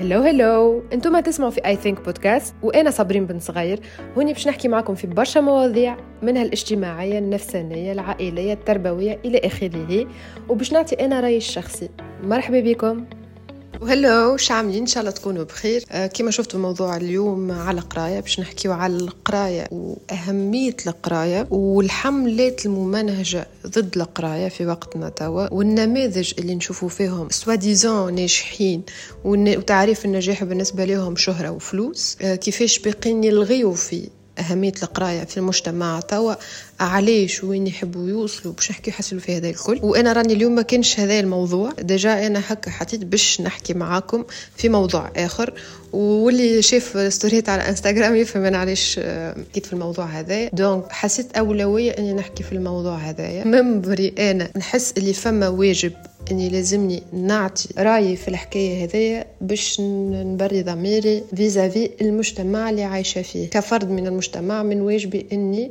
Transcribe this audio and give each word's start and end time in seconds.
Hello 0.00 0.20
hello 0.20 0.82
أنتم 0.92 1.20
تسمعوا 1.20 1.50
في 1.50 1.66
I 1.66 1.76
Think 1.76 2.04
Podcast 2.04 2.54
وأنا 2.62 2.90
صابرين 2.90 3.26
بن 3.26 3.38
صغير. 3.38 3.80
هوني 4.16 4.32
باش 4.32 4.48
نحكي 4.48 4.68
معكم 4.68 4.94
في 4.94 5.06
برشا 5.06 5.40
مواضيع 5.40 5.96
منها 6.22 6.42
الاجتماعية 6.42 7.18
النفسانية 7.18 7.92
العائلية 7.92 8.52
التربوية 8.52 9.18
إلى 9.24 9.38
آخره. 9.38 10.06
وباش 10.48 10.72
نعطي 10.72 10.94
أنا 10.94 11.20
رأيي 11.20 11.36
الشخصي 11.36 11.88
مرحبا 12.24 12.60
بكم. 12.60 13.04
و 13.80 13.89
hello 13.89 14.36
شو 14.36 14.54
عاملين 14.54 14.80
إن 14.80 14.86
شاء 14.86 15.00
الله 15.00 15.10
تكونوا 15.10 15.44
بخير. 15.44 15.84
آه 15.90 16.06
كما 16.06 16.30
شفتوا 16.30 16.60
موضوع 16.60 16.96
اليوم 16.96 17.50
على 17.52 17.80
القراية 17.80 18.20
باش 18.20 18.40
نحكيو 18.40 18.72
على 18.72 18.96
القراية 18.96 19.68
وأهمية 19.70 20.76
القراية 20.86 21.46
والحملات 21.50 22.66
الممنهجة 22.66 23.46
ضد 23.66 23.96
القراية 23.96 24.48
في 24.48 24.66
وقتنا 24.66 25.08
توا. 25.08 25.54
والنماذج 25.54 26.32
اللي 26.38 26.54
نشوفوا 26.54 26.88
فيهم 26.88 27.28
soi-disant 27.30 28.14
ناجحين 28.14 28.82
وتعريف 29.24 30.04
النجاح 30.04 30.44
بالنسبة 30.44 30.84
لهم 30.84 31.16
شهرة 31.16 31.50
وفلوس. 31.50 32.16
آه 32.22 32.34
كيفاش 32.34 32.78
باقيين 32.78 33.24
يلغيو 33.24 33.72
في 33.72 34.08
أهمية 34.40 34.72
القراية 34.82 35.24
في 35.24 35.36
المجتمع. 35.36 36.00
توا 36.00 36.34
علاش 36.80 37.44
وين 37.44 37.66
يحبوا 37.66 38.08
يوصلوا 38.08 38.54
باش 38.54 38.70
نحكي 38.70 38.92
حاسيلو 38.92 39.20
في 39.20 39.36
هذا 39.36 39.48
الكل. 39.48 39.80
وأنا 39.82 40.12
راني 40.12 40.32
اليوم 40.32 40.54
ما 40.54 40.62
كانش 40.62 41.00
هذا 41.00 41.20
الموضوع. 41.20 41.72
déjà 41.72 42.26
أنا 42.26 42.42
هكا 42.46 42.70
حطيت 42.70 43.04
باش 43.04 43.40
نحكي 43.40 43.74
معاكم 43.74 44.24
في 44.56 44.68
موضوع 44.68 45.10
آخر. 45.16 45.52
واللي 45.92 46.62
شاف 46.62 47.12
ستوريات 47.12 47.48
على 47.48 47.68
إنستغرام 47.68 48.16
يفهم 48.16 48.44
أنا 48.44 48.58
علاش 48.58 49.00
حكيت 49.50 49.66
في 49.66 49.72
الموضوع 49.72 50.04
هذا. 50.04 50.48
donc 50.48 50.84
حسيت 50.92 51.36
أولوية 51.36 51.90
إني 51.90 52.12
نحكي 52.12 52.42
في 52.42 52.52
الموضوع 52.52 52.96
هذايا 52.96 53.44
من 53.44 53.80
بري 53.80 54.14
أنا 54.18 54.50
نحس 54.56 54.94
اللي 54.98 55.12
فما 55.12 55.48
واجب 55.48 55.92
إني 56.30 56.48
لازمني 56.48 57.02
نعطي 57.12 57.68
رأيي 57.78 58.16
في 58.16 58.28
الحكاية 58.28 58.84
هذيا 58.84 59.24
باش 59.40 59.80
نبري 59.80 60.62
ضميري 60.62 61.22
vis-à-vis 61.36 61.90
المجتمع 62.00 62.70
اللي 62.70 62.84
عايشة 62.84 63.22
فيه. 63.22 63.48
كفرد 63.50 63.90
من 63.90 64.06
المجتمع 64.06 64.62
من 64.62 64.80
واجبي 64.80 65.26
إني 65.32 65.70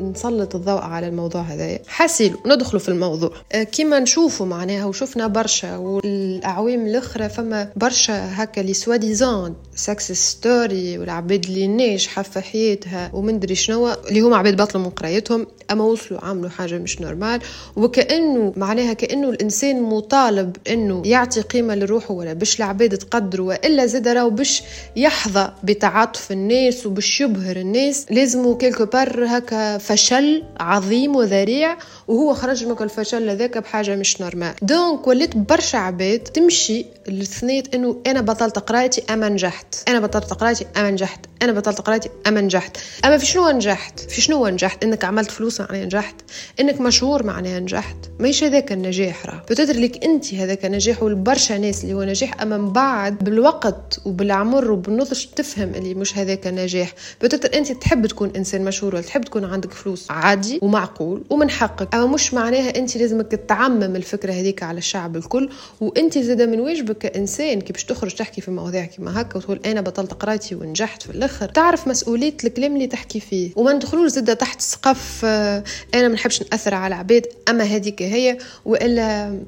نسلط 0.00 0.54
الضوء 0.54 0.80
على 0.80 1.08
الموضوع 1.08 1.40
هذايا. 1.42 1.78
حاسيلو 1.86 2.38
ندخلوا 2.46 2.80
في 2.80 2.88
الموضوع. 2.88 3.30
أه، 3.52 3.62
كيما 3.62 3.98
نشوفوا 4.00 4.46
معناها 4.46 4.84
وشفنا 4.84 5.26
برشا 5.26 5.76
والأعوام 5.76 6.86
الأخرى 6.86 7.28
فما 7.28 7.72
برشا 7.76 8.42
هكا 8.42 8.60
les 8.60 8.74
soi-disant 8.74 9.54
success 9.74 10.30
story 10.30 10.98
والعباد 10.98 11.44
اللي 11.44 11.66
ناجحه 11.66 12.22
في 12.22 12.40
حياتها 12.40 13.10
ومندري 13.14 13.54
شنو 13.54 13.92
اللي 13.92 14.20
هما 14.20 14.36
عباد 14.36 14.56
بطلوا 14.56 14.84
من 14.84 14.90
قرايتهم 14.90 15.46
أما 15.70 15.84
وصلوا 15.84 16.24
عملوا 16.24 16.50
حاجة 16.50 16.78
مش 16.78 17.00
normal. 17.00 17.40
وكأنه 17.76 18.52
معناها 18.56 18.92
كأنه 18.92 19.30
الإنسان 19.30 19.75
الانسان 19.76 19.96
مطالب 19.96 20.56
إنه 20.68 21.02
يعطي 21.04 21.40
قيمة 21.40 21.74
لروحه 21.74 22.14
ولا 22.14 22.32
باش 22.32 22.58
العباد 22.58 22.98
تقدره 22.98 23.42
وإلا 23.42 23.86
زاد 23.86 24.08
راهو 24.08 24.30
باش 24.30 24.62
يحظى 24.96 25.52
بتعاطف 25.64 26.32
الناس 26.32 26.86
وباش 26.86 27.20
يبهر 27.20 27.56
الناس 27.56 28.06
لازم 28.10 28.58
quelque 28.58 28.84
part 28.84 29.26
هكا 29.26 29.78
فشل 29.78 30.42
عظيم 30.60 31.16
وذريع 31.16 31.76
وهو 32.08 32.34
خرج 32.34 32.64
من 32.64 32.76
الفشل 32.80 33.30
هذاك 33.30 33.58
بحاجة 33.58 33.96
مش 33.96 34.20
normal. 34.20 34.54
donc 34.62 35.06
وليت 35.06 35.36
برشا 35.36 35.78
عباد 35.78 36.20
تمشي 36.20 36.86
لثنيت 37.08 37.74
إنه 37.74 37.96
أنا 38.06 38.20
بطلت 38.20 38.58
قرايتي 38.58 39.02
أما 39.10 39.28
نجحت. 39.28 39.88
أنا 39.88 40.00
بطلت 40.00 40.32
قرايتي 40.32 40.66
أما 40.76 40.90
نجحت. 40.90 41.20
أنا 41.42 41.52
بطلت 41.52 41.80
قرايتي 41.80 42.08
أما 42.26 42.40
نجحت. 42.40 42.76
أما 43.04 43.18
في 43.18 43.26
شنو 43.26 43.50
نجحت؟ 43.50 44.00
في 44.00 44.20
شنو 44.20 44.48
نجحت؟ 44.48 44.84
إنك 44.84 45.04
عملت 45.04 45.30
فلوس 45.30 45.60
معناها 45.60 45.84
نجحت. 45.84 46.14
إنك 46.60 46.80
مشهور 46.80 47.22
معناها 47.22 47.60
نجحت. 47.60 47.96
ماهيش 48.18 48.44
هذاك 48.44 48.72
النجاح 48.72 49.26
راه. 49.26 49.42
بتدر 49.50 49.76
لك 49.76 50.04
أنت 50.04 50.34
هذاك 50.34 50.64
نجاح 50.64 51.02
والبرشا 51.02 51.54
ناس 51.54 51.84
اللي 51.84 51.94
هو 51.94 52.02
نجاح 52.02 52.42
أما 52.42 52.58
من 52.58 52.72
بعد 52.72 53.24
بالوقت 53.24 54.00
وبالعمر 54.04 54.70
وبالنضج 54.70 55.24
تفهم 55.36 55.74
اللي 55.74 55.94
مش 55.94 56.18
هذاك 56.18 56.46
نجاح 56.46 56.92
بتدر 57.22 57.58
أنت 57.58 57.72
تحب 57.72 58.06
تكون 58.06 58.32
إنسان 58.36 58.64
مشهور 58.64 58.94
ولا 58.94 59.02
تحب 59.02 59.24
تكون 59.24 59.44
عندك 59.44 59.72
فلوس 59.72 60.10
عادي 60.10 60.58
ومعقول 60.62 61.24
ومن 61.30 61.50
حقك. 61.50 61.94
أما 61.94 62.06
مش 62.06 62.34
معناها 62.34 62.78
أنت 62.78 62.96
لازمك 62.96 63.26
تعمم 63.48 63.96
الفكرة 63.96 64.32
هذيك 64.32 64.62
على 64.62 64.78
الشعب 64.78 65.16
الكل. 65.16 65.50
وأنت 65.80 66.18
زاد 66.18 66.42
من 66.42 66.60
واجبك 66.60 66.98
كإنسان 66.98 67.60
كي 67.60 67.72
باش 67.72 67.84
تخرج 67.84 68.14
تحكي 68.14 68.40
في 68.40 68.50
مواضيع 68.50 68.84
كيما 68.84 69.20
هكا 69.20 69.36
وتقول 69.36 69.60
أنا 69.66 69.80
بطلت 69.80 70.14
قرايتي 70.14 70.54
ونجحت 70.54 71.02
في 71.02 71.10
الآخر. 71.26 71.48
تعرف 71.48 71.88
مسؤولية 71.88 72.34
الكلام 72.44 72.74
اللي 72.74 72.86
تحكي 72.86 73.20
فيه. 73.20 73.50
وما 73.56 73.72
ندخلوش 73.72 74.10
زاد 74.10 74.36
تحت 74.36 74.60
سقف 74.60 75.20
آه، 75.24 75.64
أنا 75.94 76.08
ما 76.08 76.14
نحبش 76.14 76.42
نأثر 76.42 76.74
على 76.74 76.94
العباد 76.94 77.26
أما 77.48 77.64
هذيك 77.64 78.02
هي 78.02 78.38
وإلا 78.64 79.38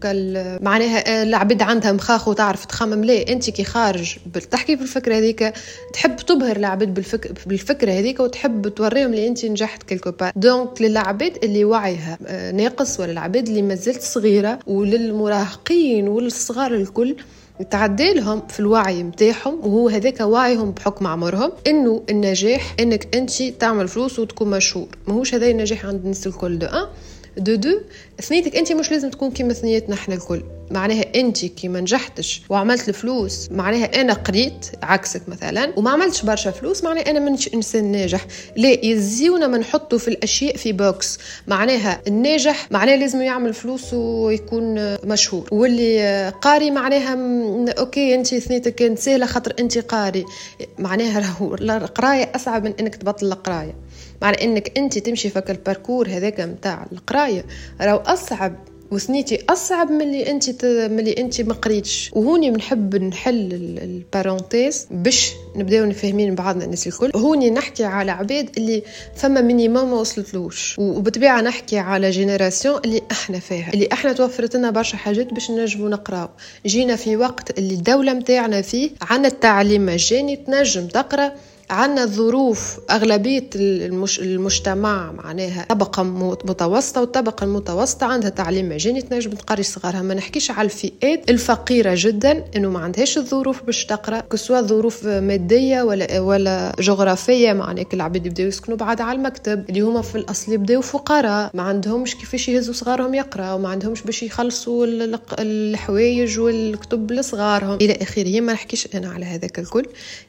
معناها 0.62 1.20
آه، 1.20 1.22
العباد 1.22 1.62
عندها 1.62 1.92
مخاخ 1.92 2.28
وتعرف 2.28 2.64
تخمم. 2.64 3.04
ليه 3.04 3.32
أنت 3.32 3.50
كي 3.50 3.64
خارج 3.64 4.16
تحكي 4.50 4.76
بالفكرة 4.76 5.14
هذيك 5.14 5.52
تحب 5.92 6.16
تبهر 6.16 6.56
العباد 6.56 6.94
بالفكر 6.94 7.32
بالفكرة 7.46 7.92
هذيك 7.92 8.20
وتحب 8.20 8.68
توريهم 8.68 9.10
اللي 9.10 9.28
أنت 9.28 9.44
نجحت 9.44 9.82
quelque 9.82 10.10
part 10.10 10.32
donc 10.36 10.82
للعباد 10.82 11.44
اللي 11.44 11.64
وعيها 11.64 12.18
آه، 12.26 12.50
ناقص 12.52 13.00
ولا 13.00 13.12
العباد 13.12 13.48
اللي 13.48 13.62
مازالت 13.62 14.02
صغيرة 14.02 14.58
وللمراهقين 14.66 16.08
وللصغار 16.08 16.74
الكل 16.74 17.16
تعدي 17.64 18.14
لهم 18.14 18.42
في 18.48 18.60
الوعي 18.60 19.02
متاعهم 19.02 19.60
وهو 19.60 19.88
هذاك 19.88 20.20
وعيهم 20.20 20.70
بحكم 20.70 21.06
عمرهم 21.06 21.52
إنه 21.66 22.02
النجاح 22.10 22.74
إنك 22.80 23.16
أنت 23.16 23.42
تعمل 23.42 23.88
فلوس 23.88 24.18
وتكون 24.18 24.50
مشهور. 24.50 24.88
ماهوش 25.08 25.34
هذا 25.34 25.50
النجاح 25.50 25.86
عند 25.86 26.00
الناس 26.00 26.26
الكل 26.26 26.58
donc؟ 26.58 26.86
دو 27.38 27.54
دو 27.54 27.80
ثنيتك 28.22 28.56
انت 28.56 28.72
مش 28.72 28.90
لازم 28.90 29.10
تكون 29.10 29.30
كيما 29.30 29.52
ثنيتنا 29.52 29.94
إحنا 29.94 30.14
الكل. 30.14 30.42
معناها 30.70 31.04
انت 31.14 31.44
كي 31.44 31.68
ما 31.68 31.80
نجحتش 31.80 32.42
وعملت 32.48 32.88
الفلوس 32.88 33.48
معناها 33.50 34.00
أنا 34.00 34.12
قريت 34.12 34.66
عكسك 34.82 35.28
مثلا 35.28 35.72
وما 35.76 35.90
عملتش 35.90 36.22
برشا 36.22 36.50
فلوس 36.50 36.84
معناها 36.84 37.10
أنا 37.10 37.20
منش 37.20 37.54
إنسان 37.54 37.92
ناجح. 37.92 38.26
لا 38.56 38.86
يزيونا 38.86 39.46
ما 39.46 39.58
نحطوا 39.58 39.98
في 39.98 40.08
الأشياء 40.08 40.56
في 40.56 40.72
box 40.72 41.18
معناها 41.46 42.00
الناجح 42.06 42.72
معناها 42.72 42.96
لازم 42.96 43.22
يعمل 43.22 43.54
فلوس 43.54 43.94
ويكون 43.94 44.96
مشهور. 45.04 45.48
واللي 45.52 46.32
قاري 46.42 46.70
معناها 46.70 47.16
OK 47.78 48.14
انت 48.14 48.34
ثنيتك 48.34 48.74
كانت 48.74 48.98
سهلة 48.98 49.26
خاطر 49.26 49.54
انت 49.58 49.78
قاري. 49.78 50.24
معناها 50.78 51.18
راهو 51.18 51.54
القراية 51.54 52.32
أصعب 52.34 52.64
من 52.64 52.74
إنك 52.80 52.96
تبطل 52.96 53.26
القراية. 53.26 53.74
معنى 54.22 54.44
إنك 54.44 54.78
أنت 54.78 54.98
تمشي 54.98 55.28
فك 55.28 55.50
ال 55.50 55.57
parcours 55.57 56.08
هذاك 56.08 56.40
نتاع 56.40 56.86
القراية 56.92 57.44
راهو 57.80 57.96
أصعب 57.96 58.56
وثنيتي 58.90 59.44
أصعب 59.48 59.90
من 59.90 60.00
اللي 60.02 60.30
أنت. 60.30 60.64
من 60.64 60.98
اللي 60.98 61.12
أنت 61.18 61.40
ما 61.40 61.54
قريتش. 61.54 62.10
وهوني 62.12 62.50
بنحب 62.50 62.96
نحل 62.96 63.52
ال 63.82 63.92
parenthèse 63.92 64.86
باش 64.90 65.32
نبداو 65.56 65.84
فاهمين 65.84 66.34
بعضنا 66.34 66.64
الناس 66.64 66.86
الكل. 66.86 67.10
هوني 67.16 67.50
نحكي 67.50 67.84
على 67.84 68.10
عباد 68.10 68.50
اللي 68.56 68.82
فما 69.16 69.40
minimum 69.40 69.90
ما 69.90 69.96
وصلتلوش. 69.96 70.76
وبطبيعه 70.78 71.40
نحكي 71.40 71.78
على 71.78 72.10
génération 72.10 72.80
اللي 72.84 73.02
أحنا 73.12 73.38
فيها 73.38 73.70
اللي 73.74 73.88
أحنا 73.92 74.12
توفرت 74.12 74.56
لنا 74.56 74.70
برشا 74.70 74.96
حاجات 74.96 75.34
باش 75.34 75.50
نجمو 75.50 75.88
نقراو. 75.88 76.28
جينا 76.66 76.96
في 76.96 77.16
وقت 77.16 77.58
اللي 77.58 77.74
الدولة 77.74 78.12
متاعنا 78.14 78.62
فيه 78.62 78.90
عندنا 79.02 79.28
التعليم 79.28 79.86
مجاني 79.86 80.36
تنجم 80.36 80.86
تقرأ 80.86 81.32
عندنا 81.70 82.06
ظروف 82.06 82.80
أغلبية 82.90 83.50
المش... 83.54 84.20
المجتمع 84.20 85.12
معناها 85.12 85.66
طبقة 85.68 86.02
متوسطة 86.02 87.00
والطبقة 87.00 87.44
المتوسطة 87.44 88.06
عندها 88.06 88.30
تعليم 88.30 88.68
مجاني 88.68 89.02
تنجم 89.02 89.30
تقري 89.30 89.62
صغارها. 89.62 90.02
ما 90.02 90.14
نحكيش 90.14 90.50
على 90.50 90.66
الفئات 90.66 91.30
الفقيرة 91.30 91.92
جدا 91.96 92.44
إنه 92.56 92.70
ما 92.70 92.78
عندهاش 92.80 93.18
الظروف 93.18 93.62
باش 93.62 93.86
تقرأ 93.86 94.20
كسوا 94.20 94.60
ظروف 94.60 95.06
مادية 95.06 95.82
ولا 95.82 96.20
ولا 96.20 96.72
جغرافية 96.80 97.52
معناها 97.52 97.86
العباد 97.94 98.26
يبداو 98.26 98.46
يسكنوا 98.46 98.76
بعاد 98.78 99.00
على 99.00 99.18
المكتب. 99.18 99.64
اللي 99.68 99.80
هما 99.80 100.02
في 100.02 100.14
الأصل 100.14 100.52
يبداو 100.52 100.80
فقراء 100.80 101.50
ما 101.54 101.62
عندهمش 101.62 102.14
كيفاش 102.14 102.48
يهزوا 102.48 102.74
صغارهم 102.74 103.14
يقرأوا 103.14 103.58
ما 103.58 103.68
عندهمش 103.68 104.02
باش 104.02 104.22
يخلصوا 104.22 104.86
الحوايج 105.38 106.38
والكتب 106.38 107.12
لصغارهم. 107.12 107.74
إلى 107.80 107.92
آخره 108.02 108.40
ما 108.40 108.52
نحكيش 108.52 108.88
أنا 108.94 109.08
على 109.08 109.24
هذاك 109.24 109.58
الكل. 109.58 109.86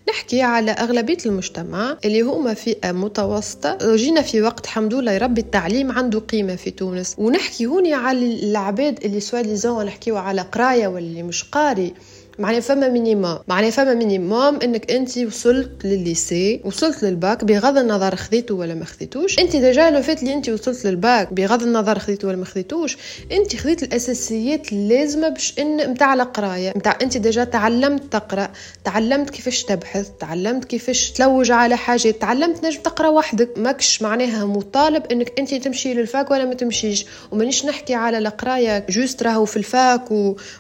نحكي 0.10 0.42
على 0.42 0.72
أغلبية 0.72 1.18
المجتمع 1.30 1.98
اللي 2.06 2.22
هما 2.22 2.54
فئة 2.54 2.92
متوسطة 2.92 3.96
جينا 3.96 4.22
في 4.22 4.42
وقت 4.42 4.66
الحمد 4.66 4.94
لله 4.94 5.12
يربي 5.12 5.42
التعليم 5.42 5.92
عنده 5.92 6.20
قيمة 6.20 6.56
في 6.56 6.72
تونس. 6.72 7.16
ونحكي 7.18 7.66
هوني 7.66 7.94
على 7.94 8.20
العباد 8.44 9.04
اللي 9.06 9.20
soi-disant 9.20 9.86
نحكيو 9.86 10.18
على 10.18 10.42
قراية 10.42 10.88
واللي 10.88 11.24
مش 11.24 11.44
قاري. 11.44 11.94
معناها 12.40 12.60
فما 12.60 12.90
minimum 12.90 13.40
معناها 13.48 13.70
فما 13.70 13.94
minimum 13.94 14.60
إنك 14.64 14.92
أنت 14.92 15.18
وصلت 15.18 15.86
للل 15.86 16.14
lycée 16.14 16.62
وصلت 16.66 17.04
للباك 17.04 17.44
بغض 17.44 17.78
النظر 17.78 18.16
خذيته 18.16 18.56
ولا 18.56 18.74
ما 18.74 18.86
خذيتوش. 18.86 19.40
أنت 19.40 19.56
déjà 19.56 19.90
le 19.90 20.02
fait 20.02 20.22
اللي 20.22 20.34
أنت 20.34 20.50
وصلت 20.50 20.86
للباك 20.86 21.34
بغض 21.34 21.64
النظر 21.64 22.00
خذيته 22.00 22.28
ولا 22.28 22.38
ما 22.38 22.46
خذيتوش. 22.46 22.98
أنت 23.32 23.56
خذيت 23.56 23.84
الأساسيات 23.84 24.72
اللازمة 24.74 25.30
باش 25.30 25.54
إن 25.60 25.90
متاع 25.90 26.14
القراية. 26.14 26.74
متاع 26.76 26.98
أنت 27.02 27.18
déjà 27.18 27.44
تعلمت 27.44 28.14
تقرأ 28.14 28.50
تعلمت 28.84 29.30
كيفاش 29.30 29.64
تبحث 29.64 30.10
تعلمت 30.20 30.66
كيفاش 30.66 31.12
تلوج 31.12 31.52
على 31.52 31.78
حاجة 31.78 32.12
تعلمت 32.12 32.66
نجم 32.66 32.82
تقرأ 32.82 33.08
وحدك. 33.08 33.50
ماكش 33.58 34.02
معناها 34.02 34.46
مطالب 34.46 35.04
إنك 35.12 35.40
أنت 35.40 35.54
تمشي 35.54 35.94
لل 35.94 36.09
fac 36.09 36.32
ولا 36.32 36.46
ما 36.46 36.54
تمشيش. 36.54 37.06
ومانيش 37.32 37.66
نحكي 37.66 37.94
على 37.94 38.18
القراية 38.18 38.86
juste 38.90 39.24
راهو 39.24 39.46
في 39.46 39.58
ال 39.58 39.71
fac 39.71 40.12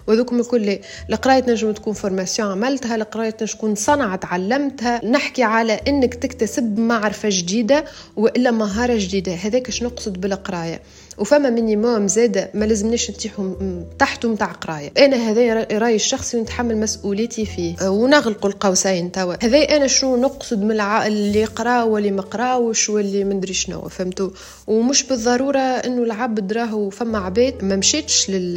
وذوك 0.07 0.33
الكل 0.33 0.79
القراية 1.09 1.39
تنجم 1.39 1.68
تنجم 1.69 1.81
تكون 1.81 1.93
formation 1.93 2.51
عملتها 2.51 2.95
القرايه 2.95 3.29
تنجم 3.29 3.53
تكون 3.53 3.75
صنعه 3.75 4.15
تعلمتها 4.15 5.05
نحكي 5.05 5.43
على 5.43 5.73
إنك 5.73 6.13
تكتسب 6.13 6.79
معرفة 6.79 7.29
جديدة 7.31 7.85
وإلا 8.15 8.51
مهارة 8.51 8.97
جديدة. 8.97 9.33
هذاك 9.33 9.69
شنو 9.69 9.89
نقصد 9.89 10.21
بالقراية؟ 10.21 10.81
وفما 11.19 11.49
minimum 11.49 12.07
زاد 12.07 12.49
ما 12.53 12.65
لازمنيش 12.65 13.11
نطيحوا 13.11 13.53
تحته 13.99 14.29
متاع 14.29 14.51
قراية. 14.51 14.91
أنا 14.97 15.15
هذا 15.15 15.67
رأيي 15.77 15.95
الشخصي 15.95 16.37
ونتحمل 16.37 16.77
مسؤوليتي 16.77 17.45
فيه. 17.45 17.75
أه، 17.81 17.89
ونغلقوا 17.89 18.49
القوسين 18.49 19.11
توا. 19.11 19.35
هذا 19.43 19.57
أنا 19.57 19.87
شنو 19.87 20.17
نقصد 20.17 20.63
من 20.63 20.71
الع... 20.71 21.07
اللي 21.07 21.45
قرا 21.45 21.83
واللي 21.83 22.11
ما 22.11 22.21
قراوش 22.21 22.89
واللي 22.89 23.23
مندري 23.23 23.53
شنو 23.53 23.81
فهمتوا 23.81 24.29
ومش 24.67 25.03
بالضرورة 25.03 25.59
إنه 25.59 26.03
العبد 26.03 26.53
راهو 26.53 26.89
فما 26.89 27.17
عباد 27.19 27.63
ما 27.63 27.75
مشيتش 27.75 28.29
لل 28.29 28.53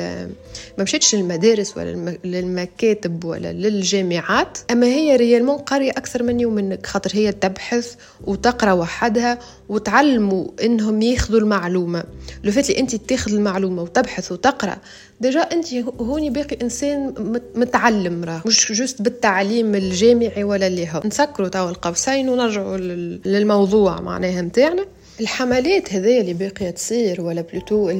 ما 0.78 0.84
مشيتش 0.84 1.14
للمدارس 1.14 1.76
ولا 1.76 2.16
للمكاتب 2.24 3.24
ولا 3.24 3.52
للجامعات. 3.52 4.58
أما 4.70 4.86
هي 4.86 5.16
ريالمون 5.16 5.58
قاريه 5.58 5.90
أكثر 5.90 6.22
مني 6.22 6.46
ومنك 6.46 6.86
خاطر 6.86 7.10
هي 7.14 7.32
تبحث 7.32 7.94
وتقرا 8.24 8.72
وحدها 8.72 9.38
وتعلموا 9.68 10.46
إنهم 10.64 11.02
ياخذوا 11.02 11.40
المعلومة. 11.40 12.04
le 12.44 12.51
fait 12.52 12.70
انت 12.70 12.94
تاخذ 12.94 13.32
المعلومة 13.32 13.82
وتبحث 13.82 14.32
وتقرأ. 14.32 14.76
déjà 15.20 15.40
انت 15.40 15.74
هوني 16.00 16.30
باقي 16.30 16.56
إنسان 16.62 17.14
متعلم 17.54 18.24
راه. 18.24 18.42
مش 18.46 18.72
juste 18.72 19.02
بالتعليم 19.02 19.74
الجامعي 19.74 20.44
ولا 20.44 20.66
اللي 20.66 20.88
هو. 20.88 21.02
نسكروا 21.04 21.48
توا 21.48 21.70
القوسين 21.70 22.28
ونرجعوا 22.28 22.76
للموضوع 23.24 24.00
معناها 24.00 24.42
نتاعنا. 24.42 24.84
الحملات 25.22 25.94
هذيا 25.94 26.20
اللي 26.20 26.34
باقية 26.34 26.70
تصير 26.70 27.20
ولا 27.20 27.40
plutôt 27.40 27.90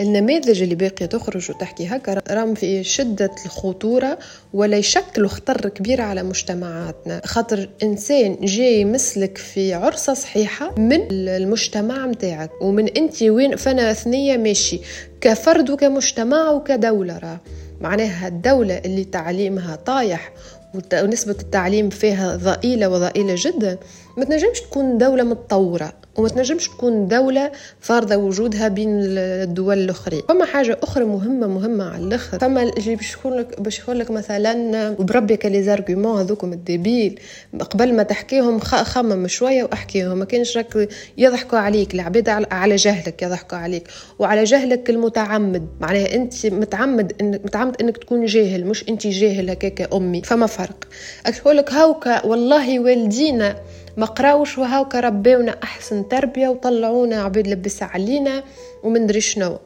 النماذج 0.00 0.62
اللي 0.62 0.74
باقية 0.74 1.06
تخرج 1.06 1.50
وتحكي 1.50 1.86
هكا 1.86 2.22
راهم 2.30 2.54
في 2.54 2.84
شدة 2.84 3.30
الخطورة 3.46 4.18
ولا 4.52 4.76
يشكلوا 4.76 5.28
خطر 5.28 5.68
كبير 5.68 6.00
على 6.00 6.22
مجتمعاتنا. 6.22 7.20
خاطر 7.24 7.68
إنسان 7.82 8.36
جاي 8.42 8.84
مسلك 8.84 9.38
في 9.38 9.74
عرصة 9.74 10.14
صحيحة 10.14 10.78
من 10.78 11.00
المجتمع 11.10 12.06
متاعك 12.06 12.50
ومن 12.60 12.88
أنت 12.88 13.22
وين 13.22 13.56
فأنا 13.56 13.92
ثنيه 13.92 14.36
ماشي 14.36 14.80
كفرد 15.20 15.70
وكمجتمع 15.70 16.50
وكدولة 16.50 17.18
راه. 17.18 17.40
معناها 17.80 18.28
الدولة 18.28 18.78
اللي 18.78 19.04
تعليمها 19.04 19.76
طايح 19.76 20.32
ونسبة 20.92 21.36
التعليم 21.40 21.90
فيها 21.90 22.36
ضئيلة 22.36 22.88
وضئيلة 22.88 23.34
جدا 23.38 23.78
ما 24.16 24.24
تنجمش 24.24 24.60
تكون 24.60 24.98
دولة 24.98 25.22
متطورة. 25.22 26.03
وما 26.16 26.28
تنجمش 26.28 26.68
تكون 26.68 27.08
دولة 27.08 27.52
فارضة 27.80 28.16
وجودها 28.16 28.68
بين 28.68 28.88
الدول 29.00 29.78
الأخرى 29.78 30.22
فما 30.28 30.44
حاجة 30.44 30.78
أخرى 30.82 31.04
مهمة 31.04 31.46
مهمة 31.46 31.84
على 31.84 32.04
الآخر. 32.04 32.38
فما 32.38 32.62
اللي 32.62 32.96
باش 32.96 33.12
يقول 33.12 33.38
لك 33.38 33.60
باش 33.60 33.78
يقول 33.78 33.98
لك 33.98 34.10
مثلا 34.10 34.88
وبربي 34.98 35.38
لي 35.44 35.70
هذوكم 36.20 36.52
الديبيل 36.52 37.20
قبل 37.70 37.94
ما 37.94 38.02
تحكيهم 38.02 38.58
خمم 38.60 39.28
شوية 39.28 39.64
وأحكيهم. 39.64 40.18
ما 40.18 40.24
كانش 40.24 40.56
راك 40.56 40.88
يضحكوا 41.18 41.58
عليك. 41.58 41.94
العباد 41.94 42.28
على 42.50 42.76
جهلك 42.76 43.22
يضحكوا 43.22 43.58
عليك. 43.58 43.88
وعلى 44.18 44.44
جهلك 44.44 44.90
المتعمد. 44.90 45.66
معناها 45.80 46.14
أنت 46.14 46.46
متعمد 46.46 47.12
إنك 47.20 47.44
متعمد 47.44 47.82
إنك 47.82 47.96
تكون 47.96 48.26
جاهل 48.26 48.66
مش 48.66 48.88
أنت 48.88 49.06
جاهل 49.06 49.50
هكاك 49.50 49.94
أمي. 49.94 50.22
فما 50.22 50.46
فرق. 50.46 50.84
أقول 51.26 51.56
لك 51.56 51.72
هاوكا 51.72 52.26
والله 52.26 52.80
والدينا 52.80 53.56
ما 53.96 54.06
قراوش 54.06 54.58
وهاوكا 54.58 55.00
ربيونا 55.00 55.56
أحسن 55.62 56.08
تربية 56.08 56.48
وطلعونا 56.48 57.22
عبيد 57.22 57.46
لبس 57.48 57.82
علينا 57.82 58.44
ومندري 58.82 59.20
شنو 59.20 59.58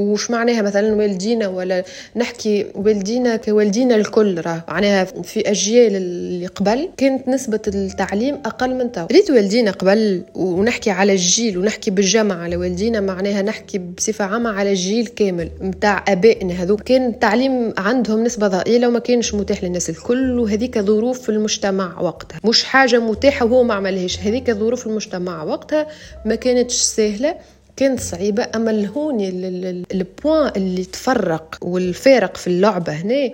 وش 0.00 0.30
معناها 0.30 0.62
مثلا 0.62 0.94
والدينا 0.94 1.48
ولا 1.48 1.84
نحكي 2.16 2.66
والدينا 2.74 3.36
كوالدينا 3.36 3.96
الكل 3.96 4.40
راه. 4.40 4.64
معناها 4.68 5.04
في 5.04 5.50
أجيال 5.50 5.96
اللي 5.96 6.46
قبل 6.46 6.88
كانت 6.96 7.28
نسبة 7.28 7.60
التعليم 7.68 8.34
أقل 8.34 8.74
من 8.74 8.92
تو. 8.92 9.06
ريت 9.12 9.30
والدينا 9.30 9.70
قبل 9.70 10.22
ونحكي 10.34 10.90
على 10.90 11.12
الجيل 11.12 11.58
ونحكي 11.58 11.90
بالجمع 11.90 12.42
على 12.42 12.56
والدينا 12.56 13.00
معناها 13.00 13.42
نحكي 13.42 13.78
بصفة 13.78 14.24
عامة 14.24 14.50
على 14.50 14.70
الجيل 14.70 15.06
كامل 15.06 15.50
متاع 15.60 16.04
آبائنا 16.08 16.54
هذو 16.54 16.76
كان 16.76 17.06
التعليم 17.06 17.72
عندهم 17.78 18.24
نسبة 18.24 18.48
ضئيلة 18.48 18.88
وما 18.88 18.98
كانش 18.98 19.34
متاح 19.34 19.64
للناس 19.64 19.90
الكل 19.90 20.38
وهذيك 20.38 20.78
ظروف 20.78 21.20
في 21.20 21.28
المجتمع 21.28 22.00
وقتها. 22.00 22.40
مش 22.44 22.64
حاجة 22.64 22.98
متاحة 22.98 23.46
وهو 23.46 23.62
ما 23.62 23.74
عملهاش. 23.74 24.18
هذيك 24.18 24.50
ظروف 24.50 24.86
المجتمع 24.86 25.42
وقتها 25.42 25.86
ما 26.24 26.34
كانتش 26.34 26.74
سهلة. 26.74 27.34
كانت 27.80 28.00
صعيبة 28.00 28.46
أما 28.54 28.70
الهوني 28.70 29.28
ال 29.92 30.02
point 30.02 30.52
اللي 30.56 30.84
تفرق 30.84 31.58
والفارق 31.62 32.36
في 32.36 32.46
اللعبة 32.46 32.92
هنا 32.92 33.30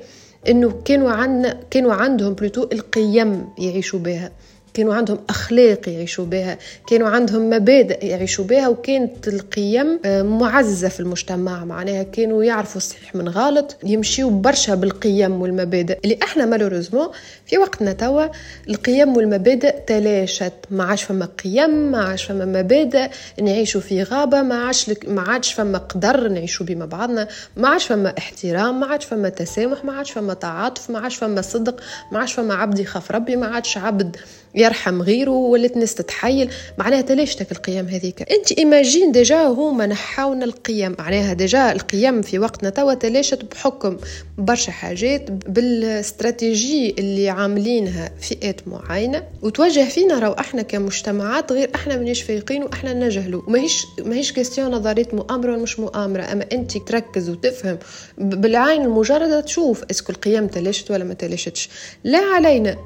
إنه 0.48 0.82
كانوا 0.84 1.10
عندنا 1.10 1.60
كانوا 1.70 1.92
عندهم 1.94 2.34
plutôt 2.34 2.68
القيم 2.72 3.48
يعيشوا 3.58 3.98
بها. 3.98 4.32
كانوا 4.76 4.94
عندهم 4.94 5.18
أخلاق 5.28 5.88
يعيشوا 5.88 6.24
بها 6.24 6.58
كانوا 6.86 7.08
عندهم 7.08 7.50
مبادئ 7.50 8.06
يعيشوا 8.06 8.44
بها 8.44 8.68
وكانت 8.68 9.28
القيم 9.28 10.00
آه، 10.04 10.22
معززة 10.22 10.88
في 10.88 11.00
المجتمع 11.00 11.64
معناها 11.64 12.02
كانوا 12.02 12.44
يعرفوا 12.44 12.76
الصحيح 12.76 13.14
من 13.14 13.28
غلط 13.28 13.76
يمشيوا 13.84 14.30
برشا 14.30 14.74
بالقيم 14.74 15.42
والمبادئ 15.42 15.98
اللي 16.04 16.18
إحنا 16.22 16.46
malheureusement 16.46 17.08
في 17.46 17.58
وقتنا 17.58 17.92
توا 17.92 18.26
القيم 18.68 19.16
والمبادئ 19.16 19.74
تلاشت 19.86 20.52
ما 20.70 20.84
عادش 20.84 21.02
فما 21.02 21.28
قيم 21.44 21.70
ما 21.70 22.04
عادش 22.04 22.24
فما 22.24 22.44
مبادئ 22.44 23.08
نعيشوا 23.42 23.80
في 23.80 24.02
غابة 24.02 24.42
ما 24.42 24.54
عادش 24.54 24.90
ما 25.08 25.22
عادش 25.22 25.52
فما 25.52 25.78
قدر 25.78 26.28
نعيشوا 26.28 26.66
بما 26.66 26.86
بعضنا 26.86 27.28
ما 27.56 27.68
عادش 27.68 27.86
فما 27.86 28.14
احترام 28.18 28.80
ما 28.80 28.86
عادش 28.86 29.04
فما 29.04 29.28
تسامح 29.28 29.84
ما 29.84 29.92
عادش 29.92 30.10
فما 30.10 30.34
تعاطف 30.34 30.90
ما 30.90 30.98
عادش 30.98 31.16
فما 31.16 31.40
صدق 31.42 31.80
ما 32.12 32.18
عادش 32.18 32.32
فما 32.32 32.54
عبد 32.54 32.78
يخاف 32.78 33.10
ربي 33.10 33.36
ما 33.36 33.46
عادش 33.46 33.78
عبد 33.78 34.16
يرحم 34.56 35.02
غيره 35.02 35.30
ولات 35.30 35.74
الناس 35.74 35.94
تتحيل 35.94 36.50
معناها 36.78 37.00
تلاشتك 37.00 37.52
القيم 37.52 37.88
هذيك؟ 37.88 38.32
أنت 38.32 38.52
imagine 38.52 39.12
déjà 39.12 39.42
هما 39.46 39.86
نحاونا 39.86 40.44
القيم 40.44 40.96
معناها 40.98 41.32
déjà 41.32 41.72
القيم 41.72 42.22
في 42.22 42.38
وقتنا 42.38 42.70
توا 42.70 42.94
تلاشت 42.94 43.44
بحكم 43.44 43.96
برشا 44.38 44.72
حاجات 44.72 45.30
بالاستراتيجي 45.30 46.94
اللي 46.98 47.28
عاملينها 47.28 48.10
فئات 48.20 48.68
معينة؟ 48.68 49.22
وتوجه 49.42 49.84
فينا 49.84 50.18
راهو 50.18 50.32
إحنا 50.32 50.62
كمجتمعات 50.62 51.52
غير 51.52 51.70
إحنا 51.74 51.96
مانيش 51.96 52.22
فايقين 52.22 52.62
وإحنا 52.62 52.92
نجهلوا. 52.92 53.42
ماهيش 53.48 53.86
ماهيش 54.04 54.32
question 54.32 54.70
نظرية 54.70 55.08
مؤامرة 55.12 55.52
ولا 55.52 55.62
مش 55.62 55.80
مؤامرة. 55.80 56.22
أما 56.32 56.46
أنت 56.52 56.78
تركز 56.78 57.30
وتفهم 57.30 57.78
بالعين 58.18 58.82
المجردة 58.82 59.40
تشوف 59.40 59.84
est-ce 59.90 60.05
que 60.05 60.12
القيم 60.12 60.46
تلاشت 60.46 60.90
ولا 60.90 61.04
ما 61.04 61.14
تلاشتش. 61.14 61.68
لا 62.04 62.18
علينا 62.18 62.76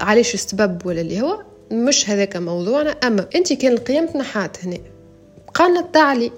علاش 0.00 0.34
السبب 0.34 0.86
ولا 0.86 1.03
اللي 1.04 1.20
هو 1.20 1.42
مش 1.70 2.10
هذاك 2.10 2.36
موضوعنا 2.36 2.90
أما 2.90 3.26
أنت 3.34 3.52
كان 3.52 3.72
القيم 3.72 4.06
تنحات 4.06 4.64
هنا. 4.64 4.78
قالنا 5.54 5.80
التعليم 5.80 6.32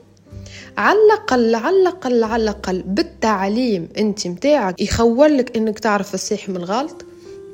على 0.79 0.99
الأقل 0.99 1.55
على 1.55 1.77
الأقل 1.81 2.25
على 2.25 2.43
الأقل 2.43 2.83
بالتعليم 2.87 3.89
أنت 3.99 4.27
متاعك 4.27 4.81
يخولك 4.81 5.57
إنك 5.57 5.79
تعرف 5.79 6.15
الصحيح 6.15 6.49
من 6.49 6.57
الغلط 6.57 7.05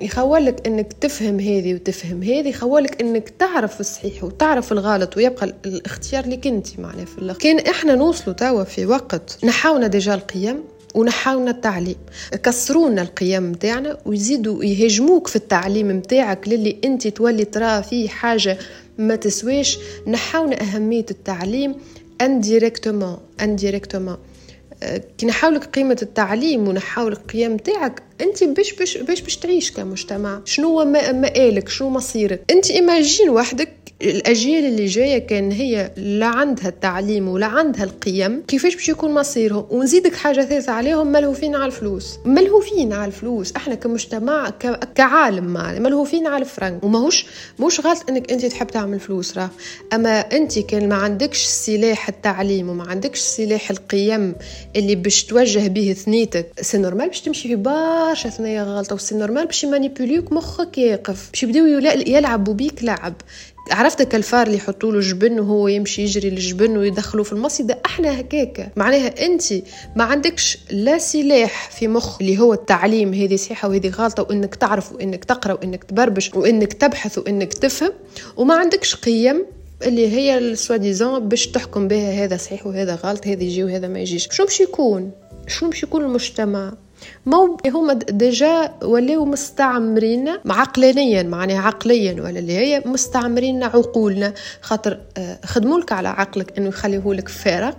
يخولك 0.00 0.66
إنك 0.66 0.92
تفهم 0.92 1.40
هذه 1.40 1.75
وتفهم 1.75 2.23
هذه 2.23 2.49
يخولك 2.49 3.00
إنك 3.00 3.28
تعرف 3.28 3.81
الصحيح 3.81 4.25
وتعرف 4.25 4.73
الغلط 4.73 5.16
ويبقى 5.16 5.54
الاختيار 5.66 6.28
لك 6.28 6.47
أنت 6.47 6.81
معنا 6.81 7.04
في 7.04 7.19
الآخر. 7.19 7.38
كان 7.38 7.59
إحنا 7.59 7.95
نوصلوا 7.95 8.37
توا 8.37 8.64
في 8.64 8.87
وقت 8.87 9.38
نحاولنا 9.45 9.87
ديجا 9.87 10.14
القيم. 10.14 10.64
ونحاولنا 10.95 11.51
التعليم 11.51 11.97
كسرونا 12.43 13.03
القيم 13.03 13.51
متاعنا 13.51 13.99
ويزيدوا 14.07 14.65
يهاجموك 14.65 15.27
في 15.27 15.37
التعليم 15.37 15.89
متاعك 15.89 16.49
للي 16.49 16.77
انت 16.85 17.09
تولي 17.09 17.45
ترى 17.45 17.83
فيه 17.83 18.09
حاجة 18.09 18.59
ما 18.99 19.17
تسويش 19.17 19.79
نحاولنا 20.07 20.61
أهمية 20.63 21.07
التعليم 21.11 21.75
indirectement 22.21 23.19
indirectement 23.41 24.17
كي 25.19 25.27
نحاولك 25.27 25.65
قيمة 25.65 25.97
التعليم 26.03 26.69
ونحاولك 26.69 27.12
القيم 27.13 27.57
تاعك 27.57 28.03
انت 28.21 28.45
باش 28.45 28.73
باش 28.73 28.99
باش 28.99 29.21
باش 29.21 29.37
تعيش 29.37 29.71
كمجتمع. 29.71 30.41
شنو 30.45 30.69
هو 30.69 30.85
مآلك 30.85 31.69
شنو 31.69 31.91
مصيرك؟ 31.91 32.43
انت 32.51 32.71
imagine 32.71 33.31
وحدك 33.31 33.69
الأجيال 34.02 34.64
اللي 34.64 34.87
جاية 34.87 35.18
كان 35.18 35.52
هي 35.52 35.90
لا 35.97 36.26
عندها 36.26 36.68
التعليم 36.68 37.28
ولا 37.28 37.47
عندها 37.47 37.85
القيم. 37.85 38.42
كيفاش 38.49 38.75
باش 38.75 38.88
يكون 38.88 39.14
مصيرهم؟ 39.14 39.66
ونزيدك 39.71 40.14
حاجة 40.14 40.40
ثالثة 40.40 40.73
عليهم 40.73 41.06
ملهوفين 41.12 41.54
على 41.54 41.66
الفلوس. 41.66 42.18
ملهوفين 42.25 42.92
على 42.92 43.04
الفلوس. 43.06 43.52
إحنا 43.56 43.75
كمجتمع 43.75 44.50
كعالم 44.94 45.52
ملهوفين 45.82 46.26
على 46.26 46.42
الفرنك. 46.42 46.85
وماهوش 46.85 47.26
مش 47.61 47.80
غلط 47.80 48.04
إنك 48.09 48.32
أنت 48.32 48.47
تحب 48.47 48.66
تعمل 48.66 49.00
فلوس 49.00 49.38
راه. 49.38 49.50
أما 49.92 50.21
أنت 50.21 50.59
كان 50.59 50.88
ما 50.88 50.94
عندكش 50.94 51.44
سلاح 51.44 52.09
التعليم 52.09 52.68
وما 52.68 52.85
عندكش 52.85 53.18
سلاح 53.18 53.71
القيم 53.71 54.35
اللي 54.76 54.94
باش 54.94 55.25
توجه 55.25 55.68
به 55.68 55.92
ثنيتك 55.92 56.47
c'est 56.61 56.79
normal 56.79 57.09
باش 57.09 57.21
تمشي 57.21 57.49
في 57.49 57.56
برشا 57.56 58.28
ثنيه 58.28 58.62
غلطة 58.62 58.94
و 58.95 58.98
c'est 58.98 59.14
normal 59.14 59.47
باش 59.47 59.64
يمانيبيوليوك 59.64 60.32
مخك 60.32 60.78
يقف 60.78 61.30
باش 61.30 61.42
يبداو 61.42 61.66
يلعبوا 62.06 62.54
بيك 62.54 62.85
لعب. 62.85 63.14
عرفت 63.71 64.02
كالفار 64.02 64.47
اللي 64.47 64.57
يحطوا 64.57 64.92
له 64.92 65.00
جبن 65.00 65.40
وهو 65.40 65.69
يمشي 65.69 66.02
يجري 66.02 66.31
للجبن 66.31 66.76
ويدخلوا 66.76 67.25
في 67.25 67.33
المصيدة 67.33 67.78
إحنا 67.87 68.21
هكاكا 68.21 68.69
معناها 68.76 69.26
أنت 69.26 69.52
ما 69.97 70.04
عندكش 70.04 70.59
لا 70.71 70.99
سلاح 70.99 71.71
في 71.71 71.88
مخ 71.88 72.21
اللي 72.21 72.38
هو 72.38 72.52
التعليم 72.52 73.14
هذه 73.14 73.37
صحيحة 73.37 73.69
وهذه 73.69 73.88
غلطة 73.88 74.23
وإنك 74.23 74.54
تعرف 74.54 74.92
وإنك 74.92 75.25
تقرأ 75.25 75.52
وإنك 75.52 75.85
تبربش 75.85 76.35
وإنك 76.35 76.73
تبحث 76.73 77.19
وإنك 77.19 77.52
تفهم. 77.54 77.92
وما 78.37 78.54
عندكش 78.54 78.95
قيم 78.95 79.47
اللي 79.83 80.09
هي 80.09 80.38
ال 80.38 80.47
soi-disant 80.47 81.29
باش 81.28 81.47
تحكم 81.47 81.88
بها 81.88 82.25
هذا 82.25 82.37
صحيح 82.37 82.66
وهذا 82.66 82.95
غلط 82.95 83.26
هذا 83.26 83.42
يجي 83.42 83.64
وهذا 83.64 83.88
ما 83.88 84.00
يجيش. 84.00 84.28
شو 84.31 84.45
باش 84.45 84.61
يكون؟ 84.61 85.11
شو 85.47 85.69
باش 85.69 85.83
يكون 85.83 86.04
المجتمع؟ 86.04 86.73
ما 87.26 87.57
هما 87.67 87.93
déjà 87.93 88.75
ولاو 88.83 89.25
مستعمرين 89.25 90.29
عقلانيا 90.50 91.23
معناها 91.23 91.62
عقليا 91.62 92.12
ولا 92.12 92.38
اللي 92.38 92.52
هي 92.52 92.83
مستعمرين 92.87 93.62
عقولنا. 93.62 94.33
خاطر 94.62 94.99
آه، 95.17 95.38
خدمولك 95.45 95.93
على 95.93 96.09
عقلك 96.09 96.59
إنه 96.59 96.69
يخليهولك 96.69 97.29
فارغ. 97.29 97.73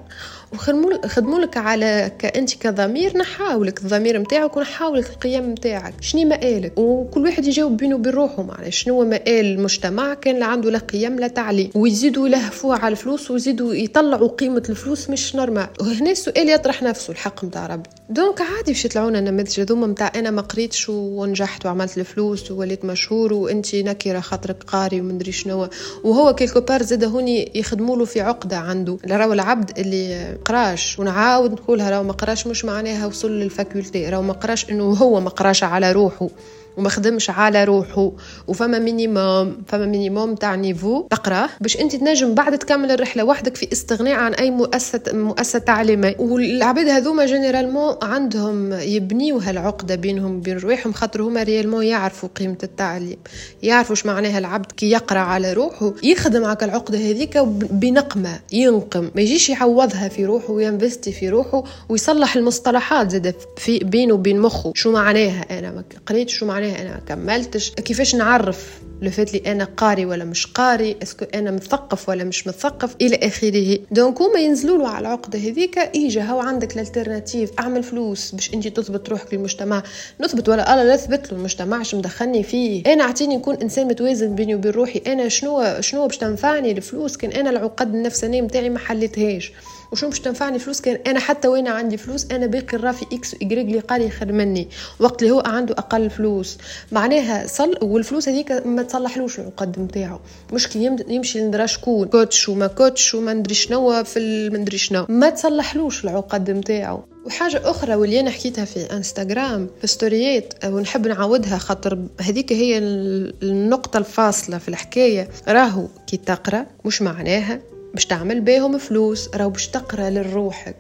وخدموا 0.54 1.40
لك 1.40 1.58
على 1.58 2.12
أنت 2.20 2.54
كضمير 2.54 3.18
نحاولك 3.18 3.80
الضمير 3.80 4.18
نتاعك 4.18 4.58
ونحاولك 4.58 5.10
القيم 5.10 5.52
نتاعك 5.52 5.94
شنو 6.02 6.24
مآلك؟ 6.24 6.74
وكل 6.78 7.24
واحد 7.24 7.46
يجاوب 7.46 7.78
بينه 7.78 7.96
وبين 7.96 8.14
روحه 8.14 8.44
معنا 8.44 8.70
شنو 8.70 9.06
مآل 9.06 9.46
المجتمع؟ 9.46 10.14
كان 10.14 10.36
اللي 10.36 10.46
عنده 10.46 10.72
لا 10.72 10.78
قيم 10.78 11.20
لا 11.20 11.28
تعليم. 11.28 11.70
ويزيدوا 11.76 12.28
يلهفوه 12.28 12.76
على 12.76 12.92
الفلوس 12.92 13.32
ويزيدوا 13.32 13.74
يطلعوا 13.74 14.28
قيمة 14.28 14.64
الفلوس 14.70 15.10
مش 15.10 15.36
normal. 15.36 15.68
وهنا 15.80 16.12
السؤال 16.12 16.50
يطرح 16.50 16.84
نفسه 16.84 17.12
الحق 17.12 17.46
نتاع 17.46 17.68
ربي. 17.68 17.90
donc 18.10 18.42
عادي 18.42 18.72
باش 18.72 18.86
يطلعونا 18.86 19.20
النماذج 19.20 19.60
هذوما 19.60 19.88
نتاع 19.88 20.12
أنا 20.16 20.32
ما 20.32 20.42
قريتش 20.42 20.90
ونجحت 20.90 21.66
وعملت 21.66 21.98
الفلوس 21.98 22.52
ووليت 22.52 22.86
مشهور 22.86 23.34
وأنت 23.34 23.76
نكرة 23.76 24.20
خاطرك 24.20 24.64
قاري 24.64 25.02
ومدري 25.02 25.32
شنو 25.32 25.70
وهو 26.04 26.36
quelque 26.36 26.62
part 26.62 26.84
زاد 26.84 27.04
هوني 27.04 27.52
يخدموا 27.56 27.98
له 27.98 28.06
في 28.06 28.22
عقدة 28.22 28.58
عنده. 28.58 28.98
راهو 29.08 29.34
العبد 29.34 29.80
اللي 29.80 30.38
قراش 30.46 31.00
ونعاود 31.00 31.52
نقولها 31.52 31.90
راهو 31.90 32.04
ما 32.04 32.14
قراش 32.14 32.48
مش 32.48 32.66
معناها 32.66 33.06
وصل 33.06 33.32
لل 33.32 33.49
faculté 33.49 34.10
راهو 34.10 34.22
ما 34.22 34.34
قراش 34.34 34.70
إنه 34.70 34.84
هو 34.84 35.20
ما 35.20 35.30
قراش 35.30 35.64
على 35.64 35.92
روحه. 35.92 36.30
وما 36.78 36.90
خدمش 36.90 37.30
على 37.30 37.64
روحه. 37.64 38.12
وفما 38.48 38.80
minimum 38.80 39.58
فما 39.68 39.86
minimum 39.86 40.36
تاع 40.36 40.56
niveau. 40.56 41.08
تقراه 41.10 41.50
باش 41.62 41.78
انت 41.78 41.96
تنجم 41.96 42.34
بعد 42.36 42.58
تكمل 42.58 42.92
الرحلة 42.92 43.24
وحدك 43.24 43.56
في 43.56 43.72
استغناء 43.72 44.16
عن 44.16 44.34
أي 44.34 44.52
مؤسسة 44.52 45.02
مؤسسة 45.14 45.60
تعليمية. 45.60 46.16
والعباد 46.20 46.88
هذوما 46.88 47.26
généralement 47.26 47.96
عندهم 48.02 48.74
يبنيو 48.74 49.38
هالعقدة 49.38 49.96
بينهم 49.96 50.38
وبين 50.38 50.58
رواحهم 50.58 50.94
خاطر 50.94 51.22
هما 51.22 51.44
réellement 51.44 51.84
يعرفوا 51.84 52.30
قيمة 52.36 52.58
التعليم. 52.64 53.18
يعرفوا 53.64 53.96
معناها 54.06 54.38
العبد 54.38 54.72
كي 54.72 54.90
يقرأ 54.90 55.20
على 55.20 55.54
روحه. 55.54 55.94
يخدم 56.04 56.46
على 56.46 56.58
العقدة 56.62 56.98
هذيك 56.98 57.38
بنقمة 57.72 58.40
ينقم. 58.54 59.12
ما 59.16 59.22
يجيش 59.22 59.50
يعوضها 59.50 60.08
في 60.08 60.26
روحه 60.26 60.54
وينفستي 60.54 61.12
في 61.12 61.30
روحه 61.30 61.64
ويصلح 61.90 62.36
المصطلحات 62.36 63.12
زاد 63.12 63.36
في 63.58 63.80
بينه 63.80 64.14
وبين 64.14 64.40
مخه. 64.40 64.72
شو 64.76 64.92
معناها 64.92 65.60
أنا؟ 65.60 65.72
ما 65.72 65.84
قريت 66.06 66.30
شو 66.30 66.46
معناها 66.46 66.63
معناها 66.64 66.82
أنا 66.82 67.02
كملتش. 67.08 67.72
كيفاش 67.72 68.16
نعرف 68.16 68.82
لو 69.02 69.12
لي 69.34 69.52
أنا 69.52 69.68
قاري 69.78 70.06
ولا 70.06 70.26
مش 70.26 70.46
قاري؟ 70.48 70.96
est-ce 71.04 71.19
que 71.19 71.26
أنا 71.34 71.52
مثقف 71.52 72.10
ولا 72.10 72.24
مش 72.24 72.48
مثقف؟ 72.48 72.96
إلى 73.02 73.16
آخره. 73.16 73.80
donc 73.92 74.22
هما 74.22 74.40
ينزلوا 74.40 74.78
له 74.78 74.88
على 74.88 75.08
العقده 75.08 75.40
هذيك 75.40 75.78
ايجا 75.78 76.24
هو 76.24 76.40
عندك 76.40 76.76
ال 76.76 76.82
alternative 76.82 77.52
أعمل 77.60 77.84
فلوس 77.84 78.32
باش 78.32 78.54
أنت 78.54 78.68
تثبت 78.68 79.10
روحك 79.10 79.34
للمجتمع. 79.34 79.84
نثبت 80.22 80.50
ولا 80.50 80.74
أنا 80.74 80.84
لا 80.84 80.96
له 81.10 81.32
المجتمع 81.32 81.84
شو 81.84 81.98
مدخلني 81.98 82.44
فيه؟ 82.44 82.84
أنا 82.94 83.04
أعطيني 83.04 83.36
نكون 83.38 83.56
إنسان 83.56 83.88
متوازن 83.88 84.36
بيني 84.36 84.56
وبين 84.56 84.72
روحي. 84.72 85.02
أنا 85.08 85.28
شنو 85.28 85.82
شنو 85.82 86.08
باش 86.08 86.18
تنفعني؟ 86.18 86.72
الفلوس 86.72 87.18
كان 87.18 87.32
أنا 87.32 87.50
العقد 87.50 87.94
النفسانيه 87.96 88.42
نتاعي 88.42 88.70
ما 88.70 88.80
حليتهاش. 88.80 89.52
وشنو 89.94 90.10
باش 90.10 90.20
تنفعني 90.20 90.60
فلوس؟ 90.60 90.82
كان 90.82 91.00
أنا 91.08 91.20
حتى 91.20 91.48
وين 91.48 91.68
عندي 91.68 91.98
فلوس؟ 91.98 92.28
أنا 92.32 92.46
باقي 92.46 92.78
الرافي 92.78 93.06
X 93.14 93.34
Y 93.34 93.62
اللي 93.62 93.80
قال 93.80 94.12
خير 94.12 94.32
مني. 94.32 94.70
وقت 95.00 95.22
اللي 95.22 95.34
هو 95.34 95.40
عنده 95.40 95.76
أقل 95.78 96.10
فلوس. 96.10 96.58
معناها 96.92 97.48
صل 97.48 97.78
والفلوس 97.82 98.30
هذيك 98.30 98.52
ما 98.52 98.84
تصلحلوش 98.84 99.40
العقد 99.40 99.80
نتاعو 99.80 100.20
مشكل 100.54 101.04
يمشي 101.08 101.40
لندرا 101.40 101.66
شكون. 101.66 102.08
coach 102.08 102.50
وما 102.50 102.68
coach 102.68 103.16
وما 103.16 103.34
ندري 103.34 103.54
شنو 103.54 104.04
في 104.04 104.50
ما 104.50 104.58
ندري 104.58 104.78
شنو. 104.78 105.06
ما 105.10 105.30
تصلحلوش 105.30 106.04
العقد 106.04 106.52
نتاعو 106.52 107.04
وحاجة 107.26 107.62
أخرى 107.70 107.96
واللي 107.96 108.20
أنا 108.20 108.30
حكيتها 108.32 108.66
في 108.66 108.80
إنستغرام 108.94 109.70
في 109.82 109.88
ستوريات 109.88 110.54
ونحب 110.66 111.08
نعاودها 111.08 111.58
خاطر 111.58 112.00
هذيك 112.22 112.54
هي 112.54 112.78
النقطة 112.78 113.98
الفاصلة 113.98 114.58
في 114.58 114.70
الحكاية. 114.70 115.30
راهو 115.48 115.88
كي 116.08 116.18
تقرأ 116.18 116.66
مش 116.86 117.02
معناها 117.02 117.60
باش 117.94 118.06
تعمل 118.06 118.42
بيهم 118.42 118.78
فلوس 118.78 119.30
راهو 119.36 119.50
باش 119.50 119.68
تقرأ 119.68 120.10
لروحك. 120.10 120.76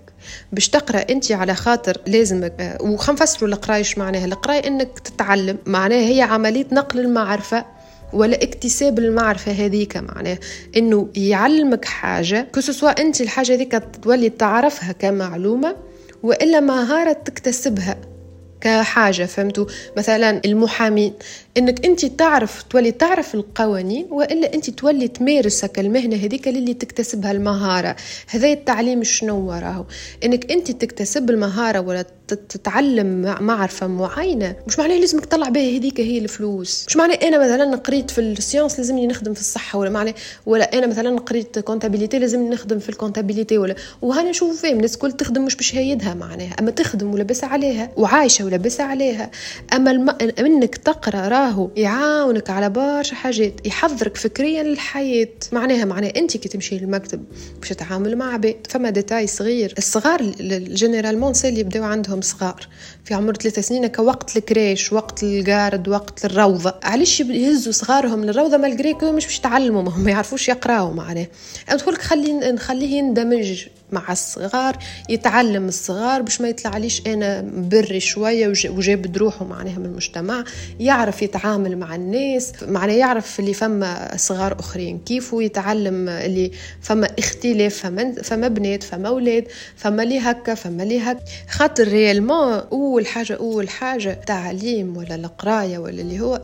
باش 0.51 0.69
تقرأ 0.69 1.05
أنت 1.09 1.31
على 1.31 1.55
خاطر 1.55 1.97
لازمك 2.07 2.53
آه، 2.59 2.81
وخم 2.81 3.13
نفسروا 3.13 3.49
القرايه 3.49 3.83
معناها. 3.97 4.25
القراية 4.25 4.67
إنك 4.67 4.99
تتعلم 4.99 5.57
معناها 5.65 6.07
هي 6.07 6.21
عملية 6.21 6.65
نقل 6.71 6.99
المعرفة 6.99 7.65
ولا 8.13 8.43
اكتساب 8.43 8.99
المعرفة 8.99 9.51
هذيك 9.51 9.97
معناه 9.97 10.37
إنه 10.77 11.09
يعلمك 11.15 11.85
حاجة 11.85 12.47
كسوا 12.53 12.89
أنت 12.89 13.21
الحاجة 13.21 13.53
هذيك 13.53 13.83
تولي 14.03 14.29
تعرفها 14.29 14.91
كمعلومة 14.91 15.75
وإلا 16.23 16.59
مهاره 16.59 17.13
تكتسبها 17.13 17.97
كحاجة 18.61 19.25
فهمتوا؟ 19.25 19.65
مثلا 19.97 20.41
المحامين 20.45 21.13
إنك 21.57 21.85
أنت 21.85 22.05
تعرف 22.05 22.63
تولي 22.63 22.91
تعرف 22.91 23.35
القوانين 23.35 24.07
وإلا 24.11 24.53
أنت 24.53 24.69
تولي 24.69 25.07
تمارس 25.07 25.63
المهنة 25.77 26.15
هذيك 26.15 26.47
اللي 26.47 26.73
تكتسبها 26.73 27.31
المهارة. 27.31 27.95
هذا 28.27 28.51
التعليم 28.51 29.03
شنو 29.03 29.47
وراه 29.49 29.85
إنك 30.23 30.51
أنت 30.51 30.71
تكتسب 30.71 31.29
المهارة 31.29 31.79
ولا 31.79 32.05
تتعلم 32.27 33.37
معرفة 33.41 33.87
معينة 33.87 34.55
مش 34.67 34.79
معناه 34.79 34.95
لازمك 34.97 35.25
تطلع 35.25 35.49
بها 35.49 35.77
هذيك 35.77 35.99
هي 35.99 36.17
الفلوس. 36.17 36.85
مش 36.87 36.97
معناه 36.97 37.15
أنا 37.15 37.39
مثلا 37.39 37.75
قريت 37.75 38.11
في 38.11 38.21
ال 38.21 38.28
sciences 38.28 38.77
لازمني 38.79 39.07
نخدم 39.07 39.33
في 39.33 39.39
الصحة 39.41 39.79
ولا 39.79 39.89
معناه 39.89 40.13
ولا 40.45 40.77
أنا 40.77 40.87
مثلا 40.87 41.19
قريت 41.19 41.59
comptabilité 41.59 42.19
لازمني 42.19 42.49
نخدم 42.49 42.79
في 42.79 42.89
ال 42.89 42.95
comptabilité 42.95 43.57
ولا 43.57 43.75
وهنا 44.01 44.29
نشوف 44.29 44.61
فيه 44.61 44.71
الناس 44.73 44.93
الكل 44.93 45.11
تخدم 45.11 45.45
مش 45.45 45.55
بشهايدها 45.55 46.13
معناها. 46.13 46.55
أما 46.59 46.71
تخدم 46.71 47.13
ولاباس 47.13 47.47
عليها 47.47 47.91
وعايشة 47.97 48.45
ولاباس 48.45 48.83
عليها. 48.83 49.31
أما 49.73 49.91
الم... 49.91 50.09
إنك 50.39 50.75
تقرأ 50.75 51.27
راهو 51.43 51.69
يعاونك 51.75 52.49
على 52.49 52.69
برشا 52.69 53.15
حاجات 53.15 53.67
يحضرك 53.67 54.17
فكريا 54.17 54.63
للحياة. 54.63 55.27
معناها 55.51 55.85
معناها 55.85 56.15
انت 56.15 56.37
كي 56.37 56.49
تمشي 56.49 56.77
للمكتب 56.77 57.23
باش 57.59 57.69
تتعامل 57.69 58.17
مع 58.17 58.33
عباد. 58.33 58.67
فما 58.69 58.89
détail 58.89 59.27
صغير. 59.27 59.73
الصغار 59.77 60.21
généralement 60.51 61.33
c'est 61.33 61.49
اللي 61.49 61.59
يبداو 61.59 61.83
عندهم 61.83 62.21
صغار. 62.21 62.67
في 63.05 63.13
عمر 63.13 63.35
ثلاثة 63.35 63.61
سنين 63.61 63.87
كوقت 63.87 64.37
ال 64.37 64.45
crèche 64.45 64.93
وقت 64.93 65.23
ال 65.23 65.33
jardin 65.33 65.87
وقت 65.87 66.25
الروضة. 66.25 66.73
علاش 66.83 67.19
يهزوا 67.19 67.73
صغارهم 67.73 68.25
للروضة؟ 68.25 68.57
malgré 68.57 68.93
مش 68.93 69.25
باش 69.25 69.37
يتعلموا 69.39 69.81
ما 69.81 70.11
يعرفوش 70.11 70.49
يقراوا 70.49 70.93
معناه 70.93 71.27
ادخلك 71.69 72.01
خلي 72.01 72.33
نخليه 72.33 72.97
يندمج 72.97 73.67
مع 73.91 74.11
الصغار 74.11 74.77
يتعلم 75.09 75.67
الصغار 75.67 76.21
باش 76.21 76.41
ما 76.41 76.49
يطلعليش 76.49 77.01
أنا 77.07 77.41
بري 77.41 77.99
شوية 77.99 78.53
وجاب 78.65 79.17
روحه 79.17 79.45
معناها 79.45 79.79
من 79.79 79.85
المجتمع. 79.85 80.43
يعرف 80.79 81.23
يتعامل 81.35 81.77
مع 81.77 81.95
الناس 81.95 82.53
معناها 82.63 82.95
يعرف 82.95 83.39
اللي 83.39 83.53
فما 83.53 84.17
صغار 84.17 84.59
أخرين 84.59 84.99
كيف 84.99 85.33
يتعلم 85.33 86.09
اللي 86.09 86.51
فما 86.81 87.07
اختلاف 87.19 87.75
فما 87.75 88.11
فما 88.23 88.47
بنات 88.47 88.83
فما 88.83 89.07
أولاد 89.07 89.47
فما 89.75 90.01
لي 90.01 90.19
هكا 90.19 90.53
فما 90.55 90.83
لي 90.83 90.99
هكا. 90.99 91.19
خاطر 91.49 91.87
ريالمون 91.87 92.53
أول 92.71 93.07
حاجة 93.07 93.33
أول 93.33 93.69
حاجة 93.69 94.13
تعليم 94.27 94.97
ولا 94.97 95.15
القراية 95.15 95.77
ولا 95.77 96.01
اللي 96.01 96.19
هو 96.19 96.41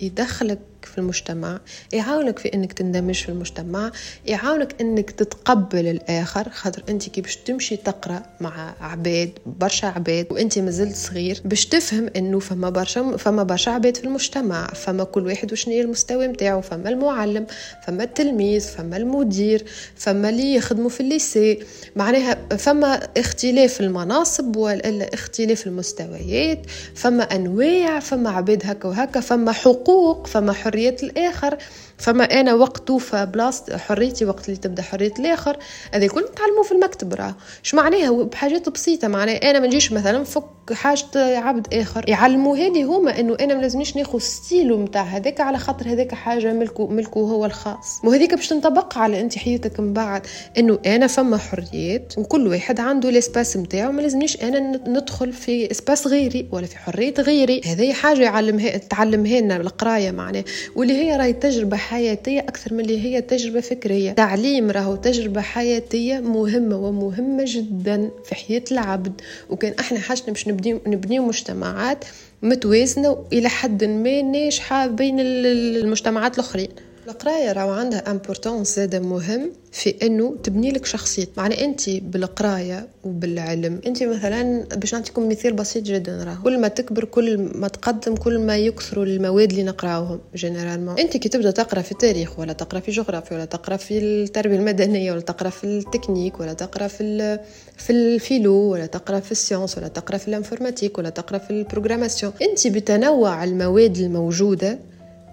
يدخلك 0.00 0.58
في 0.86 0.98
المجتمع 0.98 1.60
يعاونك 1.92 2.38
في 2.38 2.54
إنك 2.54 2.72
تندمج 2.72 3.14
في 3.14 3.28
المجتمع 3.28 3.92
يعاونك 4.26 4.80
إنك 4.80 5.10
تتقبل 5.10 5.86
الآخر 5.86 6.48
خاطر 6.50 6.82
أنت 6.88 7.08
كي 7.08 7.20
باش 7.20 7.36
تمشي 7.36 7.76
تقرأ 7.76 8.22
مع 8.40 8.74
عباد 8.80 9.30
برشا 9.46 9.86
عباد 9.86 10.26
وأنت 10.30 10.58
مازلت 10.58 10.96
صغير 10.96 11.40
باش 11.44 11.66
تفهم 11.66 12.10
إنه 12.16 12.38
فما 12.38 12.70
برشا 12.70 13.16
فما 13.16 13.42
برشا 13.42 13.70
عباد 13.70 13.96
في 13.96 14.04
المجتمع 14.04 14.66
فما 14.66 15.04
كل 15.04 15.26
واحد 15.26 15.52
وشنو 15.52 15.80
المستوى 15.80 16.26
نتاعو 16.26 16.60
فما 16.60 16.88
المعلم 16.88 17.46
فما 17.86 18.04
التلميذ 18.04 18.60
فما 18.60 18.96
المدير 18.96 19.64
فما 19.96 20.28
اللي 20.28 20.54
يخدموا 20.54 20.88
في 20.88 21.00
الليسي 21.00 21.58
معناها 21.96 22.34
فما 22.56 23.08
اختلاف 23.16 23.80
المناصب 23.80 24.56
ولا 24.56 25.14
اختلاف 25.14 25.66
المستويات 25.66 26.66
فما 26.94 27.22
أنواع 27.22 28.00
فما 28.00 28.30
عباد 28.30 28.62
هكا 28.64 28.88
وهكا 28.88 29.20
فما 29.20 29.52
حقوق 29.52 30.26
فما 30.26 30.52
حرية 30.52 30.69
حرية 30.70 30.96
الآخر. 31.02 31.58
فما 32.00 32.24
أنا 32.24 32.54
وقت 32.54 32.88
توفى 32.88 33.26
بلاصة 33.26 33.76
حريتي 33.76 34.24
وقت 34.24 34.48
اللي 34.48 34.60
تبدأ 34.60 34.82
حرية 34.82 35.12
الآخر 35.18 35.56
هذا 35.94 36.06
كل 36.06 36.24
نتعلموه 36.32 36.62
في 36.62 36.72
المكتب 36.72 37.14
راه. 37.14 37.34
شو 37.62 37.76
معناها؟ 37.76 38.10
بحاجات 38.10 38.68
بسيطة. 38.68 39.08
معناها 39.08 39.50
أنا 39.50 39.60
ما 39.60 39.66
نجيش 39.66 39.92
مثلا 39.92 40.24
فك 40.24 40.44
حاجة 40.72 41.38
عبد 41.38 41.74
آخر. 41.74 42.08
يعلموا 42.08 42.56
هذه 42.56 42.84
هما 42.84 43.20
إنه 43.20 43.36
أنا 43.40 43.54
ما 43.54 43.60
لازمنيش 43.60 43.96
ناخذ 43.96 44.18
ستيلو 44.18 44.84
نتاع 44.84 45.02
هذاك 45.02 45.40
على 45.40 45.58
خاطر 45.58 45.88
هذاك 45.88 46.14
حاجة 46.14 46.52
ملكه 46.52 46.86
ملكه 46.86 47.20
هو 47.20 47.46
الخاص. 47.46 48.00
وهذيك 48.04 48.34
باش 48.34 48.48
تنطبق 48.48 48.98
على 48.98 49.20
أنت 49.20 49.38
حياتك 49.38 49.80
من 49.80 49.92
بعد. 49.92 50.26
إنه 50.58 50.78
أنا 50.86 51.06
فما 51.06 51.36
حريات 51.36 52.14
وكل 52.18 52.46
واحد 52.46 52.80
عنده 52.80 53.08
الاسباس 53.08 53.56
نتاعو 53.56 53.92
ما 53.92 54.02
لازمنيش 54.02 54.42
أنا 54.42 54.60
ندخل 54.88 55.32
في 55.32 55.70
اسباس 55.70 56.06
غيري 56.06 56.48
ولا 56.52 56.66
في 56.66 56.78
حرية 56.78 57.14
غيري. 57.18 57.60
هذه 57.66 57.92
حاجة 57.92 58.22
يعلمها 58.22 58.76
تعلمها 58.76 59.40
لنا 59.40 59.56
القراية 59.56 60.10
معناه 60.10 60.44
واللي 60.76 60.94
هي 60.94 61.16
راهي 61.16 61.32
تجربة 61.32 61.76
حياتية 61.90 62.40
أكثر 62.40 62.74
من 62.74 62.80
اللي 62.80 63.04
هي 63.04 63.20
تجربة 63.20 63.60
فكرية. 63.60 64.12
تعليم 64.12 64.70
راهو 64.70 64.96
تجربة 64.96 65.40
حياتية 65.40 66.20
مهمة 66.20 66.76
ومهمة 66.76 67.44
جدا 67.46 68.10
في 68.24 68.34
حياة 68.34 68.64
العبد. 68.72 69.20
وكان 69.50 69.74
إحنا 69.80 69.98
حاجتنا 69.98 70.32
باش 70.32 70.48
نبنيو 70.86 71.26
مجتمعات 71.26 72.04
متوازنة 72.42 73.24
إلى 73.32 73.48
حد 73.48 73.84
ما 73.84 74.22
ناجحة 74.22 74.86
بين 74.86 75.16
المجتمعات 75.20 76.34
الآخرين. 76.34 76.68
القرايه 77.08 77.52
راهو 77.52 77.70
عندها 77.70 78.10
importance 78.10 78.76
زاده 78.76 79.00
مهم 79.00 79.52
في 79.72 79.94
انه 80.02 80.36
تبني 80.42 80.70
لك 80.70 80.86
شخصية 80.86 81.26
معنى 81.36 81.64
انت 81.64 81.90
بالقرايه 81.90 82.88
وبالعلم 83.04 83.80
انت 83.86 84.02
مثلا 84.02 84.64
باش 84.76 84.94
نعطيكم 84.94 85.28
مثال 85.28 85.52
بسيط 85.52 85.82
جدا 85.84 86.24
راه 86.24 86.38
كل 86.44 86.60
ما 86.60 86.68
تكبر 86.68 87.04
كل 87.04 87.38
ما 87.54 87.68
تقدم 87.68 88.16
كل 88.16 88.38
ما 88.38 88.56
يكثروا 88.56 89.04
المواد 89.04 89.50
اللي 89.50 89.62
نقراوهم 89.62 90.20
généralement 90.34 90.98
انت 90.98 91.16
كي 91.16 91.28
تبدا 91.28 91.50
تقرا 91.50 91.82
في 91.82 91.92
التاريخ 91.92 92.38
ولا 92.38 92.52
تقرا 92.52 92.80
في 92.80 92.90
جغرافيا 92.90 93.36
ولا 93.36 93.44
تقرا 93.44 93.76
في 93.76 93.98
التربيه 93.98 94.56
المدنيه 94.56 95.12
ولا 95.12 95.20
تقرا 95.20 95.50
في 95.50 95.64
التكنيك 95.64 96.40
ولا 96.40 96.52
تقرا 96.52 96.86
في 96.86 97.38
في 97.76 97.90
ال 97.90 98.01
philo 98.01 98.54
ولا 98.54 98.86
تقرا 98.86 99.20
في 99.20 99.32
ال 99.32 99.37
sciences 99.37 99.78
ولا 99.78 99.88
تقرا 99.88 100.18
في 100.18 100.28
ال 100.28 100.33
informatique 100.33 100.98
ولا 100.98 101.10
تقرا 101.10 101.38
في 101.38 101.50
ال 101.50 101.56
programmation 101.56 102.32
انت 102.42 102.66
بتنوع 102.66 103.44
المواد 103.44 103.96
الموجوده 103.98 104.78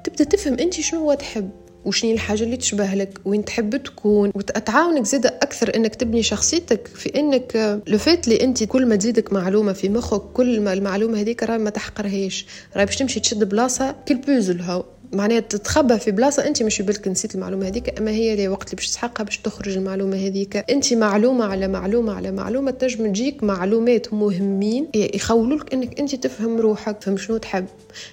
تبدأ 0.08 0.24
تفهم 0.24 0.54
أنت 0.54 0.74
شنو 0.74 1.14
تحب 1.14 1.50
وشني 1.86 2.14
الحاجة 2.14 2.44
اللي 2.44 2.58
تشبه 2.58 2.94
لك 2.94 3.20
وين 3.26 3.46
تحب 3.46 3.78
تكون. 3.78 4.32
وتعاونك 4.36 5.06
زيد 5.06 5.26
أكثر 5.26 5.76
إنك 5.76 5.96
تبني 5.96 6.24
شخصيتك 6.24 6.88
في 6.88 7.20
إنك 7.20 7.82
لو 7.88 7.98
فات 7.98 8.28
اللي 8.28 8.44
أنت 8.44 8.64
كل 8.64 8.86
ما 8.86 8.96
تزيدك 8.96 9.34
معلومة 9.34 9.74
في 9.74 9.90
مخك 9.90 10.22
كل 10.34 10.62
ما 10.62 10.74
المعلومة 10.74 11.20
هذيك 11.20 11.44
راهي 11.44 11.58
ما 11.58 11.70
تحقرهاش. 11.70 12.46
راهي 12.76 12.86
باش 12.86 12.96
تمشي 12.96 13.20
تشد 13.20 13.44
بلاصة 13.44 13.96
كل 14.08 14.16
بوزل 14.16 14.60
هاو. 14.62 14.86
معناها 15.14 15.40
تتخبى 15.40 16.00
في 16.00 16.12
بلاصة 16.12 16.48
أنت 16.48 16.64
مش 16.64 16.82
بالك 16.82 17.08
نسيت 17.08 17.36
المعلومة 17.36 17.68
هذيك 17.68 18.00
أما 18.00 18.12
هي 18.12 18.34
اللي 18.34 18.48
وقت 18.48 18.66
اللي 18.66 18.76
باش 18.76 18.88
تسحقها 18.88 19.24
باش 19.24 19.38
تخرج 19.38 19.78
المعلومة 19.78 20.18
هذيك. 20.18 20.58
أنت 20.58 20.94
معلومة 20.94 21.46
على 21.46 21.68
معلومة 21.68 22.14
على 22.14 22.32
معلومة 22.32 22.72
تنجم 22.72 23.08
تجيك 23.08 23.44
معلومات 23.44 24.14
مهمين 24.14 24.88
يخولوا 24.96 25.58
لك 25.58 25.74
إنك 25.74 26.00
أنت 26.00 26.16
تفهم 26.16 26.58
روحك 26.58 26.98
تفهم 26.98 27.18
شنو 27.18 27.38
تحب. 27.38 27.66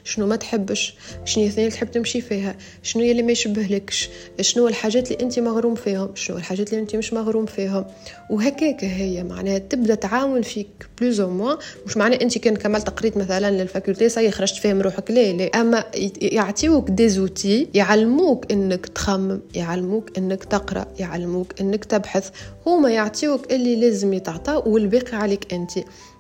شنو 0.05 0.27
ما 0.27 0.37
تحبش 0.37 0.95
شنو 1.25 1.45
الثانية 1.45 1.67
اللي 1.67 1.77
تحب 1.77 1.91
تمشي 1.91 2.21
فيها 2.21 2.57
شنو 2.83 3.03
اللي 3.03 3.23
ما 3.23 3.33
يشبهلكش 3.33 4.09
شنو 4.41 4.69
الحاجات 4.69 5.13
اللي 5.13 5.23
انت 5.23 5.39
مغروم 5.39 5.75
فيهم 5.75 6.11
شنو 6.15 6.37
الحاجات 6.37 6.73
اللي 6.73 6.81
انت 6.83 6.97
مش 6.97 7.13
مغروم 7.13 7.47
فيهم. 7.47 7.85
وهكاك 8.31 8.85
هي 8.85 9.25
معناها 9.25 9.59
تبدأ 9.59 9.95
تعاون 9.95 10.43
فيك 10.43 10.69
plus 11.01 11.21
ou 11.21 11.31
moins 11.31 11.55
مش 11.87 11.97
معناه 11.97 12.19
انت 12.23 12.39
كان 12.39 12.57
كملت 12.57 12.91
قريت 12.91 13.17
مثلا 13.17 13.51
لل 13.51 13.64
faculté 13.64 14.09
ça 14.09 14.16
y 14.16 14.20
est 14.20 14.31
خرجت 14.31 14.57
فاهم 14.57 14.81
روحك 14.83 15.11
لا 15.11 15.33
لا. 15.33 15.45
أما 15.61 15.85
يعطيوك 16.23 16.91
des 16.91 17.17
outils 17.17 17.69
يعلموك 17.75 18.53
إنك 18.53 18.87
تخمم 18.87 19.41
يعلموك 19.55 20.19
إنك 20.19 20.45
تقرأ 20.45 20.87
يعلموك 20.99 21.61
إنك 21.61 21.85
تبحث 21.85 22.31
هما 22.67 22.91
يعطيوك 22.91 23.53
اللي 23.53 23.77
لازم 23.77 24.13
يتعطى 24.13 24.63
والباقي 24.67 25.17
عليك 25.17 25.55
أنت. 25.55 25.71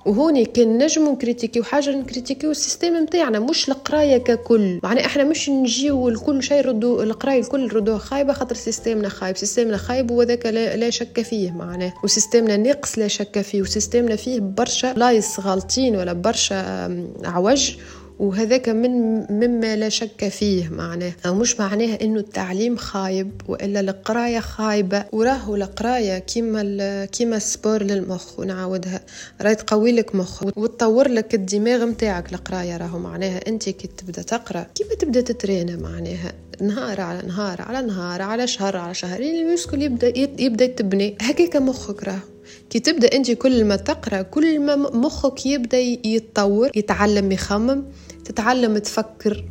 وهوني 0.06 0.44
كان 0.44 0.78
نجمو 0.78 1.12
نكريتيكيو 1.12 1.62
حاجة 1.62 1.90
نكريتيكيو 1.90 2.50
ال 2.50 2.56
système 2.56 2.96
نتاعنا 2.96 3.38
مش 3.38 3.68
القراية 3.68 4.18
ككل. 4.18 4.80
معنى 4.82 5.06
إحنا 5.06 5.24
مش 5.24 5.50
نجيو 5.50 6.08
لكل 6.08 6.42
شيء 6.42 6.60
ردو 6.66 7.02
القراية 7.02 7.40
الكل 7.40 7.72
ردوها 7.72 7.98
خايبة 7.98 8.32
خاطر 8.32 8.54
système 8.54 9.01
نا 9.01 9.08
خايب. 9.08 9.36
système 9.36 9.71
نا 9.71 9.76
خايب 9.76 10.10
وذاك 10.10 10.46
لا, 10.46 10.76
لا 10.76 10.90
شك 10.90 11.22
فيه 11.22 11.50
معناه 11.50 11.92
و 12.04 12.10
système 12.10 12.50
نا 12.50 12.56
ناقص 12.56 12.98
لا 12.98 13.08
شك 13.08 13.40
فيه. 13.40 13.62
و 13.62 13.68
système 13.68 14.10
نا 14.10 14.16
فيه 14.16 14.40
برشا 14.40 14.94
لايص 14.96 15.40
غالطين 15.40 15.96
ولا 15.96 16.12
برشا 16.12 16.88
عوج. 17.24 17.76
وهذاك 18.18 18.68
من 18.68 18.90
مما 19.32 19.76
لا 19.76 19.88
شك 19.88 20.28
فيه 20.28 20.68
معناه. 20.68 21.12
أو 21.26 21.34
مش 21.34 21.60
معناها 21.60 22.02
إنه 22.02 22.20
التعليم 22.20 22.76
خايب 22.76 23.30
وإلا 23.48 23.80
القراية 23.80 24.40
خايبة. 24.40 25.04
وراهو 25.12 25.56
القراية 25.56 26.18
كيما 26.18 27.04
كيما 27.04 27.36
ال 27.36 27.44
sport 27.44 27.82
للمخ 27.82 28.38
ونعاودها. 28.38 29.00
راهي 29.42 29.54
تقوي 29.54 29.92
لك 29.92 30.14
مخ 30.14 30.42
وتطور 30.56 31.08
لك 31.08 31.34
الدماغ 31.34 31.84
نتاعك 31.84 32.32
القراية 32.32 32.76
راهو 32.76 32.98
معناها 32.98 33.48
أنت 33.48 33.68
كي 33.68 33.88
تبدأ 33.88 34.22
تقرأ 34.22 34.66
كيما 34.74 34.94
تبدأ 34.94 35.20
تترينا 35.20 35.76
معناها. 35.76 36.32
نهار 36.60 37.00
على 37.00 37.22
نهار 37.26 37.62
على 37.62 37.86
نهار 37.86 38.22
على 38.22 38.46
شهر 38.46 38.76
على 38.76 38.94
شهرين 38.94 39.34
الميوسكل 39.36 39.82
يبدأ 39.82 40.18
يبدأ 40.18 40.64
يتبني. 40.64 41.16
هكاك 41.20 41.56
مخك 41.56 42.04
راهو. 42.04 42.18
كي 42.70 42.80
تبدأ 42.80 43.16
أنت 43.16 43.30
كل 43.30 43.64
ما 43.64 43.76
تقرأ 43.76 44.22
كل 44.22 44.60
ما 44.60 44.76
مخك 44.76 45.46
يبدأ 45.46 45.78
يتطور 45.78 46.70
يتعلم 46.74 47.32
يخمم. 47.32 47.84
تتعلم 48.24 48.78
تفكر 48.78 49.44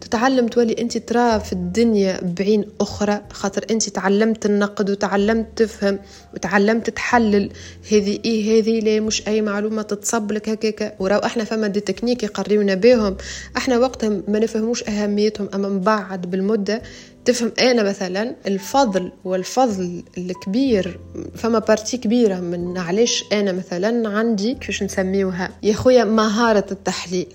تتعلم 0.00 0.46
تولي 0.46 0.76
أنت 0.80 0.98
ترى 0.98 1.40
في 1.40 1.52
الدنيا 1.52 2.20
بعين 2.22 2.64
أخرى 2.80 3.20
خاطر 3.32 3.64
أنت 3.70 3.88
تعلمت 3.88 4.46
النقد 4.46 4.90
وتعلمت 4.90 5.46
تفهم 5.56 5.98
وتعلمت 6.34 6.90
تحلل. 6.90 7.50
هذه 7.92 8.18
إيه 8.24 8.60
هذه 8.60 8.80
ليه 8.80 9.00
مش 9.00 9.28
أي 9.28 9.42
معلومة 9.42 9.82
تتصب 9.82 10.32
لك 10.32 10.48
هكاك 10.48 10.96
وراو 10.98 11.18
إحنا 11.18 11.44
فما 11.44 11.66
des 11.66 11.80
techniques 11.80 12.22
يقريونا 12.22 12.74
بهم 12.74 13.16
إحنا 13.56 13.78
وقتها 13.78 14.08
ما 14.08 14.38
نفهموش 14.38 14.84
أهميتهم 14.88 15.48
أما 15.54 15.68
بعد 15.68 16.30
بالمدة 16.30 16.82
تفهم. 17.24 17.52
أنا 17.60 17.82
مثلا 17.82 18.34
الفضل 18.46 19.12
والفضل 19.24 20.02
الكبير 20.18 21.00
فما 21.34 21.58
partie 21.58 21.96
كبيرة 21.96 22.40
من 22.40 22.78
علاش 22.78 23.24
أنا 23.32 23.52
مثلا 23.52 24.08
عندي 24.08 24.54
كيفاش 24.54 24.82
نسميوها؟ 24.82 25.50
يا 25.62 25.72
خويا 25.74 26.04
مهارة 26.04 26.66
التحليل. 26.70 27.26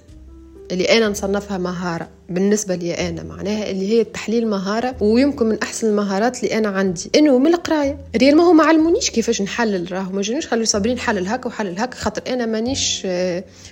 اللي 0.74 0.98
أنا 0.98 1.10
نصنفها 1.10 1.58
مهارة. 1.58 2.10
بالنسبة 2.34 2.76
لي 2.76 2.94
أنا 3.10 3.24
معناها 3.24 3.70
اللي 3.72 3.90
هي 3.92 4.02
التحليل 4.02 4.48
مهارة 4.48 4.96
ويمكن 5.02 5.46
من 5.46 5.58
أحسن 5.64 5.88
المهارات 5.88 6.44
اللي 6.44 6.58
أنا 6.58 6.70
عندي. 6.70 7.10
إنه 7.16 7.38
من 7.40 7.54
القراية. 7.54 7.98
ريال 8.18 8.38
ما 8.38 8.44
هو 8.44 8.54
ما 8.54 8.64
علمونيش 8.64 9.10
كيفاش 9.10 9.42
نحلل 9.42 9.92
راهو 9.92 10.12
ما 10.12 10.22
جانيش 10.22 10.48
خلوا 10.48 10.66
صابرين 10.66 11.00
حلل 11.00 11.28
هكا 11.28 11.48
وحلل 11.48 11.80
هكا 11.80 11.96
خاطر 11.98 12.34
أنا 12.34 12.46
مانيش 12.46 13.08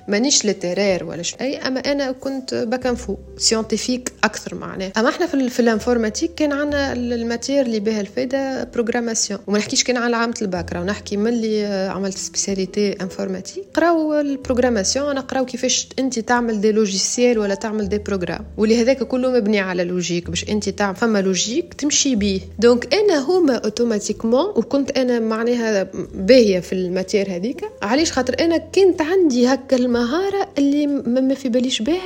مانيش 0.08 0.46
littéraire 0.46 1.04
ولا 1.04 1.22
شيء 1.24 1.42
أي 1.42 1.58
أما 1.58 1.80
أنا 1.80 2.12
كنت 2.12 2.54
bac 2.56 2.83
info 2.83 3.18
scientifique 3.38 4.12
أكثر 4.24 4.56
معناها. 4.56 4.92
أما 4.98 5.10
إحنا 5.10 5.28
في, 5.28 5.50
في 5.50 5.60
ال 5.60 5.66
informatique 5.66 6.36
كان 6.36 6.52
عندنا 6.52 6.94
ال 6.94 7.03
matière 7.03 7.66
اللي 7.66 7.80
بها 7.80 8.02
الفايدة 8.02 8.64
programmation 8.64 9.40
وما 9.48 9.58
نحكيش 9.58 9.84
كان 9.84 9.98
على 9.98 10.16
عامة 10.16 10.36
الباك 10.42 10.74
راهو 10.74 10.84
نحكي 10.86 11.18
من 11.18 11.28
اللي 11.28 11.66
عملت 11.96 12.18
spécialité 12.18 12.92
informatique 13.02 13.64
قراو 13.74 14.20
ال 14.20 14.26
programmation 14.26 15.10
أنا 15.10 15.22
قراو 15.22 15.46
كيفاش 15.46 15.90
أنت 16.00 16.20
تعمل 16.20 16.62
des 16.62 16.72
logiciels 16.72 17.40
ولا 17.40 17.56
تعمل 17.56 17.90
des 17.90 17.98
programmes 17.98 18.46
ولهذاك 18.58 19.04
كله 19.04 19.32
مبني 19.32 19.60
على 19.60 19.84
logique 19.84 20.30
باش 20.30 20.50
انت 20.50 20.70
تعمل 20.70 20.96
فما 20.96 21.22
logique 21.22 21.74
تمشي 21.74 22.16
بيه. 22.16 22.40
donc 22.60 22.94
أنا 22.94 23.20
هما 23.20 23.56
automatiquement 23.56 24.46
وكنت 24.46 24.92
أنا 24.92 25.20
معناها 25.20 25.88
باهية 26.16 26.60
في 26.60 26.74
ال 26.74 26.82
matière 26.82 27.36
هذيك. 27.36 27.66
علاش؟ 27.82 28.12
خاطر 28.12 28.36
أنا 28.40 28.58
كنت 28.58 29.02
عندي 29.02 29.48
هكا 29.48 29.76
المهارة 29.78 30.50
اللي 30.58 30.88
ما 30.88 31.34
في 31.34 31.50
باليش 31.50 31.82
بها 31.82 32.02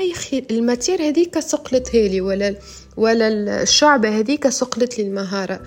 ال 0.51 0.57
matière 0.58 1.01
هذيك 1.01 1.39
سقلتها 1.39 2.07
لي 2.07 2.21
ولا 2.21 2.55
ولا 2.97 3.27
الشعبة 3.61 4.19
هذيك 4.19 4.49
سقلت 4.49 4.99
لي 4.99 5.07
المهارة. 5.07 5.59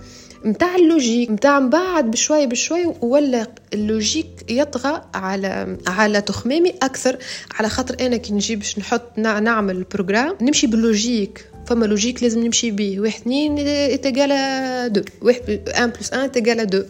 متاع 0.44 0.77
ال 0.77 0.83
logique 0.83 1.31
متاع 1.31 1.59
بعد 1.59 2.11
بشوي 2.11 2.46
بشوي 2.46 2.94
ولا 3.01 3.46
ال 3.75 3.81
logique 3.81 4.27
يطغى 4.48 5.03
على 5.14 5.79
على 5.87 6.20
تخمامي 6.20 6.70
أكثر. 6.83 7.16
على 7.55 7.68
خاطر 7.68 8.07
أنا 8.07 8.16
كي 8.16 8.33
نجيب 8.33 8.59
باش 8.59 8.79
نحط 8.79 9.18
نعمل 9.18 9.77
ال 9.77 9.83
programme 9.83 10.37
نمشي 10.40 10.66
بال 10.67 10.82
logique. 10.82 11.45
فما 11.66 11.87
logique 11.87 12.23
لازم 12.22 12.44
نمشي 12.44 12.70
بيه. 12.70 13.01
واحد 13.01 13.20
اثنين 13.20 13.57
égale 14.01 14.93
deux. 14.93 15.03
واحد 15.22 15.68
un 15.79 15.91
plus 15.91 16.12
un 16.12 16.33
égale 16.33 16.67
deux. 16.67 16.83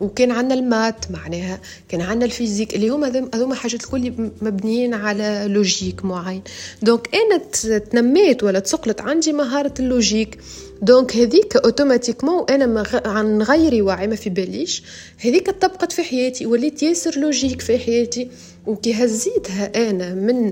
وكان 0.00 0.30
عندنا 0.30 0.54
ال 0.54 0.63
maths 0.63 1.10
معناها 1.10 1.60
كان 1.88 2.00
عندنا 2.00 2.24
ال 2.24 2.30
physique 2.30 2.74
اللي 2.74 2.88
هما 2.88 3.28
هذوما 3.34 3.54
حاجات 3.54 3.84
الكل 3.84 4.12
مبنيين 4.42 4.94
على 4.94 5.44
logique 5.48 6.04
معين. 6.04 6.42
donc 6.82 7.08
أنا 7.14 7.38
تنميت 7.78 8.42
ولا 8.42 8.58
تسقلت 8.58 9.00
عندي 9.00 9.32
مهارة 9.32 9.74
ال 9.80 9.86
logique. 9.86 10.38
donc 10.82 11.16
هذيك 11.16 11.56
automatiquement 11.56 12.44
أنا 12.50 12.84
عن 13.04 13.42
غيري 13.42 13.82
واعي 13.82 14.06
ما 14.06 14.16
في 14.16 14.30
باليش. 14.30 14.82
هذيك 15.18 15.50
طبقت 15.50 15.92
في 15.92 16.02
حياتي 16.02 16.46
وليت 16.46 16.82
ياسر 16.82 17.18
logique 17.18 17.60
في 17.60 17.78
حياتي. 17.78 18.28
وكي 18.66 19.04
هزيتها 19.04 19.90
أنا 19.90 20.14
من 20.14 20.44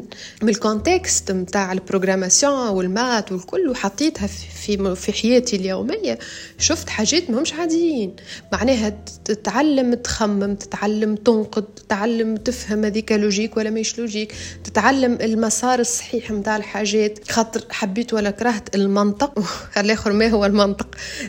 من 0.43 0.49
ال 0.49 0.58
contexte 0.58 1.31
نتاع 1.31 1.73
ال 1.73 1.80
programmation 1.80 2.69
وال 2.69 2.87
maths 2.87 3.33
والكل 3.33 3.69
وحطيتها 3.69 4.27
في 4.27 4.95
في 4.95 5.13
حياتي 5.13 5.57
اليومية 5.57 6.19
شفت 6.59 6.89
حاجات 6.89 7.31
ماهمش 7.31 7.53
عاديين. 7.53 8.17
معناها 8.53 8.89
تتعلم 9.25 9.95
تخمم 9.95 10.55
تتعلم 10.55 11.15
تنقد 11.15 11.63
تتعلم 11.63 12.37
تفهم 12.37 12.85
هذيك 12.85 13.13
logique 13.13 13.57
ولا 13.57 13.71
مش 13.71 13.99
logique 13.99 14.35
تتعلم 14.65 15.19
المسار 15.21 15.79
الصحيح 15.81 16.31
نتاع 16.31 16.57
الحاجات 16.57 17.31
خاطر 17.31 17.65
حبيت 17.71 18.15
ولا 18.15 18.31
كرهت 18.31 18.75
المنطق. 18.75 19.39
الآخر 19.77 20.13
ما 20.13 20.29
هو 20.29 20.45
المنطق؟ 20.45 20.87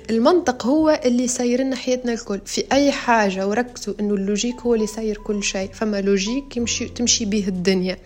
المنطق 0.10 0.66
هو 0.66 1.02
اللي 1.06 1.24
يسير 1.24 1.62
لنا 1.62 1.76
حياتنا 1.76 2.14
الكل. 2.14 2.40
في 2.46 2.64
أي 2.72 2.92
حاجة 2.92 3.48
وركزوا 3.48 3.94
إنه 4.00 4.14
ال 4.14 4.20
logique 4.20 4.62
هو 4.62 4.74
اللي 4.74 4.84
يسير 4.84 5.18
كل 5.18 5.44
شيء. 5.44 5.70
فما 5.74 6.02
logique 6.02 6.58
يمشي 6.58 6.73
تمشي 6.80 7.26
به 7.26 7.48
الدنيا. 7.48 7.98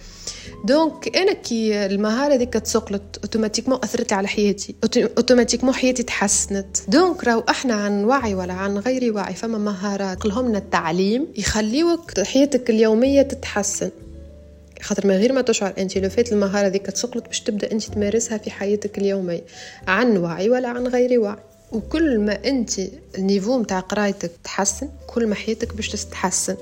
donc 0.65 1.17
أنا 1.17 1.34
كي 1.34 1.86
المهارة 1.86 2.36
ديك 2.36 2.53
تسقلت 2.53 3.17
automatiquement 3.24 3.80
أثرت 3.84 4.13
على 4.13 4.27
حياتي. 4.27 4.75
automatiquement 4.98 5.74
حياتي 5.73 6.03
تحسنت. 6.03 6.77
donc 6.88 7.24
راهو 7.23 7.43
أحنا 7.49 7.73
عن 7.73 8.03
وعي 8.03 8.36
ولا 8.36 8.53
عن 8.53 8.77
غير 8.77 9.13
وعي 9.13 9.34
فما 9.34 9.58
مهارات. 9.58 10.25
لهم 10.25 10.56
التعليم 10.56 11.27
يخليوك 11.38 12.19
حياتك 12.19 12.69
اليومية 12.69 13.21
تتحسن. 13.21 13.89
خاطر 14.82 15.08
من 15.08 15.15
غير 15.15 15.34
ما 15.34 15.41
تشعر 15.41 15.73
أنت 15.77 15.97
لو 15.97 16.10
فات 16.10 16.32
المهارة 16.32 16.67
هاذيك 16.67 16.86
تصقلت 16.86 17.26
باش 17.25 17.39
تبدأ 17.41 17.71
أنت 17.71 17.84
تمارسها 17.84 18.38
في 18.38 18.51
حياتك 18.51 18.97
اليومية. 18.97 19.43
عن 19.88 20.17
وعي 20.17 20.49
ولا 20.49 20.67
عن 20.69 20.88
غير 20.88 21.19
وعي. 21.19 21.38
وكل 21.71 22.19
ما 22.19 22.45
انت 22.45 22.71
ال 23.17 23.23
niveau 23.23 23.58
متاع 23.58 23.80
قرايتك 23.80 24.32
تحسن 24.43 24.89
كل 25.08 25.27
ما 25.27 25.36
حياتك 25.36 25.75
باش 25.75 25.89
تتحسن. 25.89 26.58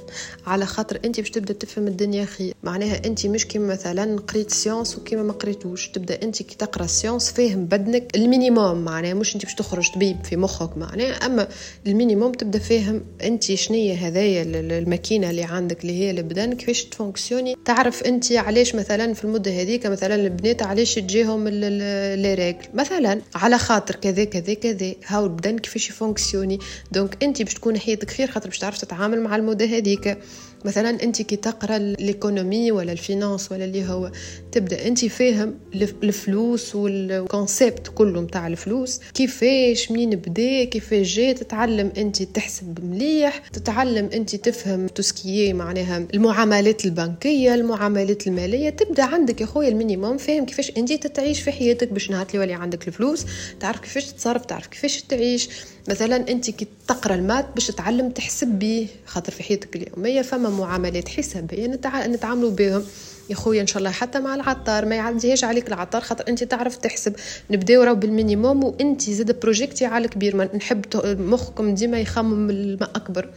على 0.48 0.66
خاطر 0.66 1.00
انت 1.06 1.20
باش 1.20 1.30
تبدا 1.30 1.54
تفهم 1.54 1.88
الدنيا 1.88 2.26
خير. 2.26 2.54
معناها 2.64 3.02
انت 3.06 3.26
مش 3.26 3.48
كيما 3.48 3.68
مثلا 3.68 4.20
قريت 4.20 4.52
science 4.52 4.98
وكيما 4.98 5.24
ما 5.24 5.34
قريتوش. 5.34 5.88
تبدا 5.88 6.24
انت 6.24 6.44
كي 6.44 6.56
تقرا 6.56 6.86
science 6.86 7.32
فاهم 7.32 7.66
بدنك 7.66 8.16
ال 8.16 8.23
minimum. 8.23 8.86
معناها 8.86 9.14
مش 9.14 9.36
انت 9.36 9.44
باش 9.44 9.56
تخرج 9.56 9.92
طبيب 9.92 10.18
في 10.24 10.36
مخك. 10.36 10.78
معناها 10.78 11.26
اما 11.26 11.48
ال 11.88 11.93
minimum 11.93 12.32
تبدا 12.32 12.60
فاهم 12.60 13.02
انت 13.24 13.44
شنية 13.44 14.08
هذايا 14.08 14.44
الماكينة 14.44 15.30
اللي 15.30 15.44
عندك 15.44 15.82
اللي 15.82 16.00
هي 16.00 16.12
البدن 16.12 16.54
كيفاش 16.54 16.84
ت 16.84 16.89
fonctionner. 16.89 17.56
تعرف 17.66 18.04
انت 18.04 18.32
علاش 18.32 18.76
مثلا 18.76 19.14
في 19.14 19.24
المدة 19.24 19.52
هذيك 19.52 19.86
مثلا 19.88 20.16
البنات 20.16 20.64
علاش 20.64 20.96
تجيهم 20.96 21.48
لي 21.48 22.56
مثلا 22.74 23.22
على 23.36 23.58
خاطر 23.58 23.96
كذا 23.96 24.24
كذا 24.24 24.54
كذا. 24.54 24.95
هاو 25.06 25.26
البدن 25.26 25.58
كيفاش 25.58 25.90
ي 25.90 25.95
fonctionner. 25.95 26.60
donc 26.92 27.24
انت 27.24 27.42
باش 27.42 27.54
تكون 27.54 27.80
حياتك 27.80 28.12
خير 28.12 28.32
خاطر 28.32 28.50
باش 28.50 28.60
تعرف 28.60 28.78
تتعامل 28.78 29.22
مع 29.22 29.36
المده 29.36 29.66
هذيك 29.66 30.18
مثلا 30.66 31.04
أنت 31.04 31.22
كي 31.22 31.36
تقرأ 31.36 31.78
ال 31.78 31.88
économie 31.88 32.72
ولا 32.72 32.92
ال 32.92 32.99
finance 32.99 33.52
ولا 33.52 33.66
اللي 33.66 33.86
هو 33.86 34.12
تبدأ 34.52 34.88
أنت 34.88 35.06
فاهم 35.06 35.60
الفلوس 36.04 36.76
وال 36.76 37.00
concept 37.00 37.88
كله 37.96 38.22
نتاع 38.22 38.48
الفلوس 38.48 39.00
كيفاش 39.14 39.92
منين 39.92 40.10
بدا 40.10 40.64
كيفاش 40.64 41.16
جا 41.16 41.34
تتعلم 41.34 41.92
أنت 41.98 42.24
تحسب 42.24 42.86
مليح 42.86 43.38
تتعلم 43.38 44.10
أنت 44.14 44.36
تفهم 44.36 44.88
tout 44.88 45.10
ce 45.10 45.21
qui 45.21 45.37
est 45.37 45.54
معناها 45.54 46.08
المعاملات 46.14 46.86
البنكية 46.86 47.56
المعاملات 47.56 48.28
المالية. 48.28 48.70
تبدأ 48.70 49.04
عندك 49.04 49.42
يا 49.42 49.46
خويا 49.46 49.70
ال 49.70 49.76
minimum 49.76 50.18
فاهم 50.18 50.46
كيفاش 50.46 50.72
أنت 50.78 50.94
تتعيش 50.94 51.42
في 51.42 51.52
حياتك 51.52 51.92
باش 51.92 52.12
نهار 52.12 52.28
اللي 52.34 52.54
عندك 52.54 52.88
الفلوس 52.88 53.26
تعرف 53.60 53.80
كيفاش 53.80 54.06
تتصرف 54.06 54.46
تعرف 54.46 54.68
كيفاش 54.68 55.02
تعيش. 55.02 55.50
مثلا 55.88 56.16
أنت 56.16 56.50
كي 56.50 56.68
تقرأ 56.88 57.16
ال 57.16 57.21
maths 57.21 57.46
باش 57.56 57.68
تتعلم 57.68 58.10
تحسب 58.10 58.48
بيه 58.48 58.88
خاطر 59.06 59.32
في 59.32 59.44
حياتك 59.44 59.76
اليوميه 59.76 60.22
فما 60.22 60.50
معاملات 60.50 61.10
حسابيه 61.10 61.68
نتعاملوا 62.08 62.52
بهم 62.52 62.84
يا 63.30 63.36
خويا 63.36 63.62
إن 63.62 63.68
شاء 63.68 63.78
الله 63.78 63.92
حتى 63.92 64.20
مع 64.20 64.36
العطار 64.36 64.86
ما 64.86 64.96
يعديهاش 64.96 65.44
عليك 65.44 65.68
العطار 65.68 66.02
خاطر 66.02 66.24
أنت 66.28 66.44
تعرف 66.44 66.78
تحسب. 66.78 67.16
نبداو 67.52 67.84
راو 67.84 67.96
بال 67.96 68.11
minimum 68.11 68.64
وأنت 68.64 69.10
زاد 69.10 69.40
projeter 69.40 69.86
على 69.86 70.06
الكبير 70.06 70.36
ما 70.36 70.50
نحب 70.56 70.86
مخكم 71.06 71.74
ديما 71.74 72.00
يخمم 72.00 72.50
لما 72.50 72.90
أكبر. 72.96 73.30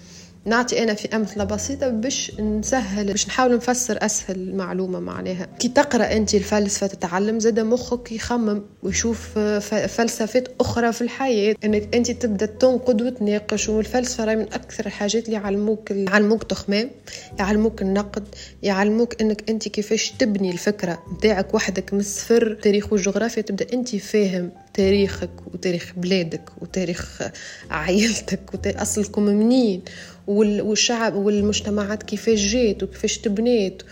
نعطي 0.48 0.82
أنا 0.82 0.94
في 0.94 1.16
أمثلة 1.16 1.44
بسيطة 1.44 1.88
باش 1.88 2.40
نسهل 2.40 3.06
باش 3.06 3.28
نحاول 3.28 3.56
نفسر 3.56 3.98
أسهل 4.02 4.36
المعلومه 4.36 5.00
معناها. 5.00 5.48
كي 5.58 5.68
تقرأ 5.68 6.12
أنت 6.12 6.34
الفلسفة 6.34 6.86
تتعلم 6.86 7.38
زاد 7.38 7.60
مخك 7.60 8.12
يخمم 8.12 8.62
ويشوف 8.82 9.38
فلسفات 9.68 10.48
أخرى 10.60 10.92
في 10.92 11.00
الحياة. 11.02 11.56
إنك 11.64 11.94
أنت 11.94 12.10
تبدأ 12.10 12.46
تنقد 12.46 13.02
وتناقش 13.02 13.68
والفلسفة 13.68 14.24
راهي 14.24 14.36
من 14.36 14.52
أكثر 14.52 14.86
الحاجات 14.86 15.24
اللي 15.24 15.36
يعلموك 15.36 15.90
يعلموك 15.90 16.42
تخمام 16.42 16.90
يعلموك 17.38 17.82
النقد 17.82 18.24
يعلموك 18.62 19.20
إنك 19.20 19.50
أنت 19.50 19.68
كيفاش 19.68 20.10
تبني 20.10 20.50
الفكرة 20.50 21.02
نتاعك 21.14 21.54
وحدك 21.54 21.94
من 21.94 22.00
الصفر. 22.00 22.54
تاريخ 22.62 22.92
والجغرافيا 22.92 23.42
تبدأ 23.42 23.66
أنت 23.72 23.96
فاهم 23.96 24.50
تاريخك 24.74 25.30
وتاريخ 25.54 25.92
بلادك 25.96 26.50
وتاريخ 26.60 27.22
عائلتك 27.70 28.40
وأصلكم 28.66 29.22
منين؟ 29.22 29.82
والشعب 30.28 31.14
والمجتمعات 31.14 32.02
كيفاش 32.02 32.52
جات 32.52 32.82
وكيفاش 32.82 33.18
تبنيت 33.18 33.82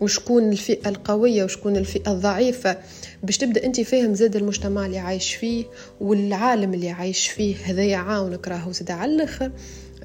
وشكون 0.00 0.52
الفئة 0.52 0.88
القوية 0.88 1.44
وشكون 1.44 1.76
الفئة 1.76 2.12
الضعيفة 2.12 2.78
باش 3.22 3.38
تبدأ 3.38 3.64
أنت 3.64 3.80
فاهم 3.80 4.14
زاد 4.14 4.36
المجتمع 4.36 4.86
اللي 4.86 4.98
عايش 4.98 5.34
فيه 5.34 5.64
والعالم 6.00 6.74
اللي 6.74 6.90
عايش 6.90 7.28
فيه. 7.28 7.56
هذا 7.64 7.84
يعاونك 7.84 8.48
راهو 8.48 8.72
زاد 8.72 8.90
على 8.90 9.14
الأخر. 9.14 9.50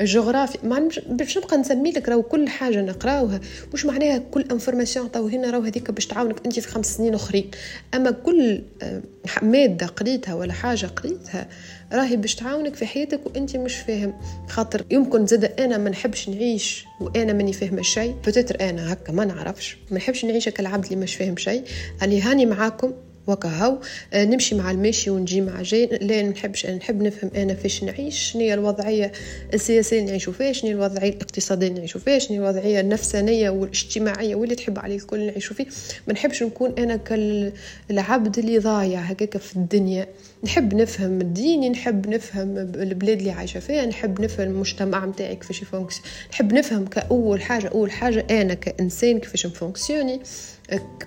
الجغرافيا 0.01 0.60
ما 0.63 0.89
باش 1.10 1.38
نبقى 1.38 1.58
نسمي 1.58 1.91
لك 1.91 2.10
راهو 2.10 2.23
كل 2.23 2.47
حاجة 2.47 2.82
نقراوها. 2.82 3.39
مش 3.73 3.86
معناها 3.86 4.17
كل 4.17 4.45
information 4.51 5.12
تو 5.12 5.27
هنا 5.27 5.49
راهو 5.49 5.62
هذيك 5.62 5.91
باش 5.91 6.06
تعاونك 6.08 6.45
أنت 6.45 6.60
في 6.60 6.67
خمس 6.67 6.97
سنين 6.97 7.13
أخرين. 7.13 7.51
أما 7.93 8.12
كل 8.12 8.62
آه، 8.82 9.01
مادة 9.41 9.86
قريتها 9.88 10.34
ولا 10.34 10.54
حاجة 10.54 10.86
قريتها 10.86 11.47
راهي 11.93 12.15
باش 12.15 12.36
تعاونك 12.36 12.75
في 12.75 12.86
حياتك 12.86 13.19
وانت 13.25 13.58
مش 13.58 13.75
فاهم. 13.75 14.13
خاطر 14.49 14.86
يمكن 14.91 15.25
زاد 15.25 15.43
أنا 15.62 15.77
ما 15.77 15.89
نحبش 15.89 16.30
نعيش 16.30 16.86
وأنا 17.01 17.34
ماني 17.34 17.54
فاهمة 17.54 17.82
شيء 17.82 18.15
peut-être 18.23 18.69
أنا 18.69 18.93
هكا 18.93 19.13
ما 19.13 19.25
نعرفش. 19.25 19.77
ما 19.91 19.97
نحبش 19.97 20.25
نعيش 20.25 20.49
كالعبد 20.49 20.84
اللي 20.86 20.95
مش 20.95 21.15
فاهم 21.15 21.38
شيء 21.38 21.63
اني 22.04 22.21
هاني 22.21 22.45
معاكم 22.45 22.93
وكهو 23.27 23.77
آه، 24.13 24.25
نمشي 24.25 24.55
مع 24.55 24.71
الماشي 24.71 25.10
ونجي 25.10 25.41
مع 25.41 25.62
جاي. 25.62 25.86
لا 25.86 26.21
نحبش 26.21 26.65
أنا 26.65 26.75
نحب 26.75 27.01
نفهم 27.03 27.31
أنا 27.36 27.53
فاش 27.53 27.84
نعيش 27.84 28.31
شنو 28.31 28.41
هي 28.41 28.53
الوضعية 28.53 29.12
السياسية 29.53 29.99
اللي 29.99 30.10
نعيشوا 30.10 30.34
فيها 30.34 30.51
شنو 30.51 30.71
الوضعية 30.71 31.10
الاقتصادية 31.10 31.67
اللي 31.67 31.79
نعيشوا 31.79 32.01
فيها 32.01 32.19
شنو 32.19 32.38
الوضعية 32.38 32.79
النفسانية 32.79 33.49
والاجتماعية 33.49 34.36
واللي 34.36 34.55
تحب 34.55 34.79
عليه 34.79 34.95
الكل 34.95 35.25
نعيشوا 35.25 35.55
فيه. 35.55 35.65
ما 36.07 36.13
نحبش 36.13 36.43
نكون 36.43 36.73
أنا 36.77 36.95
كالعبد 36.95 38.39
اللي 38.39 38.57
ضايع 38.57 38.99
هكاك 38.99 39.38
في 39.38 39.55
الدنيا. 39.55 40.07
نحب 40.43 40.73
نفهم 40.73 41.19
ديني 41.21 41.69
نحب 41.69 42.07
نفهم 42.10 42.57
البلاد 42.57 43.17
اللي 43.17 43.31
عايشة 43.31 43.60
فيها 43.60 43.86
نحب 43.86 44.21
نفهم 44.21 44.47
المجتمع 44.47 45.05
نتاعي 45.05 45.36
كيفاش 45.36 45.62
ي 45.62 45.65
fonctionner 45.65 46.05
نحب 46.31 46.53
نفهم 46.53 46.86
كأول 46.86 47.41
حاجة 47.41 47.67
أول 47.67 47.91
حاجة 47.91 48.25
أنا 48.29 48.53
كإنسان 48.53 49.19
كيفاش 49.19 49.45
ن 49.45 49.51
fonctionner. 49.51 50.19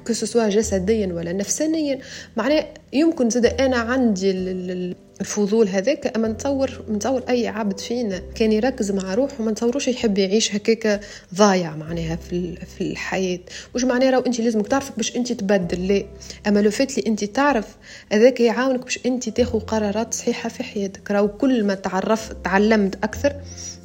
كسوا 0.06 0.48
جسديا 0.48 1.06
ولا 1.06 1.32
نفسانيا 1.32 1.98
معناه 2.36 2.66
يمكن 2.92 3.30
زاد 3.30 3.46
أنا 3.46 3.76
عندي 3.76 4.30
الفضول 5.20 5.68
هذاك 5.68 6.16
أما 6.16 6.28
نتصور 6.28 6.70
نتصور 6.90 7.22
أي 7.28 7.48
عبد 7.48 7.80
فينا 7.80 8.22
كان 8.34 8.52
يركز 8.52 8.90
مع 8.90 9.14
روحه 9.14 9.42
ما 9.44 9.50
نتصوروش 9.50 9.88
يحب 9.88 10.18
يعيش 10.18 10.54
هكاك 10.54 11.00
ضايع 11.34 11.76
معناها 11.76 12.16
في 12.16 12.56
في 12.56 12.80
الحياة. 12.80 13.38
مش 13.74 13.84
معناها 13.84 14.10
راهو 14.10 14.20
أنت 14.20 14.40
لازمك 14.40 14.68
تعرفك 14.68 14.96
باش 14.96 15.16
أنت 15.16 15.32
تبدل. 15.32 15.88
لا. 15.88 16.04
أما 16.46 16.60
لو 16.60 16.70
فات 16.70 16.96
لي 16.96 17.04
أنت 17.06 17.24
تعرف 17.24 17.76
هذاك 18.12 18.40
يعاونك 18.40 18.80
باش 18.84 18.98
أنت 19.06 19.28
تاخذ 19.28 19.60
قرارات 19.60 20.14
صحيحة 20.14 20.48
في 20.48 20.62
حياتك. 20.62 21.10
راهو 21.10 21.28
كل 21.28 21.64
ما 21.64 21.74
تعرفت 21.74 22.36
تعلمت 22.44 22.94
أكثر 23.04 23.32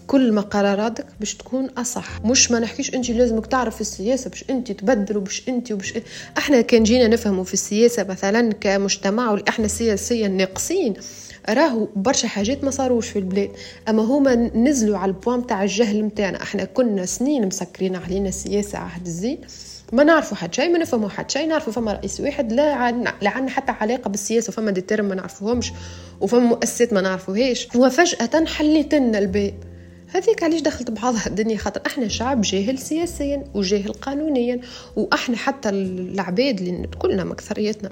كل 0.10 0.32
ما 0.32 0.42
قراراتك 0.42 1.06
باش 1.20 1.36
تكون 1.36 1.70
أصح. 1.70 2.22
مش 2.26 2.52
ما 2.52 2.60
نحكيش 2.60 2.96
انت 2.96 3.10
لازمك 3.10 3.46
تعرف 3.46 3.76
في 3.76 3.82
السياسة 3.82 4.30
باش 4.30 4.46
انت 4.50 4.72
تبدل 4.72 5.18
وباش 5.18 5.44
انت 5.50 5.72
وباش 5.72 5.94
إحنا 6.38 6.62
كان 6.62 6.84
جينا 6.84 7.08
نفهموا 7.08 7.44
في 7.44 7.54
السياسة 7.54 8.04
مثلا 8.04 8.54
كمجتمع 8.54 9.32
واللي 9.32 9.46
إحنا 9.50 9.68
سياسيا 9.68 10.28
ناقصين 10.28 10.94
راهو 11.50 11.88
برشا 11.96 12.28
حاجات 12.28 12.64
ما 12.64 12.72
صاروش 12.72 13.10
في 13.10 13.20
البلاد. 13.20 13.52
أما 13.90 14.04
هما 14.04 14.36
نزلوا 14.36 14.98
على 14.98 15.10
البوان 15.10 15.48
تاع 15.48 15.64
الجهل 15.64 16.04
نتاعنا 16.04 16.44
إحنا 16.44 16.64
كنا 16.64 17.06
سنين 17.06 17.48
مسكرين 17.48 17.96
علينا 17.96 18.30
السياسة 18.30 18.78
عهد 18.78 19.06
الزين. 19.06 19.42
ما 19.94 20.04
نعرفوا 20.04 20.38
حد 20.38 20.54
شيء 20.54 20.70
ما 20.72 20.78
نفهموا 20.80 21.10
حد 21.10 21.32
شيء. 21.32 21.48
نعرفوا 21.48 21.74
فما 21.74 21.94
رئيس 21.94 22.20
واحد 22.20 22.54
لا 22.54 22.74
عندنا 22.74 23.14
لا 23.22 23.30
عندنا 23.30 23.52
حتى 23.52 23.72
علاقة 23.72 24.10
بالسياسة 24.10 24.50
وفما 24.52 24.72
دي 24.72 25.02
ما 25.02 25.16
نعرفوهمش 25.16 25.72
وفما 26.22 26.40
مؤسسات 26.40 26.94
ما 26.94 27.02
نعرفوهاش. 27.02 27.68
وفجأة 27.76 28.46
حليت 28.46 28.96
لنا 28.96 29.20
الباب. 29.20 29.54
هذيك 30.14 30.44
علاش 30.44 30.62
دخلت 30.62 30.92
بعضها 30.92 31.28
الدنيا 31.28 31.58
خاطر 31.58 31.82
إحنا 31.88 32.08
شعب 32.08 32.42
جاهل 32.42 32.78
سياسيا 32.78 33.44
وجاهل 33.54 33.94
قانونيا 33.94 34.62
وإحنا 34.96 35.38
حتى 35.38 35.70
العباد 35.70 36.62
اللي 36.62 36.88
كلنا 37.00 37.24
مكثريتنا 37.24 37.90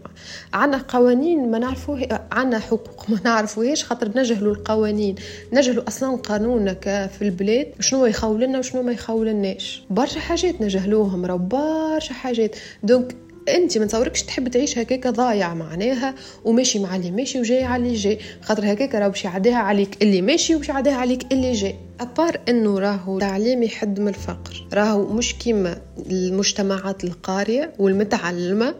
عنا 0.54 0.78
قوانين 0.78 1.52
ما 1.52 1.60
نعرفوه 1.60 2.20
عنا 2.32 2.60
حقوق 2.60 3.10
ما 3.10 3.20
نعرفوهاش 3.26 3.84
خاطر 3.84 4.12
نجهلوا 4.16 4.56
القوانين 4.56 5.16
نجهلوا 5.54 5.88
أصلا 5.88 6.16
قانونك 6.16 7.10
في 7.18 7.22
البلاد 7.22 7.68
شنو 7.80 8.06
يخول 8.06 8.42
لنا 8.42 8.60
وشنو 8.60 8.82
ما 8.82 8.92
يخول 8.92 9.28
لناش 9.28 9.84
برشا 9.90 10.20
حاجات 10.20 10.62
نجهلوهم 10.62 11.48
برشا 11.48 12.14
حاجات. 12.14 12.56
دونك 12.84 13.16
انت 13.50 13.78
ما 13.78 13.86
تصوركش 13.86 14.24
تحب 14.24 14.48
تعيش 14.48 14.78
هكاك 14.78 15.08
ضايع 15.08 15.54
معناها 15.54 16.16
وماشي 16.46 16.80
مع 16.80 16.96
اللي 16.96 17.12
ماشي 17.12 17.40
وجاي 17.40 17.64
على 17.64 17.84
اللي 17.84 17.96
جاي. 17.96 18.20
خاطر 18.42 18.74
هكاك 18.74 18.96
راه 18.96 19.08
باش 19.08 19.26
يعديها 19.26 19.58
عليك 19.58 20.02
اللي 20.02 20.22
ماشي 20.22 20.56
وباش 20.56 20.70
يعديها 20.70 20.94
عليك 20.96 21.32
اللي 21.32 21.52
جاي. 21.52 21.76
أبار 22.00 22.40
أنه 22.50 22.80
راهو 22.80 23.20
تعليم 23.20 23.64
يحد 23.64 24.00
من 24.00 24.08
الفقر. 24.08 24.68
راهو 24.74 25.14
مش 25.14 25.36
كيما 25.36 25.78
المجتمعات 26.10 27.04
القارية 27.04 27.74
والمتعلمة 27.80 28.76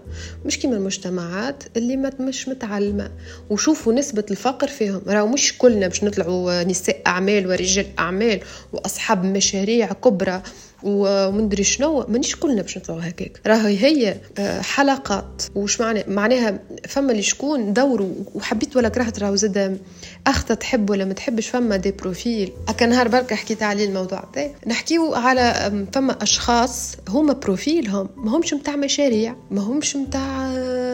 مش 0.46 0.60
كيما 0.60 0.76
المجتمعات 0.76 1.64
اللي 1.78 1.98
ما 1.98 2.12
مش 2.20 2.48
متعلمة. 2.48 3.12
وشوفوا 3.50 3.94
نسبة 3.94 4.26
الفقر 4.32 4.68
فيهم. 4.68 5.02
راهو 5.08 5.28
مش 5.28 5.58
كلنا 5.58 5.88
باش 5.88 6.04
نطلعوا 6.04 6.64
نساء 6.64 7.02
أعمال 7.08 7.48
ورجال 7.48 7.86
أعمال 8.00 8.40
وأصحاب 8.74 9.24
مشاريع 9.24 9.94
كبرى. 9.94 10.42
ومندري 10.84 11.64
شنو 11.64 12.06
مانيش 12.08 12.36
كلنا 12.36 12.62
باش 12.62 12.78
نطلعوا 12.78 13.02
هكاك. 13.04 13.42
راهي 13.48 13.78
هي 13.84 14.18
آه، 14.38 14.62
حلقات 14.62 15.44
وش 15.56 15.82
معنى 15.82 16.04
معناها 16.08 16.60
فما 16.88 17.12
اللي 17.12 17.22
شكون 17.24 17.74
دوروا 17.74 18.10
وحبيت 18.36 18.78
ولا 18.78 18.90
كرهت 18.90 19.20
راهو 19.20 19.36
زاد 19.36 19.80
اخت 20.28 20.52
تحب 20.52 20.90
ولا 20.90 21.06
ما 21.06 21.14
تحبش 21.14 21.48
فما 21.48 21.76
دي 21.78 21.92
بروفيل. 21.92 22.52
هكا 22.68 22.86
نهار 22.86 23.08
برك 23.08 23.34
حكيت 23.34 23.64
عليه 23.64 23.86
الموضوع. 23.86 24.24
ده 24.36 24.52
نحكيو 24.68 25.14
على 25.14 25.72
فما 25.94 26.24
أشخاص 26.24 26.96
هما 27.10 27.34
بروفيلهم 27.34 28.10
ما 28.16 28.38
همش 28.38 28.54
متاع 28.54 28.76
مشاريع 28.76 29.36
ما 29.52 29.62
همش 29.62 29.96
متاع 29.96 30.48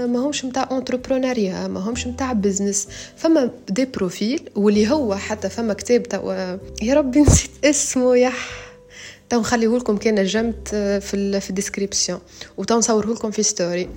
ما 0.05 0.19
همش 0.19 0.45
متاع 0.45 0.69
entrepreneuriat 0.71 1.67
ما 1.67 1.79
همش 1.79 2.07
متاع 2.07 2.33
business 2.33 2.87
فما 3.17 3.49
des 3.69 3.85
profils 3.85 4.49
واللي 4.55 4.89
هو 4.91 5.15
حتى 5.15 5.49
فما 5.49 5.73
كتاب 5.73 6.05
يا 6.81 6.93
ربي 6.93 7.19
نسيت 7.21 7.51
اسمه 7.65 8.15
تو 8.17 9.39
نخليه 9.39 9.77
لكم 9.77 9.97
كان 9.97 10.15
نجمت 10.15 10.67
في 11.01 11.39
في 11.39 11.49
ال 11.49 11.55
description 11.55 12.19
وتو 12.57 12.77
نصوره 12.77 13.13
لكم 13.13 13.31
في 13.31 13.43
story 13.43 13.89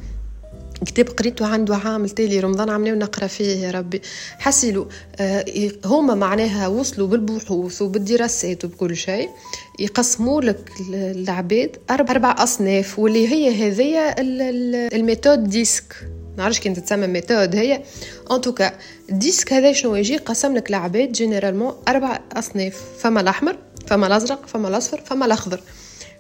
كتاب 0.86 1.08
قريته 1.08 1.46
عنده 1.46 1.76
عام 1.76 2.06
تالي 2.06 2.40
رمضان 2.40 2.70
عملنا 2.70 2.92
ونقرا 2.92 3.26
فيه 3.26 3.66
يا 3.66 3.70
ربي 3.70 4.02
حسيلو 4.38 4.88
هما 5.84 6.14
معناها 6.14 6.66
وصلوا 6.66 7.08
بالبحوث 7.08 7.82
وبالدراسات 7.82 8.64
وبكل 8.64 8.96
شيء 8.96 9.28
يقسموا 9.78 10.40
لك 10.40 10.70
العباد 10.90 11.76
أربع, 11.90 12.12
أربع 12.12 12.34
أصناف 12.38 12.98
واللي 12.98 13.28
هي 13.28 13.68
هذيا 13.68 14.14
ال 14.94 15.01
méthode 15.01 15.44
DISC 15.44 15.96
نعرفش 16.36 16.60
كي 16.60 16.74
تتسمى 16.74 17.06
méthode 17.06 17.56
هي 17.56 17.82
en 18.30 18.40
tout 18.40 18.59
cas 18.59 18.72
DISC 19.08 19.52
هذا 19.52 19.72
شنو 19.72 19.94
يجي 19.94 20.16
قسم 20.16 20.56
لك 20.56 20.70
العباد 20.70 21.12
généralement 21.12 21.72
أربع 21.88 22.20
اصناف 22.32 22.82
فما 22.98 23.20
الاحمر 23.20 23.56
فما 23.86 24.06
الازرق 24.06 24.46
فما 24.46 24.68
الاصفر 24.68 25.00
فما 25.04 25.26
الاخضر 25.26 25.60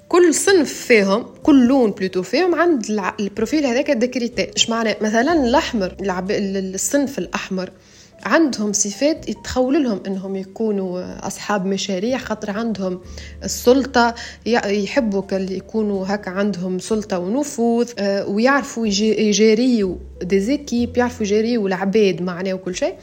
كل 0.08 0.34
صنف 0.34 0.72
فيهم 0.72 1.26
كل 1.42 1.66
لون 1.66 1.90
plutôt 1.90 2.22
فيهم 2.22 2.54
عند 2.54 2.86
ال 3.20 3.27
profil 3.27 3.66
هذاك 3.66 3.90
d'écrit 3.90 4.50
اش 4.56 4.70
معناه 4.70 4.96
مثلا 5.00 5.32
الأحمر 5.32 5.96
الصنف 6.00 7.18
الأحمر 7.18 7.70
عندهم 8.24 8.72
صفات 8.72 9.28
يتخول 9.28 9.84
لهم 9.84 10.00
إنهم 10.06 10.36
يكونوا 10.36 11.26
أصحاب 11.26 11.66
مشاريع 11.66 12.18
خاطر 12.18 12.50
عندهم 12.50 13.00
السلطة. 13.44 14.14
يحبوا 14.46 15.22
يكونوا 15.32 16.06
هكا 16.08 16.30
عندهم 16.30 16.78
سلطة 16.78 17.18
ونفوذ 17.18 17.90
آه، 17.98 18.28
ويعرفوا 18.28 18.86
يجاريوا 18.86 19.96
des 20.22 20.44
équipes 20.44 20.96
يعرفوا 20.96 21.26
يجاريوا 21.26 21.68
العباد 21.68 22.22
معناه 22.22 22.54
وكل 22.54 22.74
شيء. 22.74 22.94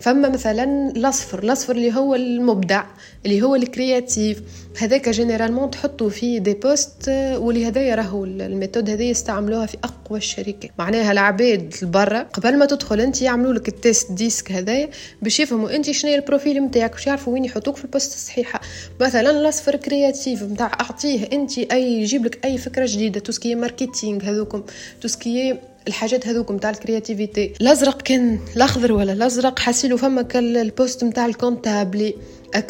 فما 0.00 0.28
مثلا 0.28 0.92
الاصفر 0.96 1.38
الاصفر 1.38 1.76
اللي 1.76 1.94
هو 1.94 2.14
المبدع 2.14 2.84
اللي 3.26 3.42
هو 3.42 3.54
ال 3.54 3.64
créatif. 3.64 4.42
هذاك 4.78 5.08
généralement 5.08 5.70
تحطوا 5.70 6.10
فيه 6.10 6.38
des 6.38 6.54
postes 6.54 7.08
واللي 7.36 7.66
هذايا 7.66 7.94
راهو 7.94 8.24
ال 8.24 8.32
méthode 8.32 8.90
هذه 8.90 9.02
يستعملوها 9.02 9.66
في 9.66 9.76
أقوى 9.84 10.18
الشركات 10.18 10.70
معناها 10.78 11.12
العباد 11.12 11.74
البرة 11.82 12.18
قبل 12.18 12.58
ما 12.58 12.66
تدخل 12.66 13.00
أنت 13.00 13.22
يعملوا 13.22 13.52
لك 13.52 13.68
ال 13.68 13.77
test 13.77 14.12
DISC 14.12 14.52
هذايا 14.52 14.90
باش 15.22 15.40
يفهموا 15.40 15.76
أنت 15.76 15.90
شنو 15.90 16.14
ال 16.14 16.21
profil 16.21 16.64
نتاعك 16.64 16.92
باش 16.92 17.06
يعرفوا 17.06 17.32
وين 17.32 17.44
يحطوك 17.44 17.76
في 17.76 17.84
ال 17.84 17.89
poste 17.89 18.14
الصحيحة. 18.14 18.60
مثلا 19.00 19.30
الاصفر 19.30 19.76
créatif 19.76 20.42
نتاع 20.42 20.72
أعطيه 20.80 21.28
أنت 21.32 21.58
أي 21.58 22.02
يجيب 22.02 22.24
لك 22.26 22.44
أي 22.44 22.58
فكرة 22.58 22.86
جديدة 22.88 23.20
tout 23.20 23.35
ce 23.35 23.43
qui 23.43 23.54
est 23.54 23.71
marketing 23.71 24.22
هذوكم 24.22 24.62
tout 25.00 25.19
ce 25.19 25.29
qui 25.29 25.43
est 25.43 25.58
الحاجات 25.88 26.26
هذوك 26.26 26.50
نتاع 26.52 26.70
ال 26.70 26.77
créativité. 26.77 27.52
الأزرق 27.60 28.02
كان 28.02 28.38
الأخضر 28.56 28.92
ولا 28.92 29.12
الأزرق 29.12 29.58
حاسيلو 29.58 29.96
فما 29.96 30.22
ال 30.34 30.46
poste 30.46 31.04
نتاع 31.04 31.26
ال 31.26 31.35
comptable 31.35 32.14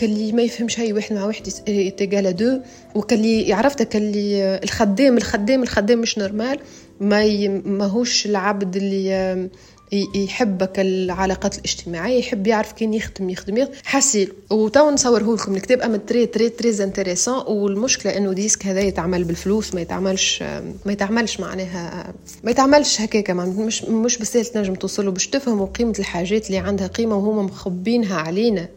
اللي 0.03 0.33
ما 0.33 0.43
يفهمش 0.43 0.81
هاي 0.81 0.93
واحد 0.93 1.13
مع 1.13 1.25
واحد 1.25 1.49
يتقال 1.69 2.37
deux. 2.37 2.61
وكاللي 2.95 3.53
عرفت 3.53 3.97
اللي 3.97 4.61
الخدام 4.65 5.17
الخدام 5.17 5.63
الخدام 5.63 5.99
مش 5.99 6.19
normal. 6.19 6.59
ما 7.01 7.49
ماهوش 7.49 8.27
العبد 8.27 8.77
اللي 8.77 9.49
يحبك 9.93 10.81
العلاقات 10.81 11.59
الاجتماعية 11.59 12.19
يحب 12.19 12.47
يعرف 12.47 12.73
كين 12.73 12.95
يخدم 12.95 13.31
يخدم, 13.31 13.57
يخدم. 13.57 13.75
وتو 14.51 14.91
نصوره 14.91 15.35
لكم 15.35 15.55
الكتاب 15.57 15.81
أما 15.81 15.97
très 15.97 16.27
très 16.27 16.49
très 16.49 16.85
intéressant 16.85 17.43
والمشكلة 17.47 18.17
إنه 18.17 18.33
DISC 18.33 18.67
هذا 18.67 18.81
يتعمل 18.81 19.25
بالفلوس 19.25 19.75
ما 19.75 19.81
يتعملش 19.81 20.43
ما 20.87 20.93
يتعملش 20.93 21.41
معناها 21.41 22.15
ما 22.45 22.51
يتعملش 22.51 23.01
هكاك 23.01 23.31
مش 23.31 23.85
مش 23.85 24.19
بسهل 24.19 24.47
تنجم 24.47 24.75
توصلوا 24.75 25.13
باش 25.13 25.27
تفهموا 25.29 25.67
قيمة 25.67 25.95
الحاجات 25.99 26.47
اللي 26.47 26.59
عندها 26.59 26.87
قيمة 26.87 27.17
وهما 27.17 27.43
مخبينها 27.43 28.17
علينا. 28.17 28.69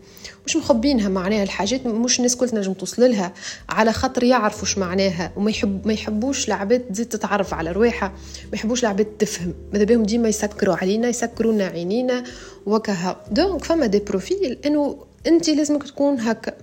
مش 0.46 0.56
مخبينها 0.56 1.10
معناها 1.10 1.44
الحاجات 1.44 1.86
مش 1.86 2.18
الناس 2.18 2.36
كل 2.36 2.50
تنجم 2.50 2.74
توصل 2.74 3.10
لها 3.12 3.34
على 3.70 3.94
خاطر 3.94 4.24
يعرفوا 4.24 4.64
اش 4.64 4.78
معناها 4.78 5.32
وما 5.36 5.50
يحب 5.52 5.88
ما 5.88 5.94
يحبوش 5.94 6.48
العباد 6.48 6.80
تزيد 6.80 7.06
تتعرف 7.10 7.54
على 7.54 7.72
رواحها 7.72 8.10
ما 8.52 8.56
يحبوش 8.56 8.82
العباد 8.84 9.06
تفهم. 9.06 9.54
ماذا 9.74 9.84
بهم 9.84 10.04
ديما 10.04 10.30
يسكروا 10.30 10.76
علينا 10.76 11.08
يسكرونا 11.08 11.66
عينينا 11.66 12.24
وكهو 12.66 13.22
donc 13.32 13.64
فما 13.64 13.86
des 13.86 14.00
profils 14.00 14.58
إنه 14.66 14.98
انت 15.28 15.50
لازمك 15.50 15.84
تكون 15.84 16.20
هكا. 16.20 16.54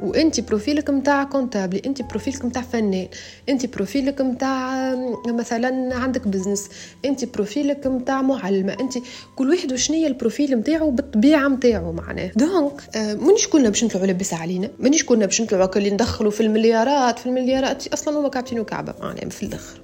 وانت 0.00 0.40
profil 0.40 0.83
ك 0.83 0.90
متاع 0.90 1.24
comptable 1.24 1.82
انت 1.86 2.02
profil 2.02 2.38
ك 2.38 2.44
متاع 2.44 2.62
فنان 2.62 3.08
انت 3.48 3.66
profil 3.66 4.12
ك 4.12 4.20
متاع 4.20 4.94
مثلا 5.26 5.94
عندك 5.94 6.28
business 6.28 6.68
انت 7.04 7.24
profil 7.24 7.77
ك 7.77 7.86
متاع 7.86 8.22
معلمة 8.22 8.76
انت 8.80 8.94
كل 9.36 9.50
واحد 9.50 9.72
وشنية 9.72 10.06
ال 10.06 10.13
profil 10.13 10.56
متاعه 10.56 10.90
بالطبيعة 10.90 11.48
متاعه 11.48 11.92
معناه. 11.92 12.30
donc 12.36 12.72
آه، 12.96 13.14
مانيش 13.14 13.48
كلنا 13.48 13.68
باش 13.68 13.84
نطلعوا 13.84 14.06
لاباس 14.06 14.34
علينا 14.34 14.70
مانيش 14.78 15.04
كلنا 15.04 15.26
باش 15.26 15.42
نطلعوا 15.42 15.76
اللي 15.76 15.90
ندخلوا 15.90 16.30
في 16.30 16.40
المليارات 16.40 17.18
في 17.18 17.26
المليارات 17.26 17.86
أصلا 17.86 18.18
هما 18.18 18.28
كعبتين 18.28 18.60
وكعبه 18.60 18.94
معناه 19.00 19.28
في 19.28 19.42
الآخر. 19.42 19.80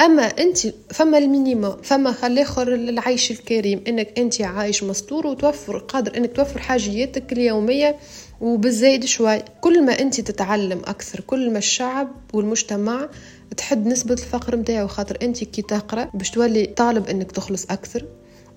أما 0.00 0.22
أنت 0.22 0.58
فما 0.90 1.18
ال 1.18 1.25
minimum 1.25 1.76
فما 1.82 2.12
خليخر 2.12 2.74
العيش 2.74 3.30
الكريم 3.30 3.84
إنك 3.88 4.18
أنت 4.18 4.40
عايش 4.42 4.82
مستور 4.82 5.26
وتوفر 5.26 5.78
قادر 5.78 6.16
إنك 6.16 6.36
توفر 6.36 6.58
حاجياتك 6.58 7.32
اليومية 7.32 7.96
وبالزايد 8.40 9.04
شوي. 9.04 9.42
كل 9.60 9.84
ما 9.84 10.00
أنت 10.00 10.20
تتعلم 10.20 10.78
أكثر 10.84 11.20
كل 11.20 11.50
ما 11.50 11.58
الشعب 11.58 12.08
والمجتمع 12.32 13.08
تحد 13.56 13.86
نسبة 13.86 14.14
الفقر 14.14 14.56
متاعو 14.56 14.88
خاطر 14.88 15.18
أنت 15.22 15.44
كي 15.44 15.62
تقرأ 15.62 16.10
باش 16.14 16.30
تولي 16.30 16.66
طالب 16.66 17.08
إنك 17.08 17.32
تخلص 17.32 17.64
أكثر. 17.70 18.04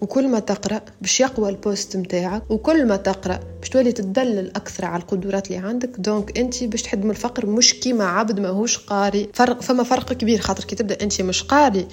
وكل 0.02 0.28
ما 0.28 0.40
تقرأ 0.40 0.82
باش 1.02 1.20
يقوى 1.20 1.50
ال 1.50 1.58
poste 1.58 1.98
متاعك 1.98 2.52
وكل 2.52 2.86
ما 2.88 2.96
تقرأ 2.96 3.40
باش 3.60 3.70
تولي 3.70 3.92
تدلل 3.92 4.50
أكثر 4.56 4.86
على 4.86 5.02
القدرات 5.02 5.48
اللي 5.48 5.58
عندك. 5.68 5.90
donc 5.98 6.38
أنت 6.40 6.64
باش 6.64 6.82
تحد 6.82 7.04
من 7.04 7.12
الفقر 7.12 7.46
مش 7.46 7.74
كيما 7.74 8.06
عبد 8.06 8.40
ماهوش 8.40 8.78
قاري. 8.78 9.30
فرق 9.34 9.62
فما 9.62 9.84
فرق 9.84 10.14
كبير 10.14 10.40
خاطر 10.40 10.64
كي 10.64 10.76
تبدأ 10.76 10.98
أنت 11.02 11.22
مش 11.22 11.44
قاري. 11.44 11.88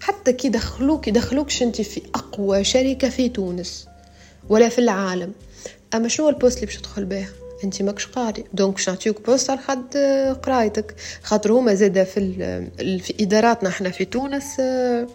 حتى 0.00 0.32
كي 0.32 0.48
دخلوك 0.48 1.08
يدخلوكش 1.08 1.62
أنت 1.62 1.80
في 1.80 2.02
أقوى 2.14 2.64
شركة 2.64 3.08
في 3.08 3.28
تونس 3.28 3.86
ولا 4.48 4.68
في 4.68 4.78
العالم. 4.78 5.32
أما 5.94 6.08
شنو 6.08 6.28
ال 6.28 6.33
poste 6.33 6.56
اللي 6.56 6.66
باش 6.66 6.76
تدخل 6.76 7.04
به؟ 7.04 7.26
أنت 7.64 7.82
ماكش 7.82 8.06
قاري. 8.06 8.44
donc 8.52 8.74
باش 8.74 8.88
نعطيوك 8.88 9.26
poste 9.26 9.50
على 9.50 9.60
حد 9.60 9.96
قرايتك. 10.42 10.94
خاطر 11.22 11.52
هما 11.52 11.74
زادا 11.74 12.04
في 12.04 12.20
في 12.98 13.14
إداراتنا 13.20 13.68
إحنا 13.68 13.90
في 13.90 14.04
تونس 14.04 14.56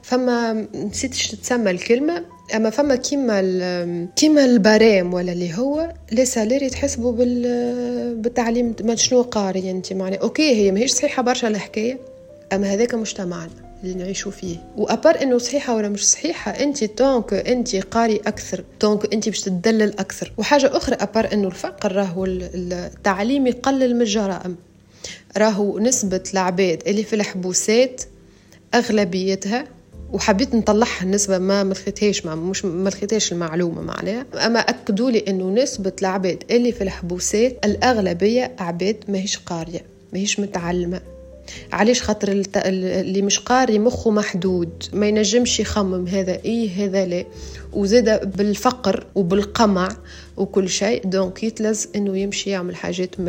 فما 0.04 0.68
نسيتش 0.76 1.28
تسمى 1.28 1.72
الكلمة. 1.72 2.35
أما 2.54 2.70
فما 2.70 2.96
كيما 2.96 4.08
كيما 4.16 4.46
ال 4.46 4.55
primes 4.55 5.13
ولا 5.14 5.32
اللي 5.32 5.58
هو 5.58 5.94
les 6.12 6.26
salaires 6.26 6.63
يتحسبوا 6.64 7.12
بال 7.12 8.16
بالتعليم 8.16 8.76
ما 8.84 8.96
شنو 8.96 9.22
قاري 9.22 9.72
أنت؟ 9.72 9.94
معناها 9.94 10.20
OK 10.20 10.56
هي 10.56 10.72
ماهيش 10.72 10.92
صحيحة 10.92 11.24
برشا 11.24 11.48
الحكاية 11.48 12.00
أما 12.54 12.74
هذاك 12.74 12.94
مجتمعنا 12.94 13.50
اللي 13.84 13.94
نعيشوا 13.94 14.32
فيه. 14.32 14.58
وأبار 14.78 15.22
إنه 15.22 15.38
صحيحة 15.38 15.76
ولا 15.76 15.90
مش 15.90 16.08
صحيحة 16.08 16.52
أنت 16.52 16.84
طونك 16.84 17.34
أنت 17.34 17.76
قاري 17.76 18.16
أكثر 18.16 18.64
طونك 18.80 19.14
أنت 19.14 19.30
باش 19.30 19.42
تدلل 19.42 20.00
أكثر. 20.00 20.34
وحاجة 20.38 20.78
أخرى 20.78 20.96
أبار 20.96 21.34
إنه 21.34 21.48
الفقر 21.48 21.92
راهو 21.92 22.26
التعليم 22.26 23.48
يقلل 23.48 23.96
من 23.96 24.02
الجرائم. 24.02 24.56
راهو 25.38 25.80
نسبة 25.80 26.24
العباد 26.34 26.84
اللي 26.88 27.04
في 27.04 27.16
الحبوسات 27.16 28.02
أغلبيتها 28.74 29.66
وحبيت 30.13 30.56
نطلعها 30.56 31.04
النسبة 31.04 31.38
ما 31.38 31.63
ملخيتهاش 31.63 32.26
مع 32.26 32.36
مش 32.36 32.65
ملخيتهاش 32.65 33.32
المعلومة 33.32 33.82
معناها. 33.82 34.26
أما 34.46 34.60
أكدوا 34.60 35.12
لي 35.12 35.24
إنه 35.28 35.50
نسبة 35.63 35.94
العباد 36.02 36.44
اللي 36.52 36.72
في 36.72 36.84
الحبوسات 36.84 37.65
الأغلبية 37.65 38.56
عباد 38.60 38.98
ماهيش 39.08 39.38
قارية 39.38 39.82
ماهيش 40.13 40.39
متعلمة. 40.39 41.02
علاش؟ 41.74 42.02
خاطر 42.02 42.44
اللي 42.56 43.22
مش 43.22 43.39
قاري 43.39 43.80
مخه 43.80 44.12
محدود. 44.12 44.84
ما 44.94 45.08
ينجمش 45.08 45.60
يخمم 45.60 46.08
هذا 46.08 46.32
إيه 46.46 46.86
هذا 46.86 47.06
لا. 47.06 47.26
وزاد 47.74 48.38
بالفقر 48.38 49.06
وبالقمع 49.15 49.89
وكل 50.38 50.70
شيء. 50.70 51.04
donc 51.06 51.44
يتلز 51.44 51.88
إنه 51.96 52.18
يمشي 52.18 52.50
يعمل 52.50 52.76
حاجات 52.76 53.20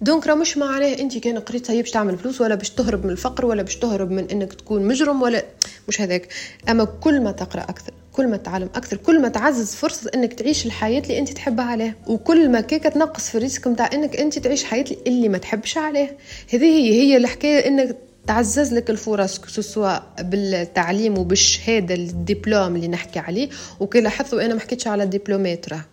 donc 0.00 0.26
راه 0.26 0.34
مش 0.34 0.56
معناه 0.56 0.98
انت 0.98 1.18
كان 1.18 1.38
قريت 1.38 1.70
هي 1.70 1.82
باش 1.82 1.90
تعمل 1.90 2.18
فلوس 2.18 2.40
ولا 2.40 2.54
باش 2.54 2.70
تهرب 2.70 3.04
من 3.04 3.10
الفقر 3.10 3.46
ولا 3.46 3.62
باش 3.62 3.76
تهرب 3.76 4.10
من 4.10 4.30
انك 4.30 4.52
تكون 4.52 4.82
مجرم 4.82 5.22
ولا 5.22 5.44
مش 5.88 6.00
هذاك. 6.00 6.28
أما 6.68 6.84
كل 6.84 7.20
ما 7.20 7.32
تقرأ 7.32 7.62
أكثر 7.62 7.92
كل 8.12 8.26
ما 8.26 8.36
تتعلم 8.36 8.68
أكثر 8.74 8.96
كل 8.96 9.22
ما 9.22 9.28
تعزز 9.28 9.74
فرصة 9.74 10.10
إنك 10.14 10.34
تعيش 10.34 10.66
الحياة 10.66 11.02
اللي 11.02 11.18
أنت 11.18 11.28
تحبها 11.28 11.64
عليها 11.64 11.94
وكل 12.06 12.48
ما 12.48 12.60
كيك 12.60 12.82
تنقص 12.82 13.28
في 13.28 13.34
ال 13.34 13.39
risque 13.39 13.66
نتاع 13.66 13.90
إنك 13.92 14.16
أنت 14.16 14.38
تعيش 14.38 14.64
حياة 14.64 14.84
اللي 15.06 15.28
ما 15.28 15.38
تحبش 15.38 15.78
عليها 15.78 16.10
هذه 16.52 16.64
هي 16.64 16.92
هي 16.92 17.16
الحكاية 17.16 17.68
إنك 17.68 17.96
تعزز 18.28 18.74
لك 18.74 18.90
الفرص 18.90 19.40
سواء 19.60 20.02
بالتعليم 20.18 21.18
وبالشهادة 21.18 21.94
الدبلوم 21.94 22.76
اللي 22.76 22.88
نحكي 22.88 23.18
عليه. 23.18 23.48
وكي 23.80 24.00
لاحظتوا 24.00 24.44
أنا 24.44 24.54
ما 24.54 24.60
حكيتش 24.60 24.86
على 24.86 25.02
الدبلومات 25.02 25.68
راه 25.68 25.84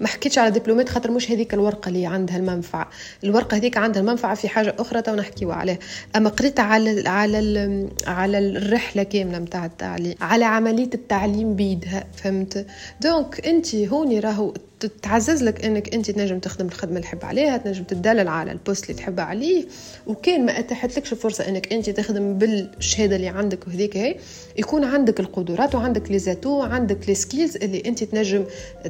ما 0.00 0.06
حكيتش 0.06 0.38
على 0.38 0.50
دبلومات 0.50 0.88
خاطر 0.88 1.10
مش 1.10 1.30
هذيك 1.30 1.54
الورقة 1.54 1.88
اللي 1.88 2.06
عندها 2.06 2.36
المنفعة. 2.36 2.90
الورقة 3.24 3.56
هذيك 3.56 3.76
عندها 3.76 4.02
المنفعة 4.02 4.34
في 4.34 4.48
حاجة 4.48 4.74
أخرى 4.78 5.02
تو 5.02 5.14
نحكيو 5.14 5.52
عليها. 5.52 5.78
أما 6.16 6.30
قريت 6.30 6.60
على 6.60 7.08
على 7.08 7.88
على 8.06 8.38
الرحلة 8.38 9.02
كاملة 9.02 9.38
نتاع 9.38 9.66
التعليم 9.66 10.14
على 10.20 10.44
عملية 10.44 10.90
التعليم 10.94 11.56
بيدها 11.56 12.04
فهمت؟ 12.16 12.66
donc 13.00 13.46
انت 13.46 13.74
هوني 13.74 14.20
راهو 14.20 14.54
تعزز 15.02 15.42
لك 15.42 15.64
إنك 15.64 15.94
أنت 15.94 16.10
تنجم 16.10 16.38
تخدم 16.38 16.66
الخدمة 16.66 16.96
اللي 16.96 17.02
تحب 17.02 17.24
عليها 17.24 17.56
تنجم 17.56 17.84
تدلل 17.84 18.28
على 18.28 18.52
ال 18.52 18.57
poste 18.57 18.84
اللي 18.84 18.94
تحب 18.94 19.20
عليه. 19.20 19.64
وكان 20.06 20.46
ما 20.46 20.58
اتاحتلكش 20.58 21.12
الفرصه 21.12 21.48
إنك 21.48 21.72
أنت 21.72 21.90
تخدم 21.90 22.38
بالشهادة 22.38 23.16
اللي 23.16 23.28
عندك 23.28 23.66
وهذيك 23.66 23.96
هي 23.96 24.16
يكون 24.58 24.84
عندك 24.84 25.20
القدرات 25.20 25.74
وعندك 25.74 26.10
les 26.10 26.18
atouts 26.18 26.50
وعندك 26.50 26.98
les 27.08 27.14
skills 27.14 27.56
اللي 27.56 27.82
أنت 27.86 28.04
تنجم 28.04 28.44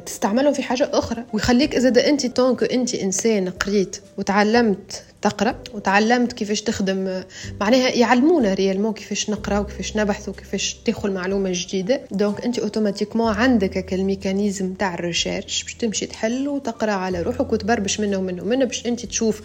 تستعملهم 0.05 0.53
في 0.53 0.63
حاجة 0.63 0.89
أخرى. 0.93 1.23
ويخليك 1.33 1.75
إذا 1.75 2.09
انت 2.09 2.25
donc 2.25 2.63
أنت 2.63 2.95
إنسان 2.95 3.49
قريت 3.49 3.97
وتعلمت 4.17 5.03
تقرأ 5.25 5.55
وتعلمت 5.73 6.33
كيفاش 6.33 6.61
تخدم 6.61 7.23
معناها 7.61 7.89
يعلمونا 7.89 8.53
réellement 8.53 8.93
كيفاش 8.93 9.29
نقرأ 9.29 9.59
وكيفاش 9.59 9.97
نبحث 9.97 10.29
وكيفاش 10.29 10.75
تاخذ 10.85 11.11
معلومة 11.11 11.49
جديدة. 11.53 12.01
donc 12.11 12.45
أنت 12.45 12.59
automatiquement 12.59 13.33
عندك 13.33 13.93
ال 13.93 14.01
mécanisme 14.01 14.73
تاع 14.73 14.93
ال 14.93 15.00
recherche 15.00 15.63
باش 15.63 15.73
تمشي 15.73 16.05
تحل 16.05 16.47
وتقرأ 16.47 16.91
على 16.91 17.21
روحك 17.21 17.53
وتبربش 17.53 17.99
منه 17.99 18.17
ومنه 18.17 18.43
ومنه 18.43 18.65
باش 18.65 18.85
أنت 18.85 19.05
تشوف 19.05 19.41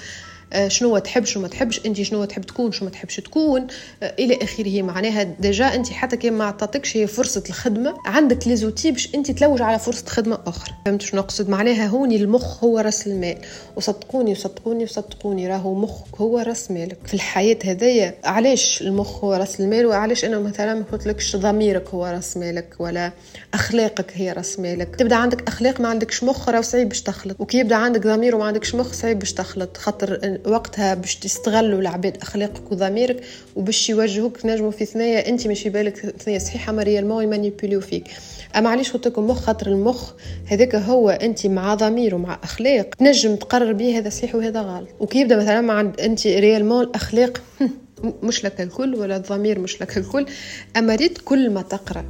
شنو 0.69 0.99
تحب 0.99 1.25
شنو 1.25 1.43
ما 1.43 1.49
تحبش 1.49 1.87
انت 1.87 2.03
شنو 2.03 2.25
تحب 2.25 2.43
تكون 2.43 2.73
شنو 2.73 2.85
ما 2.89 2.91
تحبش 2.91 3.17
تكون 3.17 3.67
آه، 4.03 4.15
إلى 4.19 4.39
آخره. 4.43 4.83
معناها 4.83 5.23
déjà 5.23 5.75
انت 5.75 5.91
حتى 5.91 6.17
كان 6.17 6.33
ما 6.33 6.45
عطاتكش 6.45 6.97
هي 6.97 7.07
فرصة 7.07 7.43
الخدمة 7.49 7.95
عندك 8.07 8.49
les 8.49 8.57
outils 8.57 8.91
باش 8.91 9.15
انت 9.15 9.31
تلوج 9.31 9.63
على 9.63 9.79
فرصة 9.79 10.07
خدمة 10.07 10.39
أخرى. 10.47 10.75
فهمت 10.87 11.03
شنو 11.03 11.21
نقصد؟ 11.21 11.49
معناها 11.49 11.87
هوني 11.87 12.17
المخ 12.17 12.65
هو 12.65 12.79
رأس 12.79 13.07
المال. 13.07 13.39
وصدقوني 13.77 14.33
وصدقوني 14.33 14.85
وصدقوني 14.85 15.49
راهو 15.49 15.75
مخك 15.75 16.17
هو 16.17 16.39
رأس 16.39 16.71
مالك. 16.71 16.99
في 17.07 17.15
الحياة 17.15 17.59
هذيا 17.65 18.15
علاش 18.25 18.83
المخ 18.83 19.25
هو 19.25 19.35
رأس 19.35 19.61
المال؟ 19.61 19.87
وعلاش 19.87 20.25
أنا 20.25 20.39
مثلا 20.39 20.75
ما 20.75 20.85
قلتلكش 20.93 21.37
ضميرك 21.37 21.89
هو 21.89 22.07
رأس 22.07 22.37
مالك 22.37 22.75
ولا 22.79 23.13
أخلاقك 23.55 24.13
هي 24.15 24.33
رأس 24.33 24.61
مالك؟ 24.61 24.97
تبدأ 24.97 25.17
عندك 25.17 25.49
أخلاق 25.49 25.81
ما 25.81 25.89
عندكش 25.89 26.25
مخ 26.25 26.49
راه 26.49 26.61
صعيب 26.61 26.89
باش 26.89 27.03
تخلط. 27.03 27.41
وكي 27.41 27.59
يبدأ 27.59 27.77
عندك 27.77 28.07
ضمير 28.07 28.37
وما 28.37 28.45
عندكش 28.45 28.75
مخ 28.75 28.93
صعيب 28.93 29.19
باش 29.19 29.33
تخلط. 29.33 29.77
خاطر 29.77 30.40
وقتها 30.47 30.95
باش 30.95 31.17
تستغلوا 31.17 31.81
العباد 31.81 32.17
أخلاقك 32.17 32.73
وضميرك 32.73 33.25
وباش 33.57 33.91
يوجهوك 33.91 34.37
تنجموا 34.37 34.71
في 34.71 34.85
ثنايا 34.85 35.29
أنت 35.29 35.47
مش 35.47 35.69
بالك 35.69 35.97
ثنايا 35.97 36.39
صحيحة 36.39 36.73
ما 36.73 36.83
réellement 36.83 37.25
يمانيبوليو 37.25 37.81
فيك. 37.81 38.05
أما 38.57 38.71
علاش 38.71 38.93
قلت 38.93 39.07
لكم 39.07 39.27
مخ؟ 39.27 39.41
خاطر 39.41 39.67
المخ 39.67 40.13
هذاك 40.47 40.75
هو 40.75 41.11
أنت 41.11 41.47
مع 41.47 41.75
ضمير 41.75 42.15
ومع 42.15 42.39
أخلاق. 42.43 42.95
تنجم 42.95 43.37
تقرر 43.37 43.73
به 43.73 43.99
هذا 43.99 44.11
صحيح 44.11 44.35
وهذا 44.35 44.61
غلط. 44.61 44.89
وكي 45.01 45.21
يبدأ 45.21 45.37
مثلا 45.37 45.61
مع 45.61 45.81
أنت 45.81 46.27
réellement 46.27 46.85
الاخلاق 46.85 47.43
مش 48.23 48.45
لك 48.45 48.61
الكل 48.61 48.95
ولا 48.95 49.17
الضمير 49.17 49.59
مش 49.59 49.83
لك 49.83 49.99
الكل 49.99 50.27
أما 50.77 50.95
ريت 50.95 51.19
كل 51.19 51.51
ما 51.51 51.63
تقرأ 51.63 52.05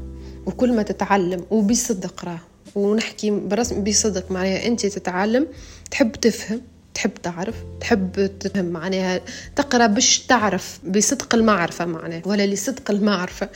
وكل 0.47 0.73
ما 0.73 0.83
تتعلم 0.83 1.45
وبصدق 1.51 2.25
راه. 2.25 2.41
ونحكي 2.75 3.31
برسم 3.31 3.85
بصدق 3.85 4.31
معناها 4.31 4.67
أنت 4.67 4.87
تتعلم 4.87 5.47
تحب 5.91 6.13
تفهم 6.13 6.61
تحب 6.95 7.11
تعرف 7.23 7.55
تحب 7.81 8.31
تفهم 8.41 8.65
معناها 8.65 9.21
تقرأ 9.57 9.87
باش 9.87 10.19
تعرف 10.19 10.81
بصدق 10.85 11.35
المعرفة 11.35 11.85
معناها 11.85 12.23
ولا 12.25 12.47
لصدق 12.47 12.91
المعرفة. 12.91 13.49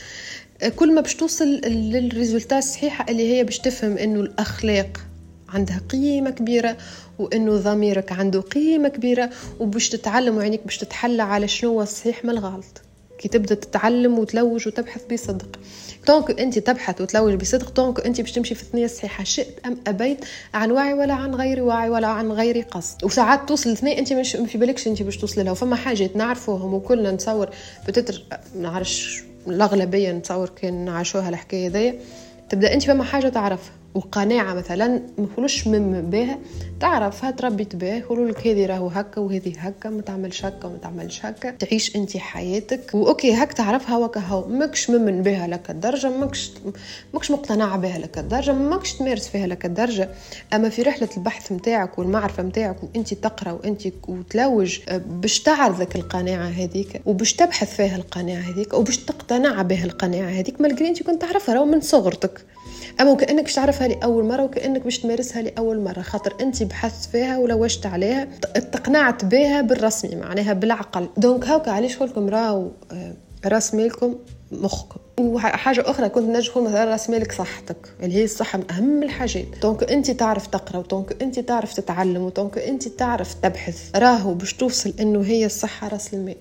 كل 0.75 0.95
ما 0.95 1.01
باش 1.01 1.15
توصل 1.15 1.45
لل 1.65 1.83
résultat 1.83 2.57
الصحيحة 2.57 3.05
اللي 3.09 3.33
هي 3.33 3.43
باش 3.43 3.59
تفهم 3.59 3.97
إنه 3.97 4.19
الأخلاق 4.19 4.97
عندها 5.49 5.81
قيمة 5.89 6.29
كبيرة 6.29 6.77
وإنه 7.19 7.57
ضميرك 7.57 8.11
عنده 8.11 8.41
قيمة 8.41 8.89
كبيرة 8.89 9.29
وباش 9.59 9.89
تتعلم 9.89 10.37
وعينيك 10.37 10.61
باش 10.65 10.77
تتحلى 10.77 11.23
على 11.23 11.47
شنو 11.47 11.69
هو 11.69 11.81
الصحيح 11.81 12.25
من 12.25 12.29
الغلط. 12.29 12.81
كي 13.19 13.27
تبدأ 13.27 13.55
تتعلم 13.55 14.19
وتلوج 14.19 14.67
وتبحث 14.67 15.01
بصدق. 15.13 15.59
donc 16.05 16.39
انت 16.39 16.59
تبحث 16.59 17.01
وتلوج 17.01 17.33
بصدق 17.33 17.69
donc 17.69 18.05
انت 18.05 18.21
باش 18.21 18.31
تمشي 18.31 18.55
في 18.55 18.63
الثنية 18.63 18.85
الصحيحة 18.85 19.23
شئت 19.23 19.59
أم 19.65 19.77
أبيت 19.87 20.25
عن 20.53 20.71
وعي 20.71 20.93
ولا 20.93 21.13
عن 21.13 21.35
غير 21.35 21.63
وعي 21.63 21.89
ولا 21.89 22.07
عن 22.07 22.31
غير 22.31 22.61
قصد. 22.61 23.03
وساعات 23.03 23.49
توصل 23.49 23.69
الاثنين 23.69 23.97
انت 23.97 24.13
مش 24.13 24.35
في 24.35 24.57
بالكش 24.57 24.87
انت 24.87 25.01
باش 25.01 25.17
توصل 25.17 25.43
لها. 25.43 25.51
وفما 25.51 25.75
حاجات 25.75 26.15
نعرفوهم 26.15 26.73
وكلنا 26.73 27.11
نتصور 27.11 27.49
بتتر 27.87 28.23
نعرفش 28.55 29.23
الأغلبية 29.47 30.11
نتصور 30.11 30.49
كان 30.49 30.85
نعيشوها 30.85 31.29
الحكاية 31.29 31.67
ذي 31.67 31.99
تبدأ 32.49 32.73
انت 32.73 32.83
فما 32.83 33.03
حاجة 33.03 33.29
تعرفها. 33.29 33.73
وقناعة 33.95 34.53
مثلا 34.53 34.87
ما 34.87 35.01
نقولوش 35.17 35.67
من 35.67 36.09
بها 36.09 36.37
تعرفها 36.79 37.31
تربيت 37.31 37.75
بها 37.75 37.95
يقولوا 37.95 38.29
لك 38.29 38.47
هذه 38.47 38.65
راهو 38.65 38.87
هكا 38.87 39.21
وهذه 39.21 39.53
هكا 39.57 39.89
ما 39.89 40.01
تعملش 40.01 40.45
هكا 40.45 40.67
وما 40.67 40.77
تعملش 40.77 41.25
هكا. 41.25 41.51
تعيش 41.51 41.95
أنت 41.95 42.17
حياتك. 42.17 42.91
وأوكي 42.93 43.33
هك 43.33 43.53
تعرفها 43.53 43.97
وكهو 43.97 44.47
ماكش 44.47 44.89
ممن 44.89 45.21
بها 45.21 45.47
لك 45.47 45.69
الدرجة 45.69 46.09
ماكش 46.09 46.51
ماكش 47.13 47.31
مقتنع 47.31 47.75
بها 47.75 47.97
لك 47.97 48.17
الدرجة 48.17 48.53
ماكش 48.53 48.93
تمارس 48.93 49.27
فيها 49.27 49.47
لك 49.47 49.65
الدرجة. 49.65 50.09
أما 50.53 50.69
في 50.69 50.81
رحلة 50.81 51.09
البحث 51.17 51.51
نتاعك 51.51 51.99
والمعرفة 51.99 52.43
نتاعك 52.43 52.75
وأنت 52.83 53.13
تقرأ 53.13 53.51
وأنت 53.51 53.81
وتلوج 54.07 54.79
باش 54.91 55.39
تعرضك 55.39 55.95
القناعة 55.95 56.47
هذيك 56.47 57.01
وباش 57.05 57.33
تبحث 57.33 57.75
فيها 57.75 57.95
القناعة 57.95 58.41
هذيك 58.41 58.73
وباش 58.73 58.97
تقتنع 58.97 59.61
بها 59.61 59.85
القناعة 59.85 60.29
هذيك 60.29 60.61
malgré 60.61 60.87
انت 60.87 61.03
كنت 61.03 61.21
تعرفها 61.21 61.65
من 61.65 61.81
صغرتك. 61.81 62.45
أما 63.01 63.11
وكأنك 63.11 63.43
باش 63.43 63.53
تعرفها 63.53 63.87
لأول 63.87 64.25
مرة 64.25 64.43
وكأنك 64.43 64.81
باش 64.81 64.99
تمارسها 64.99 65.41
لأول 65.41 65.79
مرة 65.79 66.01
خاطر 66.01 66.35
انت 66.41 66.63
بحثت 66.63 67.09
فيها 67.11 67.37
ولوجت 67.37 67.85
عليها 67.85 68.27
تقنعت 68.71 69.25
بها 69.25 69.61
بالرسمي 69.61 70.15
معناها 70.15 70.53
بالعقل. 70.53 71.09
donc 71.17 71.45
هاكا 71.45 71.71
علاش 71.71 72.01
لكم 72.01 72.29
راهو 72.29 72.71
آه، 72.91 73.13
راس 73.45 73.75
مالكم 73.75 74.15
مخكم. 74.51 74.99
وحاجة 75.19 75.83
أخرى 75.89 76.09
كنت 76.09 76.29
نجم 76.29 76.63
مثلا 76.63 76.85
راس 76.85 77.09
مالك 77.09 77.31
صحتك 77.31 77.93
اللي 78.03 78.15
هي 78.15 78.23
الصحة 78.23 78.57
من 78.57 78.71
أهم 78.71 79.03
الحاجات. 79.03 79.45
donc 79.61 79.91
انت 79.91 80.11
تعرف 80.11 80.47
تقرأ 80.47 80.79
و 80.79 80.87
donc 80.87 81.21
انت 81.23 81.39
تعرف 81.39 81.73
تتعلم 81.73 82.21
و 82.21 82.28
donc 82.28 82.57
انت 82.57 82.87
تعرف 82.87 83.33
تبحث. 83.33 83.95
راهو 83.95 84.33
باش 84.33 84.53
توصل 84.53 84.93
إنه 84.99 85.21
هي 85.21 85.45
الصحة 85.45 85.87
راس 85.87 86.13
المال. 86.13 86.35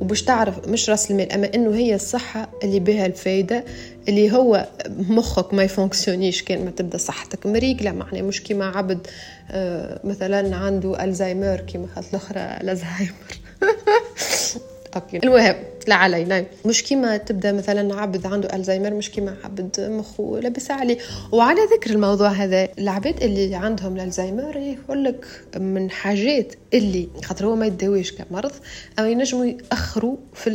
وباش 0.00 0.22
تعرف 0.22 0.68
مش 0.68 0.90
راس 0.90 1.10
المال 1.10 1.32
أما 1.32 1.54
إنه 1.54 1.74
هي 1.74 1.94
الصحة 1.94 2.48
اللي 2.64 2.80
بها 2.80 3.06
الفايدة 3.06 3.64
اللي 4.08 4.32
هو 4.32 4.66
مخك 4.88 5.54
ما 5.54 5.62
يفونكسيونيش 5.62 6.42
كان 6.42 6.64
ما 6.64 6.70
تبدأ 6.70 6.98
صحتك. 6.98 7.46
مريقلة 7.46 7.92
معناها 7.92 8.22
مش 8.22 8.42
كيما 8.42 8.64
عبد 8.64 9.06
آه، 9.50 10.00
مثلا 10.04 10.56
عنده 10.56 11.04
ألزهايمر 11.04 11.56
كيما 11.60 11.86
خاطر 11.94 12.08
الأخرى 12.10 12.40
الزهايمر 12.40 13.12
أوكي 14.96 15.16
المهم 15.24 15.54
لا 15.88 15.94
علينا 15.94 16.44
مش 16.66 16.82
كيما 16.82 17.16
تبدأ 17.16 17.52
مثلا 17.52 17.94
عبد 18.00 18.26
عنده 18.26 18.56
الزهايمر 18.56 18.94
مش 18.94 19.10
كيما 19.10 19.36
عبد 19.44 19.80
مخه 19.80 20.40
لابس 20.42 20.70
عليه 20.70 20.98
وعلى 21.32 21.60
ذكر 21.76 21.90
الموضوع 21.90 22.28
هذا 22.28 22.68
العباد 22.78 23.22
اللي 23.22 23.54
عندهم 23.54 24.00
الزهايمر 24.00 24.56
يقول 24.56 25.04
لك 25.04 25.26
من 25.56 25.90
حاجات 25.90 26.54
اللي 26.74 27.08
خاطر 27.24 27.46
هو 27.46 27.56
ما 27.56 27.66
يداويش 27.66 28.12
كمرض 28.12 28.52
اما 28.98 29.08
ينجموا 29.08 29.44
يأخروا 29.44 30.16
في 30.34 30.50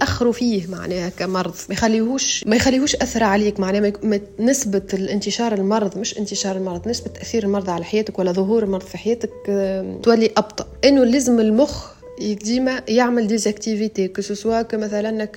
يأخروا 0.00 0.32
فيه 0.32 0.66
معناها 0.66 1.08
كمرض. 1.08 1.54
ما 1.68 1.74
يخليهوش 1.74 2.44
ما 2.46 2.56
يخليهوش 2.56 2.96
أثر 2.96 3.24
عليك 3.24 3.60
معناها 3.60 3.92
نسبة 4.40 4.82
الانتشار 4.94 5.54
المرض 5.54 5.98
مش 5.98 6.18
انتشار 6.18 6.56
المرض 6.56 6.88
نسبة 6.88 7.10
تأثير 7.10 7.42
المرض 7.44 7.70
على 7.70 7.84
حياتك 7.84 8.18
ولا 8.18 8.32
ظهور 8.32 8.62
المرض 8.62 8.82
في 8.82 8.98
حياتك 8.98 9.30
تولي 10.02 10.30
أبطأ. 10.36 10.66
إنه 10.84 11.04
لازم 11.04 11.40
المخ 11.40 11.97
ديما 12.18 12.82
يعمل 12.88 13.26
des 13.26 13.46
activités 13.46 14.08
que 14.08 14.22
ce 14.22 14.35
soit 14.35 14.62
كمثلا 14.62 15.28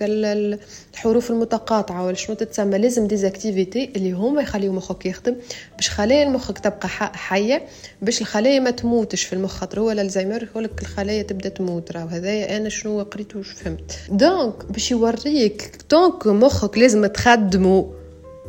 الحروف 0.94 1.32
المتقاطعة 1.32 2.06
ولا 2.06 2.16
شنو 2.16 2.36
تتسمى 2.36 2.78
لازم 2.78 3.08
des 3.08 3.29
activités 3.29 3.92
اللي 3.96 4.12
هما 4.12 4.42
يخليو 4.42 4.74
مخك 4.74 5.06
يخدم 5.06 5.36
باش 5.78 5.90
خلايا 5.90 6.24
المخك 6.24 6.60
تبقى 6.60 6.88
حية 7.14 7.66
باش 8.02 8.22
الخلايا 8.22 8.60
ما 8.60 8.72
تموتش 8.72 9.24
في 9.24 9.34
المخ 9.34 9.52
خاطر 9.52 9.80
هو 9.80 9.92
الزهايمر 9.92 10.44
يقول 10.44 10.64
لك 10.64 10.82
الخلايا 10.82 11.24
تبدأ 11.24 11.50
تموت 11.50 11.92
راهو 11.92 12.08
هذايا 12.08 12.58
أنا 12.58 12.70
شنو 12.70 13.02
قريت 13.02 13.36
وش 13.36 13.52
فهمت. 13.52 14.00
donc 14.10 14.66
باش 14.66 14.92
يوريك 14.92 15.72
donc 15.92 16.28
مخك 16.28 16.78
لازم 16.78 17.06
تخدمه 17.06 17.94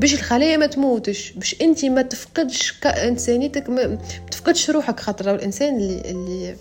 باش 0.00 0.14
الخلايا 0.14 0.56
ما 0.56 0.66
تموتش 0.66 1.32
باش 1.32 1.56
انت 1.62 1.84
ما 1.84 2.02
تفقدش 2.02 2.74
إنسانيتك 2.86 3.70
ما 3.70 3.98
تفقدش 4.30 4.70
روحك 4.70 5.00
خاطر. 5.00 5.34
الإنسان 5.34 5.76
اللي 5.76 6.00
اللي 6.10 6.56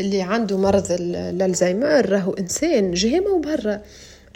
اللي 0.00 0.22
عنده 0.22 0.58
مرض 0.58 0.86
الألزهايمر 0.90 2.08
راهو 2.08 2.32
إنسان 2.32 2.94
بهيمة 2.94 3.30
وبرا 3.30 3.80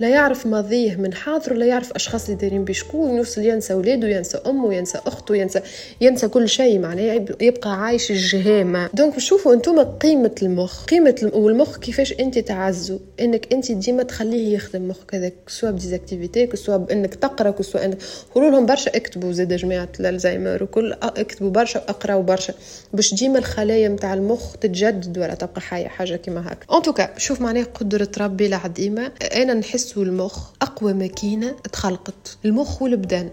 لا 0.00 0.08
يعرف 0.08 0.46
ماضيه 0.46 0.96
من 0.96 1.14
حاضر 1.14 1.52
ولا 1.52 1.66
يعرف 1.66 1.92
أشخاص 1.92 2.24
اللي 2.24 2.36
دايرين 2.40 2.64
بشكون 2.64 3.16
يوصل 3.16 3.40
ينسى 3.42 3.74
ولاده 3.74 4.08
ينسى 4.08 4.38
أمه 4.46 4.74
ينسى 4.74 4.98
أخته 5.06 5.36
ينسى 5.36 5.60
ينسى 6.00 6.28
كل 6.28 6.48
شيء 6.48 6.78
معناه 6.78 7.26
يبقى 7.40 7.80
عايش 7.82 8.10
كالبهايم 8.10 8.90
donc 8.94 9.18
شوفوا 9.18 9.54
أنتم 9.54 9.80
قيمة 9.80 10.34
المخ 10.42 10.84
قيمة 10.84 11.14
الم... 11.22 11.30
والمخ 11.34 11.78
كيفاش 11.78 12.12
انت 12.20 12.38
تعزو 12.38 12.98
انك 13.20 13.52
انت 13.52 13.72
ديما 13.72 14.02
تخليه 14.02 14.54
يخدم 14.54 14.88
مخك 14.88 15.14
هذاك 15.14 15.34
سواء 15.46 15.72
ب 15.72 15.79
des 15.79 15.98
activités 15.98 16.56
سواء 16.56 16.78
بانك 16.78 17.14
تقرأ 17.14 17.62
سواء 17.62 17.84
انك 17.84 17.98
قولوا 18.34 18.50
لهم 18.50 18.66
برشا 18.66 18.96
اكتبوا 18.96 19.32
زاد 19.32 19.52
جماعة 19.52 19.88
الزهايمر 20.00 20.62
وكل 20.62 20.92
اكتبوا 21.02 21.50
برشا 21.50 21.78
اقراوا 21.88 22.22
برشا 22.22 22.54
باش 22.92 23.14
ديما 23.14 23.38
الخلايا 23.38 23.88
نتاع 23.88 24.14
المخ 24.14 24.56
تتجدد 24.56 25.18
ولا 25.18 25.34
تبقى 25.34 25.60
حيه 25.60 25.88
حاجة 25.88 26.16
كيما 26.16 26.44
هكا. 26.52 26.76
en 26.76 26.82
tout 26.82 27.03
cas 27.03 27.18
شوف 27.18 27.40
معناه 27.40 27.62
قدرة 27.62 28.08
ربي 28.20 28.46
العظيمة 28.46 29.12
أنا 29.36 29.54
نحس 29.54 29.89
النفس 29.90 29.98
والمخ 29.98 30.50
أقوى 30.62 30.92
ماكينة 30.92 31.56
تخلقت. 31.72 32.38
المخ 32.44 32.82
والبدن. 32.82 33.30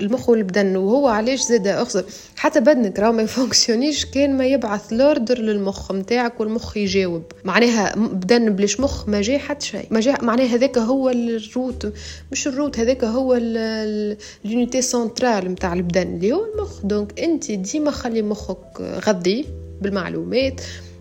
المخ 0.00 0.28
والبدن 0.28 0.76
وهو 0.76 1.08
علاش 1.08 1.40
زاد 1.40 1.66
أخزر. 1.66 2.04
حتى 2.36 2.60
بدنك 2.60 2.98
راه 2.98 3.10
ما 3.10 3.22
يفونكسيونيش 3.22 4.06
كان 4.06 4.36
ما 4.36 4.46
يبعث 4.46 4.92
l'ordre 4.92 5.38
للمخ 5.38 5.92
نتاعك 5.92 6.40
والمخ 6.40 6.76
يجاوب. 6.76 7.22
معناها 7.44 7.96
بدن 7.96 8.50
بلاش 8.50 8.80
مخ 8.80 9.08
ما 9.08 9.20
جاي 9.20 9.38
حتى 9.38 9.66
شيء. 9.66 9.86
ما 9.90 10.00
جاء 10.00 10.24
معناها 10.24 10.46
هذاك 10.46 10.78
هو 10.78 11.10
ال 11.10 11.24
root. 11.24 11.92
مش 12.32 12.46
ال 12.48 12.54
root 12.54 12.78
هذاك 12.78 13.04
هو 13.04 13.34
ال 13.40 13.64
unité 13.64 14.82
centrale 14.82 15.52
نتاع 15.52 15.72
البدن. 15.72 16.14
اللي 16.14 16.32
هو 16.32 16.44
المخ. 16.54 16.80
donc 16.84 17.20
أنت 17.20 17.50
ديما 17.50 17.90
خلي 17.90 18.22
مخك 18.22 18.80
غذي 18.80 19.46
بالمعلومات. 19.82 20.60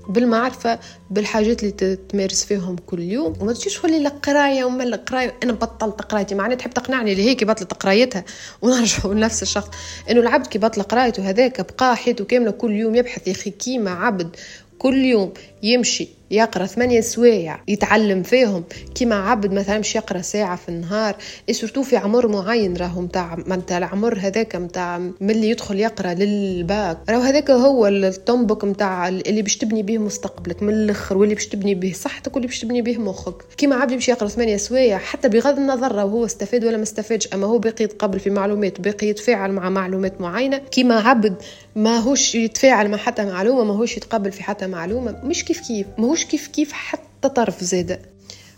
بالمعرفة 0.09 0.79
بالحاجات 1.09 1.63
اللي 1.63 1.95
تمارس 1.95 2.43
فيهم 2.43 2.75
كل 2.75 2.99
يوم. 2.99 3.33
وما 3.39 3.53
تجيش 3.53 3.77
تقولي 3.77 3.99
لا 3.99 4.09
قراية 4.09 4.63
وما 4.63 4.83
القرايه 4.83 5.33
أنا 5.43 5.53
بطلت 5.53 6.01
قرايتي 6.01 6.35
معناتها 6.35 6.57
تحب 6.59 6.73
تقنعني 6.73 7.15
لهيك 7.15 7.43
بطلت 7.43 7.73
قرايتها 7.73 8.23
ونرجعوا 8.61 9.13
لنفس 9.13 9.43
الشخص. 9.43 9.69
إنه 10.09 10.19
العبد 10.19 10.47
كي 10.47 10.59
بطل 10.59 10.81
قرايته 10.81 11.29
هذاك 11.29 11.73
بقى 11.73 11.95
حياته 11.95 12.25
كاملة 12.25 12.51
كل 12.51 12.71
يوم 12.71 12.95
يبحث 12.95 13.27
يا 13.27 13.31
أخي 13.31 13.49
كيما 13.49 13.91
عبد 13.91 14.35
كل 14.79 15.05
يوم. 15.05 15.33
يمشي 15.65 16.07
يقرأ 16.31 16.65
ثمانية 16.65 17.01
سوايع 17.01 17.59
يتعلم 17.67 18.23
فيهم. 18.23 18.63
كيما 18.95 19.15
عبد 19.15 19.53
مثلا 19.53 19.79
مش 19.79 19.95
يقرأ 19.95 20.21
ساعة 20.21 20.55
في 20.55 20.69
النهار. 20.69 21.15
surtout 21.51 21.83
في 21.83 21.97
عمر 21.97 22.27
معين 22.27 22.77
راهو 22.77 23.01
متاع 23.01 23.35
متاع 23.47 23.77
العمر 23.77 24.17
هذاك 24.19 24.55
متاع 24.55 25.01
ملي 25.21 25.49
يدخل 25.49 25.79
يقرأ 25.79 26.13
للباك. 26.13 26.97
راهو 27.09 27.21
هذاك 27.21 27.51
هو 27.51 27.87
التنبك 27.87 28.63
متاع 28.63 29.07
اللي 29.07 29.41
باش 29.41 29.57
تبني 29.57 29.83
به 29.83 29.97
مستقبلك 29.97 30.63
من 30.63 30.73
الأخر 30.73 31.17
واللي 31.17 31.35
باش 31.35 31.47
تبني 31.47 31.75
به 31.75 31.93
صحتك 31.93 32.35
واللي 32.35 32.47
باش 32.47 32.59
تبني 32.59 32.81
به 32.81 32.97
مخك. 32.97 33.43
كيما 33.57 33.75
عبد 33.75 33.91
يمشي 33.91 34.11
يقرأ 34.11 34.27
ثمانية 34.27 34.57
سوايع 34.57 34.97
حتى 34.97 35.29
بغض 35.29 35.57
النظر 35.57 36.01
هو 36.01 36.25
استفاد 36.25 36.65
ولا 36.65 36.77
ما 36.77 36.83
استفادش 36.83 37.33
أما 37.33 37.47
هو 37.47 37.57
باقي 37.57 37.83
يتقبل 37.83 38.19
في 38.19 38.29
معلومات 38.29 38.81
باقي 38.81 39.07
يتفاعل 39.07 39.51
مع 39.51 39.69
معلومات 39.69 40.21
معينة. 40.21 40.57
كيما 40.57 40.99
عبد 40.99 41.35
ما 41.75 41.97
هوش 41.97 42.35
يتفاعل 42.35 42.89
مع 42.89 42.97
حتى 42.97 43.25
معلومة 43.25 43.63
ما 43.63 43.73
هوش 43.73 43.97
يتقبل 43.97 44.31
في 44.31 44.43
حتى 44.43 44.67
معلومة. 44.67 45.21
مش 45.23 45.45
كيف 45.45 45.54
كيف 45.59 45.87
ما 45.97 46.05
هوش 46.05 46.25
كيف 46.25 46.47
كيف 46.47 46.71
حتى 46.71 47.29
طرف 47.29 47.63
زاده. 47.63 47.99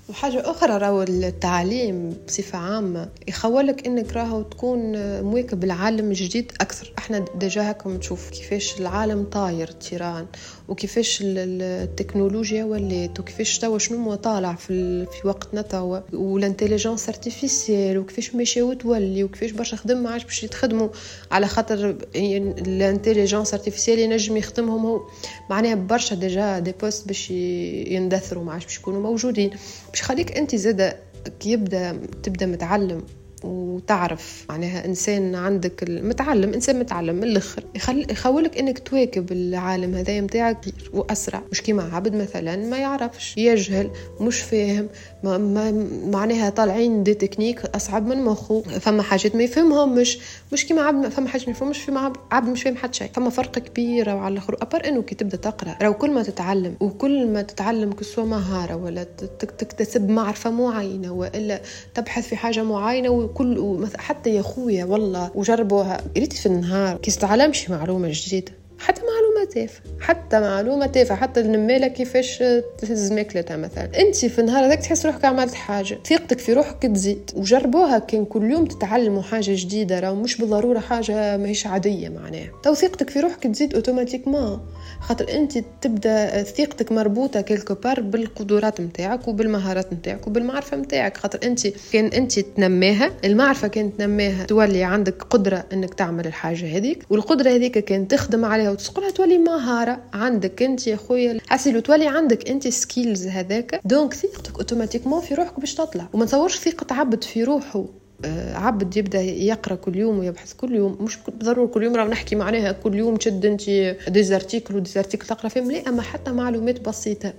وحاجة 0.10 0.52
أخرى 0.52 0.78
راهو 0.78 1.04
التعليم 1.04 2.18
بصفة 2.28 2.58
عامة 2.58 3.10
يخولك 3.28 3.88
إنك 3.88 4.14
راهو 4.14 4.42
تكون 4.42 4.92
مواكب 5.22 5.64
العالم 5.64 6.08
الجديد 6.12 6.52
أكثر. 6.62 6.94
إحنا 6.98 7.26
déjà 7.36 7.72
هكا 7.72 7.98
تشوف 7.98 8.30
كيفاش 8.30 8.80
العالم 8.80 9.24
طاير 9.24 9.68
تيران 9.72 10.26
وكيفاش 10.68 11.20
التكنولوجيا 11.26 12.64
ولات 12.64 13.20
وكيفاش 13.20 13.60
توا 13.60 13.78
شنو 13.78 14.16
طالع 14.16 14.56
في, 14.56 15.06
في 15.06 15.28
وقتنا 15.28 15.62
توا 15.62 16.00
وال 16.14 16.27
intelligence 16.27 17.10
artificielle 17.10 17.98
وكيفاش 17.98 18.36
ماشي 18.36 18.62
وتولي 18.62 19.24
وكيفاش 19.24 19.52
برشا 19.52 19.78
خدم 19.78 20.04
ما 20.04 20.10
عادش 20.10 20.24
باش 20.24 20.44
يتخدموا 20.44 20.90
على 21.32 21.48
خاطر 21.48 21.98
ال 22.16 22.26
intelligence 22.26 23.54
artificielle 23.54 24.00
ينجم 24.00 24.38
يخدمهم 24.38 24.86
هو. 24.86 25.02
معناها 25.50 25.76
برشا 25.76 26.16
déjà 26.16 26.60
des 26.60 26.72
postes 26.82 27.08
باش 27.08 27.32
يندثروا 27.32 28.44
ما 28.44 28.52
عادش 28.54 28.66
باش 28.66 28.78
يكونوا 28.78 29.02
موجودين. 29.02 29.50
باش 29.98 30.04
يخليك 30.04 30.38
أنت 30.38 30.56
زادة 30.56 30.98
كي 31.40 31.52
يبدأ 31.52 32.02
تبدأ 32.24 32.46
متعلم 32.46 33.04
وتعرف 33.44 34.46
معناها 34.50 34.86
إنسان 34.86 35.36
عندك 35.36 35.84
متعلم 35.90 36.54
إنسان 36.54 36.80
متعلم 36.80 37.16
من 37.16 37.24
الآخر. 37.24 37.64
يخولك 38.12 38.58
إنك 38.58 38.80
تواكب 38.80 39.32
العالم 39.32 39.96
هذا 39.96 40.20
نتاعك 40.22 40.66
وأسرع 40.94 41.42
مش 41.52 41.62
كيما 41.62 41.84
عبد 41.96 42.16
مثلا 42.16 42.56
ما 42.56 42.78
يعرفش 42.78 43.38
يجهل 43.38 43.92
مش 44.22 44.42
فاهم 44.42 44.90
ما... 45.24 45.72
معناها 46.06 46.50
طالعين 46.50 47.04
des 47.04 47.14
techniques 47.14 47.66
أصعب 47.66 48.08
من 48.08 48.24
مخه 48.26 48.62
فما 48.62 49.04
حاجات 49.04 49.36
ما 49.36 49.44
يفهمهم 49.44 49.96
مش 49.96 50.20
مش 50.54 50.66
كيما 50.66 50.82
عبد 50.82 51.08
فما 51.10 51.28
حاجات 51.30 51.48
ما 51.48 51.52
يفهمش 51.52 51.78
فيما 51.78 52.14
عبد 52.32 52.50
مش 52.50 52.64
فاهم 52.64 52.76
حتى 52.76 52.98
شيء. 52.98 53.10
فما 53.14 53.30
فرق 53.30 53.52
كبير 53.60 54.10
وعلى 54.10 54.32
الآخر. 54.34 54.58
après 54.62 54.88
إنه 54.88 55.02
كي 55.02 55.16
تبدأ 55.16 55.38
تقرأ 55.38 55.78
راهو 55.82 55.94
كل 55.94 56.12
ما 56.12 56.24
تتعلم 56.24 56.76
وكل 56.80 57.28
ما 57.28 57.42
تتعلم 57.42 57.92
que 57.94 58.04
ce 58.04 58.11
soit 58.11 58.26
مهارة 58.26 58.76
ولا 58.76 59.04
تكتسب 59.40 60.10
معرفة 60.10 60.50
معينة 60.52 61.12
وإلا 61.14 61.62
تبحث 61.94 62.28
في 62.28 62.36
حاجة 62.36 62.64
معينة 62.64 63.10
وكل 63.10 63.88
حتى 63.98 64.30
يا 64.36 64.42
خويا 64.42 64.86
والله 64.86 65.32
وجربوها. 65.36 66.02
قريت 66.16 66.34
في 66.34 66.46
النهار 66.46 66.98
كي 66.98 67.12
تتعلمش 67.12 67.70
معلومة 67.70 68.10
جديدة. 68.12 68.52
حتى 68.80 69.02
معلومة 69.02 69.52
تافهة. 69.54 69.82
حتى 70.00 70.40
معلومة 70.40 70.86
تافهة. 70.86 71.18
حتى 71.18 71.40
النماله 71.40 71.88
كيفاش 71.88 72.44
تهز 72.78 73.12
ماكلتها 73.12 73.58
مثلا. 73.58 73.90
انت 74.00 74.16
في 74.26 74.40
النهار 74.40 74.66
هذاك 74.66 74.80
تحس 74.80 75.06
روحك 75.06 75.26
عملت 75.26 75.54
حاجة. 75.54 75.98
ثقتك 76.10 76.40
في 76.40 76.54
روحك 76.54 76.84
تزيد. 76.84 77.32
وجربوها 77.36 78.00
كان 78.00 78.26
كل 78.26 78.52
يوم 78.52 78.66
تتعلموا 78.66 79.22
حاجة 79.22 79.52
جديدة. 79.56 80.00
راه 80.00 80.14
مش 80.14 80.38
بالضرورة 80.38 80.80
حاجة 80.80 81.38
ماهيش 81.38 81.68
عادية 81.68 82.10
معناها. 82.10 82.52
تو 82.64 82.74
ثقتك 82.74 83.10
في 83.10 83.20
روحك 83.20 83.44
تزيد 83.44 83.74
automatiquement 83.74 84.60
خاطر 85.00 85.32
انت 85.34 85.58
تبدأ 85.82 86.44
ثقتك 86.44 86.92
مربوطة 86.92 87.42
quelque 87.42 87.74
part 87.74 88.02
بالقدرات 88.02 88.82
نتاعك 88.82 89.28
وبالمهارات 89.28 89.94
نتاعك 89.94 90.28
وبالمعرفة 90.28 90.78
نتاعك 90.78 91.18
خاطر 91.18 91.40
انت 91.44 91.68
كان 91.94 92.06
انت 92.06 92.40
تنميها. 92.40 93.12
المعرفة 93.26 93.68
كان 93.68 93.98
تنميها. 93.98 94.46
تولي 94.46 94.84
عندك 94.84 95.24
قدرة 95.24 95.66
أنك 95.74 95.94
تعمل 95.94 96.28
الحاجة 96.28 96.78
هذيك. 96.78 97.04
والقدرة 97.10 97.50
هذيك 97.50 97.78
كان 97.78 98.08
تخدم 98.08 98.46
عليها 98.46 98.67
وتصقلها 98.72 99.12
تولي 99.12 99.38
مهارة 99.38 100.00
عندك 100.14 100.64
أنت 100.64 100.88
يا 100.88 100.96
خويا. 100.96 101.38
حسيلو 101.48 101.80
تولي 101.80 102.08
عندك 102.08 102.50
أنت 102.50 102.68
skills 102.68 103.28
هذاك 103.28 103.82
donc 103.86 104.14
ثقتك 104.14 104.56
automatiquement 104.56 105.22
في 105.22 105.34
روحك 105.34 105.60
باش 105.60 105.76
تطلع. 105.76 106.08
وما 106.14 106.26
تصورش 106.26 106.58
ثقة 106.60 106.96
عبد 106.96 107.24
في 107.24 107.44
روحه. 107.44 107.86
آه، 108.26 108.56
عبد 108.56 108.98
يبدأ 108.98 109.22
يقرأ 109.22 109.76
كل 109.76 109.96
يوم 109.96 110.20
ويبحث 110.20 110.54
كل 110.54 110.76
يوم. 110.76 110.98
مش 111.02 111.18
ضروري 111.44 111.68
كل 111.68 111.84
يوم 111.84 111.96
راه 111.96 112.06
نحكي 112.08 112.36
معناها 112.36 112.72
كل 112.72 112.96
يوم 112.96 113.16
تشد 113.16 113.46
أنت 113.46 113.70
des 114.10 114.28
articles 114.28 114.76
و 114.76 114.80
des 114.80 114.93
articles 114.93 115.28
تقرأ 115.28 115.50
فيهم. 115.50 115.72
لا 115.72 115.90
أما 115.90 116.02
حتى 116.02 116.32
معلومات 116.32 116.82
بسيطة. 116.82 117.34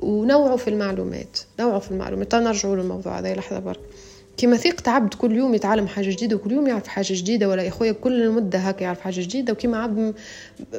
ونوعوا 0.00 0.56
في 0.56 0.68
المعلومات. 0.68 1.38
نوعوا 1.60 1.78
في 1.78 1.90
المعلومات. 1.90 2.34
نرجعوا 2.34 2.76
للموضوع 2.76 3.18
هذا. 3.18 3.34
لحظه 3.34 3.58
برك 3.58 3.80
كيما 4.36 4.56
ثقة 4.56 4.90
عبد 4.90 5.14
كل 5.14 5.36
يوم 5.36 5.54
يتعلم 5.54 5.86
حاجة 5.86 6.10
جديدة 6.10 6.36
وكل 6.36 6.52
يوم 6.52 6.66
يعرف 6.66 6.88
حاجة 6.88 7.12
جديدة 7.14 7.48
ولا 7.48 7.62
يا 7.62 7.70
خويا 7.70 7.92
كل 7.92 8.30
مدة 8.30 8.58
هكا 8.58 8.84
يعرف 8.84 9.00
حاجة 9.00 9.20
جديدة 9.20 9.52
وكيما 9.52 9.78
عبد 9.78 10.14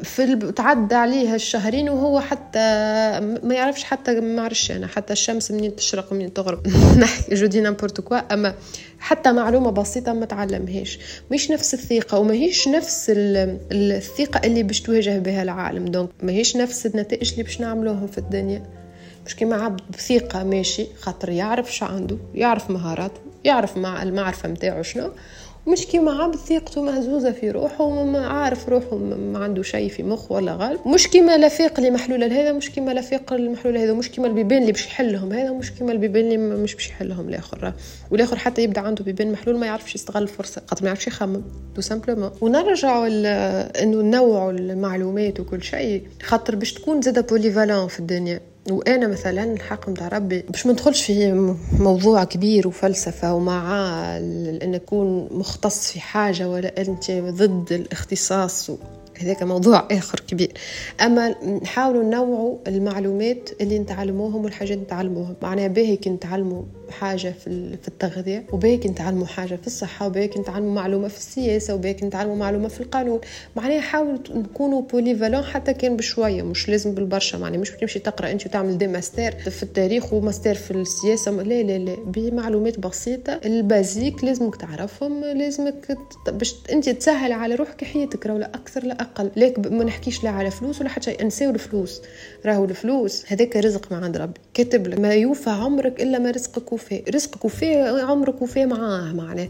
في 0.03 0.35
تعدى 0.35 0.95
عليه 0.95 1.35
الشهرين 1.35 1.89
وهو 1.89 2.19
حتى 2.19 2.59
ما 3.43 3.55
يعرفش 3.55 3.83
حتى 3.83 4.19
ما 4.19 4.41
عرفش 4.41 4.71
أنا 4.71 4.87
حتى 4.87 5.13
الشمس 5.13 5.51
منين 5.51 5.75
تشرق 5.75 6.11
ومنين 6.11 6.33
تغرب. 6.33 6.67
نحكي 7.01 7.35
je 7.35 7.45
dis 7.45 7.61
n'importe 7.61 8.01
quoi. 8.01 8.17
أما 8.17 8.55
حتى 8.99 9.31
معلومة 9.31 9.71
بسيطة 9.71 10.13
ما 10.13 10.25
تعلمهاش. 10.25 10.99
مش 11.31 11.51
نفس 11.51 11.73
الثقة 11.73 12.19
وما 12.19 12.33
هيش 12.33 12.67
نفس 12.67 13.11
الثقة 13.15 14.41
اللي 14.43 14.63
باش 14.63 14.81
تواجه 14.81 15.19
بها 15.19 15.43
العالم. 15.43 15.85
donc 15.85 16.09
ما 16.23 16.31
هيش 16.31 16.57
نفس 16.57 16.85
النتائج 16.85 17.31
اللي 17.31 17.43
باش 17.43 17.61
نعملوهم 17.61 18.07
في 18.07 18.17
الدنيا. 18.17 18.82
مش 19.25 19.35
كيما 19.35 19.55
عبد 19.55 19.81
بثقة 19.89 20.43
ماشي 20.43 20.87
خاطر 21.01 21.29
يعرف 21.29 21.75
شو 21.75 21.85
عنده 21.85 22.17
يعرف 22.35 22.69
مهاراته 22.69 23.19
يعرف 23.43 23.77
مع 23.77 24.03
المعرفة 24.03 24.49
متاعه 24.49 24.81
شنو. 24.81 25.11
مش 25.67 25.85
كيما 25.85 26.23
عبد 26.23 26.35
ثقته 26.35 26.81
مهزوزة 26.81 27.31
في 27.31 27.51
روحه 27.51 27.83
وما 27.83 28.27
عارف 28.27 28.69
روحه 28.69 28.97
ما 28.97 29.39
عنده 29.39 29.63
شيء 29.63 29.89
في 29.89 30.03
مخه 30.03 30.33
ولا 30.35 30.55
غالب 30.55 30.87
مش 30.87 31.07
كيما 31.07 31.37
الأفق 31.37 31.79
اللي 31.79 31.91
محلول 31.91 32.23
هذا 32.23 32.51
مش 32.51 32.69
كيما 32.69 32.91
الأفق 32.91 33.33
المحلول 33.33 33.77
هذا 33.77 33.93
مش 33.93 34.09
كيما 34.11 34.27
البيبان 34.27 34.61
اللي 34.61 34.71
باش 34.71 34.85
يحلهم 34.85 35.33
هذا 35.33 35.51
مش 35.51 35.71
كيما 35.71 35.91
البيبان 35.91 36.25
اللي 36.25 36.37
مش 36.37 36.75
باش 36.75 36.89
يحلهم 36.89 37.29
الآخر. 37.29 37.73
والآخر 38.11 38.37
حتى 38.37 38.63
يبدأ 38.63 38.81
عنده 38.81 39.03
بيبان 39.03 39.31
محلول 39.31 39.57
ما 39.57 39.65
يعرفش 39.65 39.95
يستغل 39.95 40.23
الفرصة 40.23 40.61
خاطر 40.67 40.83
ما 40.83 40.87
يعرفش 40.87 41.07
يخمم 41.07 41.43
tout 41.75 41.81
simplement. 41.81 42.31
ونرجعوا 42.41 43.07
إنه 43.83 44.01
ننوعوا 44.01 44.51
المعلومات 44.51 45.39
وكل 45.39 45.63
شيء 45.63 46.07
خاطر 46.23 46.55
باش 46.55 46.73
تكون 46.73 47.01
زادة 47.01 47.21
polyvalent 47.21 47.87
في 47.87 47.99
الدنيا. 47.99 48.52
وأنا 48.71 49.07
مثلا 49.07 49.43
الحق 49.43 49.89
نتاع 49.89 50.07
ربي 50.07 50.41
باش 50.49 50.65
ما 50.65 50.73
ندخلش 50.73 51.03
في 51.03 51.55
موضوع 51.79 52.23
كبير 52.23 52.67
وفلسفة 52.67 53.33
ومع 53.33 53.87
إن 54.17 54.71
نكون 54.71 55.29
مختص 55.31 55.91
في 55.91 55.99
حاجة 55.99 56.49
ولا 56.49 56.81
أنت 56.81 57.11
ضد 57.11 57.71
الاختصاص 57.71 58.71
هذاك 59.21 59.43
موضوع 59.43 59.87
آخر 59.91 60.19
كبير. 60.19 60.51
أما 61.01 61.35
نحاولوا 61.63 62.03
ننوعوا 62.03 62.57
المعلومات 62.67 63.49
اللي 63.61 63.79
نتعلموهم 63.79 64.43
والحاجات 64.43 64.71
اللي 64.71 64.83
نتعلموهم. 64.83 65.35
معناها 65.41 65.67
باهي 65.67 65.95
كي 65.95 66.09
نتعلموا 66.09 66.63
حاجة 66.89 67.33
في 67.43 67.77
في 67.81 67.87
التغذية 67.87 68.43
وباهي 68.53 68.77
كي 68.77 68.87
نتعلموا 68.87 69.25
حاجة 69.25 69.55
في 69.55 69.67
الصحة 69.67 70.07
وباهي 70.07 70.27
كي 70.27 70.39
نتعلموا 70.39 70.73
معلومة 70.73 71.07
في 71.07 71.17
السياسة 71.17 71.75
وباهي 71.75 71.93
كي 71.93 72.05
نتعلموا 72.05 72.35
معلومة 72.35 72.67
في 72.67 72.81
القانون. 72.81 73.19
معناها 73.55 73.81
حاولوا 73.81 74.17
نكونوا 74.29 74.81
polyvalents 74.81 75.43
حتى 75.43 75.73
كان 75.73 75.97
بشوية 75.97 76.41
مش 76.41 76.69
لازم 76.69 76.93
بالبرشا 76.93 77.37
معناها 77.37 77.59
مش 77.59 77.69
تمشي 77.69 77.99
تقرأ 77.99 78.31
أنت 78.31 78.45
وتعمل 78.45 78.77
des 78.77 78.87
masters 78.87 79.31
في 79.31 79.63
التاريخ 79.63 80.13
وماستر 80.13 80.55
في 80.55 80.71
السياسة. 80.71 81.31
لا 81.31 81.63
لا 81.63 81.77
لا 81.77 81.95
بمعلومات 82.05 82.79
بسيطة. 82.79 83.33
ال 83.45 83.54
basiques 83.54 84.23
لازمك 84.23 84.55
تعرفهم 84.55 85.25
لازمك 85.25 85.97
باش 86.27 86.55
أنت 86.71 86.89
تسهل 86.89 87.31
على 87.31 87.55
روحك 87.55 87.83
حياتك 87.83 88.25
ولا 88.25 88.45
أكثر 88.45 88.85
لا 88.85 89.01
أقل. 89.01 89.31
ليك 89.35 89.59
ما 89.59 89.83
نحكيش 89.83 90.23
لا 90.23 90.29
على 90.29 90.51
فلوس 90.51 90.81
ولا 90.81 90.89
حتى 90.89 91.03
شيء 91.03 91.25
نساو 91.25 91.49
الفلوس. 91.49 92.01
راهو 92.45 92.65
الفلوس 92.65 93.25
هذاك 93.27 93.55
رزق 93.57 93.91
من 93.91 94.03
عند 94.03 94.17
ربي. 94.17 94.39
كاتب 94.53 94.87
لك 94.87 94.99
ما 94.99 95.13
يوفى 95.13 95.49
عمرك 95.49 96.01
إلا 96.01 96.19
ما 96.19 96.31
رزقك 96.31 96.72
وفيه 96.73 97.03
رزقك 97.13 97.45
وفيه 97.45 98.03
عمرك 98.03 98.41
وفيه 98.41 98.65
معاه 98.65 99.13
معناه. 99.13 99.49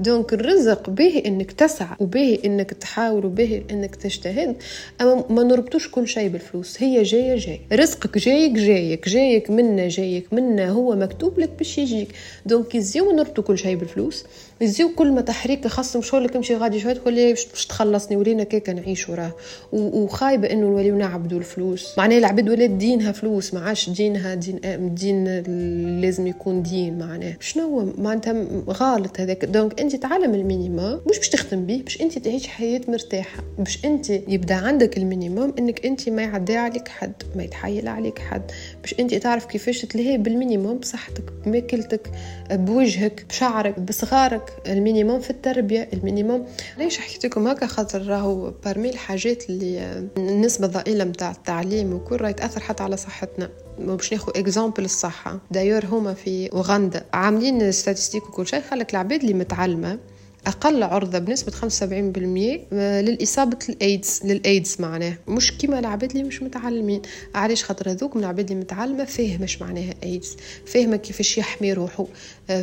donc 0.00 0.32
الرزق 0.32 0.90
به 0.90 1.22
إنك 1.26 1.52
تسعى 1.52 1.96
وبه 2.00 2.38
إنك 2.44 2.70
تحاول 2.70 3.26
وبه 3.26 3.62
إنك 3.70 3.96
تجتهد. 3.96 4.56
أما 5.00 5.24
ما 5.30 5.42
نربطوش 5.42 5.90
كل 5.90 6.08
شيء 6.08 6.28
بالفلوس 6.28 6.82
هي 6.82 7.02
جاية 7.02 7.36
جاي 7.36 7.60
رزقك 7.72 8.18
جايك 8.18 8.52
جايك 8.52 9.08
جايك 9.08 9.50
منا 9.50 9.88
جايك 9.88 10.32
منا 10.32 10.70
هو 10.70 10.96
مكتوب 10.96 11.40
لك 11.40 11.50
باش 11.58 11.78
يجيك. 11.78 12.08
donc 12.46 12.74
يزيو 12.74 13.12
نربطوا 13.12 13.44
كل 13.44 13.58
شيء 13.58 13.76
بالفلوس. 13.76 14.24
يزيو 14.64 14.88
كل 14.94 15.12
ما 15.12 15.20
تحريك 15.20 15.66
خاصم 15.66 16.02
شغلك 16.02 16.36
امشي 16.36 16.56
غادي 16.56 16.80
شوية 16.80 16.92
تقول 16.92 17.14
لي 17.14 17.32
باش 17.32 17.66
تخلصني 17.66 18.16
ولينا 18.16 18.44
كيكا 18.44 18.72
نعيش 18.72 19.08
وراه 19.08 19.32
وخايبه 19.72 20.50
إنه 20.50 20.66
نوليو 20.66 20.96
نعبدوا 20.98 21.38
الفلوس. 21.38 21.98
معناها 21.98 22.18
العباد 22.18 22.50
ولات 22.50 22.70
دينها 22.70 23.12
فلوس 23.12 23.54
ما 23.54 23.60
عادش 23.60 23.90
دينها 23.90 24.34
دين 24.34 24.60
دين 24.94 25.24
لازم 26.00 26.26
يكون 26.26 26.62
دين 26.62 26.98
معناه 26.98 27.36
شنو 27.40 27.92
معناتها 27.98 28.46
غلط 28.68 29.20
هذاك. 29.20 29.44
donc 29.44 29.80
أنت 29.80 29.96
تعلم 29.96 30.34
ال 30.34 30.42
minimum 30.42 31.00
مش 31.10 31.18
باش 31.18 31.28
تخدم 31.28 31.66
به 31.66 31.82
باش 31.84 32.00
أنت 32.00 32.18
تعيش 32.18 32.46
حياة 32.46 32.80
مرتاحة. 32.88 33.42
باش 33.58 33.84
أنت 33.84 34.10
يبدأ 34.10 34.54
عندك 34.54 34.96
ال 34.96 35.03
minimum 35.03 35.54
إنك 35.58 35.86
أنت 35.86 36.08
ما 36.08 36.22
يعدي 36.22 36.56
عليك 36.56 36.88
حد 36.88 37.12
ما 37.36 37.42
يتحايل 37.44 37.88
عليك 37.88 38.18
حد. 38.18 38.50
باش 38.84 38.94
انت 39.00 39.14
تعرف 39.14 39.44
كيفاش 39.46 39.80
تلهي 39.80 40.18
بال 40.18 40.31
minimum 40.31 40.78
بصحتك 40.78 41.32
بماكلتك 41.46 42.10
بوجهك 42.50 43.24
بشعرك 43.28 43.80
بصغارك 43.80 44.62
ال 44.66 44.73
minimum 44.73 45.20
في 45.20 45.30
التربية 45.30 45.88
ال 45.92 45.98
minimum. 45.98 46.46
ليش 46.78 46.98
حكيت 46.98 47.26
لكم 47.26 47.48
هكا؟ 47.48 47.66
خاطر 47.66 48.06
راهو 48.06 48.52
parmi 48.64 48.90
الحاجات 48.90 49.50
اللي 49.50 50.06
النسبة 50.16 50.66
الضئيلة 50.66 51.04
نتاع 51.04 51.30
التعليم 51.30 51.92
وكل 51.92 52.16
راه 52.16 52.28
يتاثر 52.28 52.60
حتى 52.60 52.82
على 52.82 52.96
صحتنا. 52.96 53.50
باش 53.78 54.12
ناخذ 54.12 54.32
exemple 54.36 54.84
الصحة. 54.84 55.40
d'ailleurs 55.50 55.84
هما 55.86 56.14
في 56.14 56.52
أوغندا 56.52 57.04
عاملين 57.12 57.72
statistiques 57.72 58.28
وكل 58.28 58.46
شيء 58.46 58.60
خلك 58.60 58.90
العباد 58.90 59.20
اللي 59.20 59.34
متعلمة 59.34 59.98
أقل 60.46 60.82
عرضة 60.82 61.18
بنسبة 61.18 61.52
75% 61.52 62.72
للإصابة 62.74 63.58
الإيدز 63.68 64.20
للإيدز 64.24 64.76
معناه 64.78 65.14
مش 65.28 65.52
كيما 65.52 65.78
العباد 65.78 66.10
اللي 66.10 66.22
مش 66.24 66.42
متعلمين. 66.42 67.02
علاش 67.34 67.64
خاطر 67.64 67.90
هذوك 67.90 68.16
من 68.16 68.22
العباد 68.22 68.50
اللي 68.50 68.62
متعلمة 68.62 69.04
فاهمة 69.04 69.48
معناها 69.60 69.94
إيدز 70.02 70.36
فاهمة 70.66 70.96
كيفاش 70.96 71.38
يحمي 71.38 71.72
روحه 71.72 72.06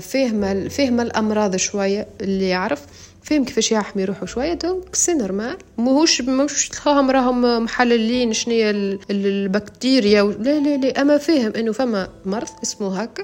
فاهمة 0.02 0.68
فاهمة 0.68 1.04
الأمراض 1.04 1.56
شوية 1.56 2.08
اللي 2.22 2.50
يعرف 2.50 2.82
فهم 3.24 3.46
كيفاش 3.46 3.72
يحمي 3.72 4.06
روحه 4.06 4.26
شوية 4.26 4.54
donc 4.54 4.96
c'est 4.96 5.14
normal 5.14 5.58
ماهوش 5.78 6.22
ماهوش 6.22 6.70
تلقاهم 6.70 7.12
راهم 7.12 7.64
محللين 7.64 8.34
شنيا 8.34 8.72
البكتيريا 9.12 10.24
لا 10.24 10.60
لا 10.60 10.78
لا 10.78 11.02
أما 11.02 11.18
فاهم 11.18 11.54
إنه 11.56 11.72
فما 11.72 12.10
مرض 12.26 12.48
اسمه 12.64 13.02
هكا. 13.02 13.24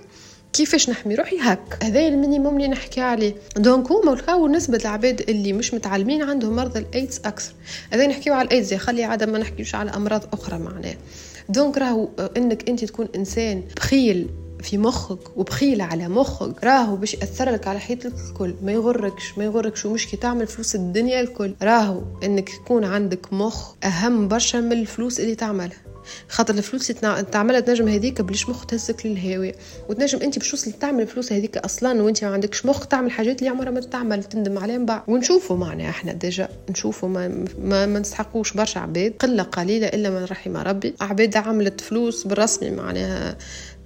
كيفاش 0.58 0.90
نحمي 0.90 1.16
روحي؟ 1.16 1.38
هك 1.40 1.84
هذا 1.84 2.08
ال 2.08 2.14
minimum 2.14 2.56
اللي 2.56 2.68
نحكي 2.68 3.02
عليه. 3.02 3.36
donc 3.58 3.92
هما 3.92 4.12
لقاو 4.12 4.48
نسبة 4.48 4.78
العباد 4.78 5.22
اللي 5.30 5.54
مش 5.54 5.74
متعلمين 5.74 6.24
عندهم 6.24 6.56
مرض 6.56 6.78
الايدز 6.78 7.22
أكثر. 7.26 7.54
هذا 7.92 8.08
نحكيو 8.08 8.34
على 8.34 8.48
الايدز 8.48 8.74
خلي 8.74 9.04
عادة 9.04 9.26
ما 9.26 9.38
نحكيوش 9.38 9.76
على 9.76 9.92
أمراض 9.92 10.24
أخرى 10.34 10.60
معناه. 10.60 10.96
donc 11.50 11.78
راهو 11.78 12.10
إنك 12.38 12.70
أنت 12.70 12.86
تكون 12.86 13.08
إنسان 13.16 13.64
بخيل 13.76 14.30
في 14.64 14.78
مخك 14.78 15.38
وبخيل 15.38 15.82
على 15.82 16.08
مخك 16.08 16.64
راهو 16.64 16.96
باش 16.96 17.14
يأثر 17.14 17.50
لك 17.50 17.68
على 17.68 17.80
حياتك 17.80 18.14
الكل. 18.30 18.54
ما 18.64 18.72
يغركش 18.72 19.38
ما 19.38 19.44
يغركش 19.44 19.86
ومش 19.86 20.08
كي 20.08 20.18
تعمل 20.18 20.48
فلوس 20.48 20.76
الدنيا 20.76 21.22
الكل. 21.22 21.54
راهو 21.62 22.02
إنك 22.24 22.50
يكون 22.50 22.84
عندك 22.84 23.34
مخ 23.34 23.74
أهم 23.84 24.28
برشا 24.28 24.58
من 24.58 24.72
الفلوس 24.72 25.20
اللي 25.20 25.36
تعملها. 25.36 25.78
خاطر 26.30 26.54
الفلوس 26.54 26.92
اللي 26.92 27.26
تعملها 27.32 27.60
تنجم 27.60 27.88
هذيك 27.88 28.22
بليش 28.22 28.50
مخ 28.50 28.66
تهزك 28.66 29.06
للهاوية. 29.06 29.56
وتنجم 29.90 30.20
أنت 30.20 30.40
باش 30.40 30.52
تعمل 30.52 31.02
الفلوس 31.02 31.34
هذيك 31.34 31.58
أصلا 31.58 32.02
وأنت 32.02 32.24
ما 32.24 32.34
عندكش 32.34 32.66
مخ 32.66 32.88
تعمل 32.88 33.12
حاجات 33.12 33.40
اللي 33.40 33.50
عمرها 33.50 33.72
ما 33.72 33.80
تعمل 33.80 34.24
تندم 34.24 34.58
عليها 34.58 34.78
من 34.78 34.86
بعد 34.86 35.02
ونشوفوا 35.08 35.58
معنا 35.58 35.90
إحنا 35.90 36.14
déjà 36.14 36.50
نشوفوا 36.70 37.10
ما 37.10 37.28
ما, 37.60 37.86
ما 37.86 38.00
نستحقوش 38.00 38.54
برشا 38.54 38.80
عباد. 38.80 39.14
قلة 39.20 39.44
قليلة 39.44 39.88
إلا 39.88 40.10
من 40.10 40.24
رحم 40.24 40.58
ربي. 40.58 40.94
عباد 41.02 41.38
عملت 41.38 41.82
فلوس 41.82 42.28
بالرسمي 42.28 42.70
معناها 42.70 43.38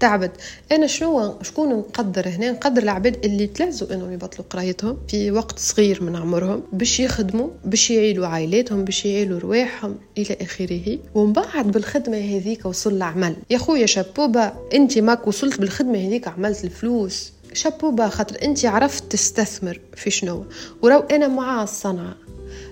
تعبت. 0.02 0.32
أنا 0.72 0.88
شنو 0.88 1.42
شكون 1.42 1.70
نقدر 1.70 2.28
هنا؟ 2.28 2.52
نقدر 2.52 2.84
العباد 2.84 3.26
اللي 3.26 3.48
تلازوا 3.48 3.94
إنهم 3.94 4.12
يبطلوا 4.12 4.46
قرايتهم 4.50 4.98
في 5.08 5.32
وقت 5.32 5.60
صغير 5.60 6.04
من 6.04 6.16
عمرهم 6.16 6.64
باش 6.74 7.00
يخدموا 7.00 7.50
باش 7.66 7.92
يعيلوا 7.92 8.28
عائلاتهم 8.28 8.86
باش 8.86 9.06
يعيلوا 9.06 9.40
رواحهم 9.40 9.96
إلى 10.18 10.38
آخره. 10.42 11.00
ومن 11.16 11.34
بعد 11.34 11.72
بالخدمة 11.72 12.18
هذيك 12.18 12.66
وصل 12.66 12.94
العمل 12.94 13.36
يا 13.50 13.58
خويا 13.58 13.86
شابوبا 13.86 14.54
أنت 14.74 14.98
ماك 14.98 15.28
وصلت 15.28 15.60
بالخدمة 15.60 15.98
هذيك 15.98 16.28
عملت 16.28 16.64
الفلوس. 16.64 17.34
شابوبا 17.54 18.08
خاطر 18.08 18.38
أنت 18.44 18.66
عرفت 18.66 19.12
تستثمر 19.12 19.80
في 19.96 20.12
شنو. 20.12 20.46
ورو 20.82 21.00
أنا 21.00 21.28
مع 21.28 21.64
الصنعة. 21.64 22.16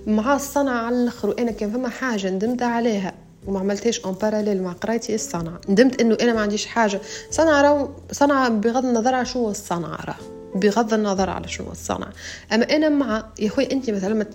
مع 0.07 0.35
الصنعة 0.35 0.85
على 0.85 0.95
الآخر 0.95 1.29
وأنا 1.29 1.51
كان 1.51 1.71
فما 1.71 1.89
حاجة 1.89 2.29
ندمت 2.29 2.61
عليها. 2.61 3.28
وما 3.47 3.59
عملتهاش 3.59 3.99
en 3.99 4.13
parallèle 4.13 4.63
مع 4.63 4.71
قرايتي 4.71 5.15
الصنعة. 5.15 5.61
ندمت 5.69 6.01
إنه 6.01 6.17
أنا 6.21 6.33
ما 6.33 6.41
عنديش 6.41 6.65
حاجة. 6.65 7.01
صنعة 7.31 7.61
راهو 7.61 7.89
صنعة 8.11 8.49
بغض 8.49 8.85
النظر 8.85 9.15
على 9.15 9.25
شو 9.25 9.49
الصنعة 9.49 10.05
راه. 10.05 10.39
بغض 10.55 10.93
النظر 10.93 11.29
على 11.29 11.47
شنو 11.47 11.71
الصنعة. 11.71 12.13
أما 12.53 12.75
أنا 12.75 12.89
مع 12.89 13.25
يا 13.39 13.49
خويا 13.49 13.71
أنت 13.71 13.89
مثلا 13.89 14.25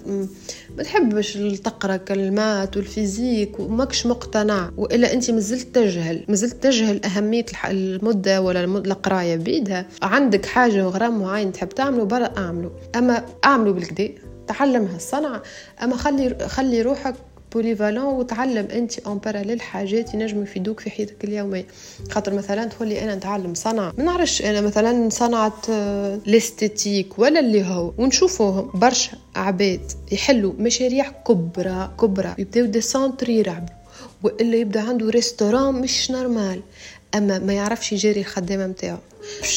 ما 0.76 0.82
تحبش 0.82 1.32
تقرا 1.64 1.96
ال 1.96 2.09
maths 2.09 2.76
وال 2.76 2.93
physique 2.93 3.60
وماكش 3.60 4.06
مقتنع. 4.06 4.70
وإلا 4.76 5.12
أنت 5.12 5.30
مازلت 5.30 5.74
تجهل. 5.74 6.24
مازلت 6.28 6.62
تجهل 6.62 7.04
أهمية 7.04 7.46
المادة 7.64 8.40
ولا 8.40 8.64
القراية 8.64 9.36
بيدها 9.36 9.86
عندك 10.02 10.46
حاجة 10.46 10.86
وغرام 10.86 11.20
معين 11.22 11.52
تحب 11.52 11.68
تعمله 11.68 12.04
برا 12.04 12.30
أعمله. 12.38 12.70
أما 12.96 13.24
أعمله 13.44 13.72
بالقدا 13.72 14.08
تعلم 14.46 14.84
هالصنعة 14.84 15.42
أما 15.82 15.96
خلي 15.96 16.48
خلي 16.48 16.82
روحك 16.82 17.14
polyvalent 17.54 18.04
وتعلم 18.14 18.68
انت 18.72 18.98
en 18.98 19.18
parallèle 19.18 19.60
حاجات 19.60 20.14
ينجموا 20.14 20.42
يفيدوك 20.42 20.80
في 20.80 20.90
حياتك 20.90 21.24
اليوميه 21.24 21.66
خاطر 22.10 22.34
مثلا 22.34 22.64
تقولي 22.64 23.04
أنا 23.04 23.14
نتعلم 23.14 23.54
صنعه 23.54 23.92
ما 23.98 24.04
نعرفش 24.04 24.42
أنا 24.42 24.60
مثلا 24.60 25.08
صنعه 25.10 25.60
ال 26.26 26.35
esthétique 26.35 27.18
ولا 27.18 27.40
اللي 27.40 27.64
هو 27.64 27.92
ونشوفوهم 27.98 28.70
برشا 28.80 29.12
عباد 29.36 29.92
يحلوا 30.12 30.52
مشاريع 30.58 31.10
كبرى 31.10 31.90
كبرى 32.00 32.34
يبداو 32.38 32.64
des 32.64 32.80
centres 32.80 33.28
يرعبوا 33.28 33.68
والا 34.22 34.56
يبدا 34.56 34.80
عنده 34.80 35.08
restaurant 35.10 35.74
مش 35.74 36.10
normal 36.10 36.60
اما 37.14 37.38
ما 37.38 37.52
يعرفش 37.52 37.92
يجاري 37.92 38.20
الخدامه 38.20 38.66
نتاعو 38.66 38.98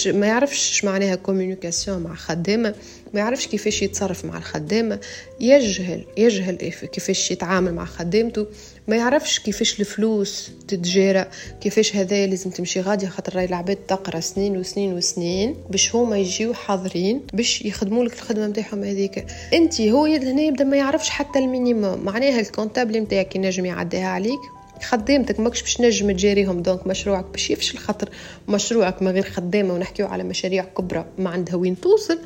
ما 0.06 0.28
يعرفش 0.28 0.84
معناها 0.86 1.16
communication 1.15 2.03
مع 2.04 2.16
خدامه 2.16 2.76
ما 3.14 3.20
يعرفش 3.20 3.47
كيفاش 3.47 3.82
يتصرف 3.82 4.26
مع 4.26 4.38
الخدامه 4.38 4.99
يجهل 5.39 6.03
يجهل 6.18 6.55
كيفاش 6.91 7.32
يتعامل 7.32 7.74
مع 7.74 7.86
خدامته. 7.86 8.47
ما 8.88 8.95
يعرفش 8.95 9.39
كيفاش 9.39 9.80
الفلوس 9.80 10.51
تتجارى 10.68 11.26
كيفاش 11.62 11.95
هذا 11.95 12.26
لازم 12.26 12.49
تمشي 12.49 12.82
غادي 12.82 13.08
خاطر 13.08 13.36
راي 13.36 13.45
العباد 13.45 13.76
تقرا 13.76 14.20
سنين 14.20 14.58
وسنين 14.58 14.93
وسنين 14.93 15.55
باش 15.70 15.95
هما 15.95 16.18
يجيو 16.18 16.53
حاضرين 16.53 17.22
باش 17.34 17.62
يخدموا 17.62 18.03
لك 18.03 18.14
الخدمة 18.14 18.47
نتاعهم 18.47 18.84
هذيك. 18.84 19.26
انت 19.53 19.82
هو 19.82 20.05
هنا 20.05 20.41
يبدأ 20.41 20.64
ما 20.64 20.78
يعرفش 20.78 21.10
حتى 21.10 21.39
ال 21.39 21.47
minimum. 21.47 22.05
معناها 22.05 22.39
ال 22.39 22.45
comptable 22.45 22.99
نتاعك 22.99 23.36
ينجم 23.36 23.66
يعديها 23.66 24.08
عليك 24.08 24.57
خدامتك 24.84 25.39
ماكش 25.39 25.61
باش 25.61 25.82
نجم 25.82 26.11
تجاريهم. 26.11 26.61
donc 26.61 26.88
مشروعك 26.88 27.25
باش 27.25 27.49
يفشل 27.49 27.78
خاطر 27.78 28.09
مشروعك 28.47 29.01
من 29.01 29.11
غير 29.11 29.23
خدامة 29.23 29.73
ونحكيو 29.73 30.07
على 30.07 30.23
مشاريع 30.23 30.63
كبرى 30.63 31.05
ما 31.17 31.30
عندها 31.30 31.55
وين 31.55 31.82
توصل. 31.82 32.19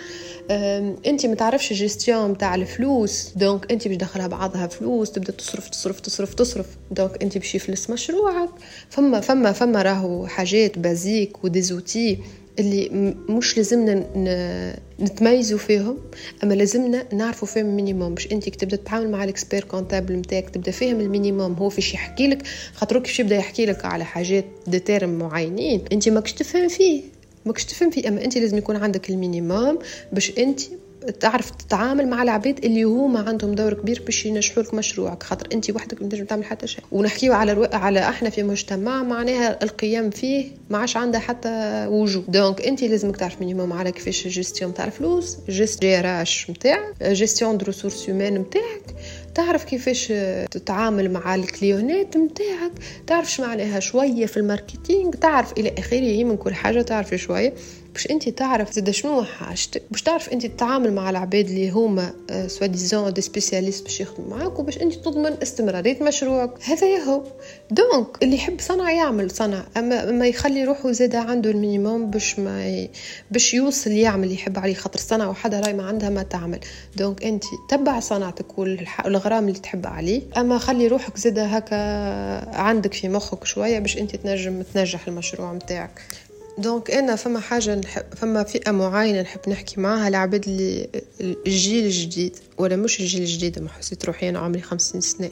انت 1.05 1.25
ما 1.25 1.35
تعرفش 1.35 1.71
الجيستيون 1.71 2.37
تاع 2.37 2.55
الفلوس. 2.55 3.29
donc 3.35 3.71
انت 3.71 3.87
باش 3.87 3.97
دخلها 3.97 4.27
بعضها 4.27 4.67
فلوس 4.67 5.11
تبدأ 5.11 5.31
تصرف 5.31 5.69
تصرف 5.69 5.99
تصرف 5.99 6.33
تصرف. 6.33 6.67
donc 6.91 7.23
انت 7.23 7.37
باش 7.37 7.55
يفلس 7.55 7.89
مشروعك. 7.89 8.49
فما 8.89 9.19
فما 9.19 9.51
فما 9.51 9.81
راهو 9.81 10.27
حاجات 10.27 10.79
basiques 10.79 11.43
و 11.43 11.51
des 11.51 11.74
outils 11.74 12.19
اللي 12.59 13.15
مش 13.29 13.57
لازمنا 13.57 14.05
نتميزوا 14.99 15.57
فيهم 15.57 15.97
أما 16.43 16.53
لازمنا 16.53 17.05
نعرفوا 17.13 17.47
فيهم 17.47 17.65
ال 17.65 17.71
minimum 17.71 18.13
باش 18.13 18.31
انت 18.31 18.49
تبدا 18.49 18.75
تتعامل 18.75 19.11
مع 19.11 19.23
ال 19.23 19.29
expert 19.29 19.63
comptable 19.63 20.13
نتاعك 20.13 20.49
تبدأ 20.49 20.71
فاهم 20.71 20.99
ال 20.99 21.06
minimum 21.06 21.53
هو 21.53 21.69
فيش 21.69 21.93
يحكي 21.93 22.27
لك 22.27 22.41
خاطر 22.73 22.99
كيفاش 22.99 23.19
يبدأ 23.19 23.35
يحكي 23.35 23.65
لك 23.65 23.85
على 23.85 24.05
حاجات 24.05 24.45
des 24.67 24.81
termes 24.81 25.09
معينين. 25.09 25.81
انت 25.91 26.09
ماكش 26.09 26.33
تفهم 26.33 26.67
فيه 26.67 27.01
ماكش 27.45 27.65
تفهم 27.65 27.89
فيه 27.89 28.07
أما 28.07 28.25
انت 28.25 28.37
لازم 28.37 28.57
يكون 28.57 28.75
عندك 28.75 29.09
ال 29.09 29.18
minimum 29.18 29.79
باش 30.13 30.31
انت 30.37 30.61
تعرف 31.19 31.49
تتعامل 31.51 32.07
مع 32.07 32.23
العباد 32.23 32.65
اللي 32.65 32.83
هما 32.83 33.19
عندهم 33.19 33.55
دور 33.55 33.73
كبير 33.73 34.01
باش 34.05 34.25
ينجحوا 34.25 34.63
لك 34.63 34.73
مشروعك 34.73 35.23
خاطر 35.23 35.47
انت 35.53 35.69
وحدك 35.69 36.01
ما 36.01 36.09
تنجم 36.09 36.25
تعمل 36.25 36.45
حتى 36.45 36.67
شيء. 36.67 36.83
ونحكيو 36.91 37.33
على 37.33 37.51
ألو... 37.51 37.67
على 37.73 37.99
إحنا 37.99 38.29
في 38.29 38.43
مجتمع 38.43 39.03
معناها 39.03 39.63
القيم 39.63 40.09
فيه 40.09 40.45
ما 40.69 40.77
عادش 40.77 40.97
عندها 40.97 41.19
حتى 41.19 41.85
وجود. 41.89 42.31
donc 42.31 42.61
انت 42.61 42.83
لازمك 42.83 43.17
تعرف 43.17 43.39
minimum 43.39 43.73
على 43.73 43.91
كيفاش 43.91 44.27
جيستيون 44.27 44.73
تاع 44.73 44.85
الفلوس 44.85 45.37
جيست 45.49 45.81
جي 45.81 45.97
نتاعك 46.49 47.03
gestion 47.03 47.57
de 47.57 47.65
ressources 47.65 48.09
humaines 48.09 48.33
نتاعك 48.33 48.95
تعرف 49.35 49.63
كيفاش 49.63 50.13
تتعامل 50.51 51.11
مع 51.11 51.35
الكليونات 51.35 52.17
نتاعك 52.17 52.71
تعرف 53.07 53.39
معناها 53.41 53.79
شوية 53.79 54.25
في 54.25 54.37
ال 54.37 54.45
marketing 54.45 55.11
تعرف 55.11 55.53
إلى 55.57 55.73
آخره 55.77 56.23
من 56.23 56.37
كل 56.37 56.53
حاجة 56.53 56.81
تعرف 56.81 57.15
شوية. 57.15 57.53
باش 57.93 58.11
انت 58.11 58.29
تعرف 58.29 58.73
زاد 58.73 58.89
شنو 58.89 59.23
حاجتك 59.23 59.83
باش 59.91 60.01
تعرف 60.01 60.29
انت 60.29 60.45
تتعامل 60.45 60.93
مع 60.93 61.09
العباد 61.09 61.49
اللي 61.49 61.69
هما 61.69 62.13
soi-disant 62.47 63.21
des 63.21 63.34
spécialistes 63.34 63.83
باش 63.83 64.01
يخدموا 64.01 64.37
معاك 64.37 64.59
وباش 64.59 64.77
انت 64.77 64.95
تضمن 64.95 65.37
استمرارية 65.41 66.03
مشروعك. 66.03 66.51
هذا 66.63 66.97
هو 66.97 67.23
donc 67.71 68.23
اللي 68.23 68.35
يحب 68.35 68.59
صنع 68.59 68.91
يعمل 68.91 69.31
صنع. 69.31 69.63
أما 69.77 70.11
ما 70.11 70.27
يخلي 70.27 70.63
روحه 70.63 70.91
زاد 70.91 71.15
عنده 71.15 71.51
ال 71.51 71.59
minimum 71.59 72.09
باش 72.09 72.39
ما 72.39 72.67
ي... 72.67 72.89
باش 73.31 73.53
يوصل 73.53 73.91
يعمل 73.91 74.23
اللي 74.23 74.35
يحب 74.35 74.59
عليه 74.59 74.73
خاطر 74.73 74.99
صنع 74.99 75.27
وحدة 75.29 75.59
راي 75.59 75.73
ما 75.73 75.83
عندها 75.83 76.09
ما 76.09 76.23
تعمل. 76.23 76.59
donc 76.95 77.23
انت 77.23 77.43
تبع 77.69 77.99
صنعتك 77.99 78.59
والغرام 78.59 79.47
اللي 79.47 79.59
تحب 79.59 79.87
عليه. 79.87 80.21
أما 80.37 80.57
خلي 80.57 80.87
روحك 80.87 81.17
زاد 81.17 81.39
هكا 81.39 81.75
عندك 82.55 82.93
في 82.93 83.09
مخك 83.09 83.45
شوية 83.45 83.79
باش 83.79 83.97
انت 83.97 84.15
تنجم 84.15 84.61
تنجح 84.61 85.07
المشروع 85.07 85.53
نتاعك 85.53 86.01
donc 86.57 86.91
أنا 86.91 87.15
فما 87.15 87.39
حاجة 87.39 87.75
نحب 87.75 88.03
فما 88.15 88.43
فئة 88.43 88.71
معينة 88.71 89.21
نحب 89.21 89.39
نحكي 89.47 89.81
معاها 89.81 90.07
العباد 90.07 90.45
اللي 90.47 90.89
الجيل 91.21 91.85
الجديد. 91.85 92.37
ولا 92.61 92.75
مش 92.75 92.99
الجيل 92.99 93.21
الجديد 93.21 93.59
ما 93.59 93.69
حسيت 93.69 94.05
روحي 94.05 94.29
أنا 94.29 94.39
عمري 94.39 94.61
خمسين 94.61 95.01
سنة. 95.01 95.29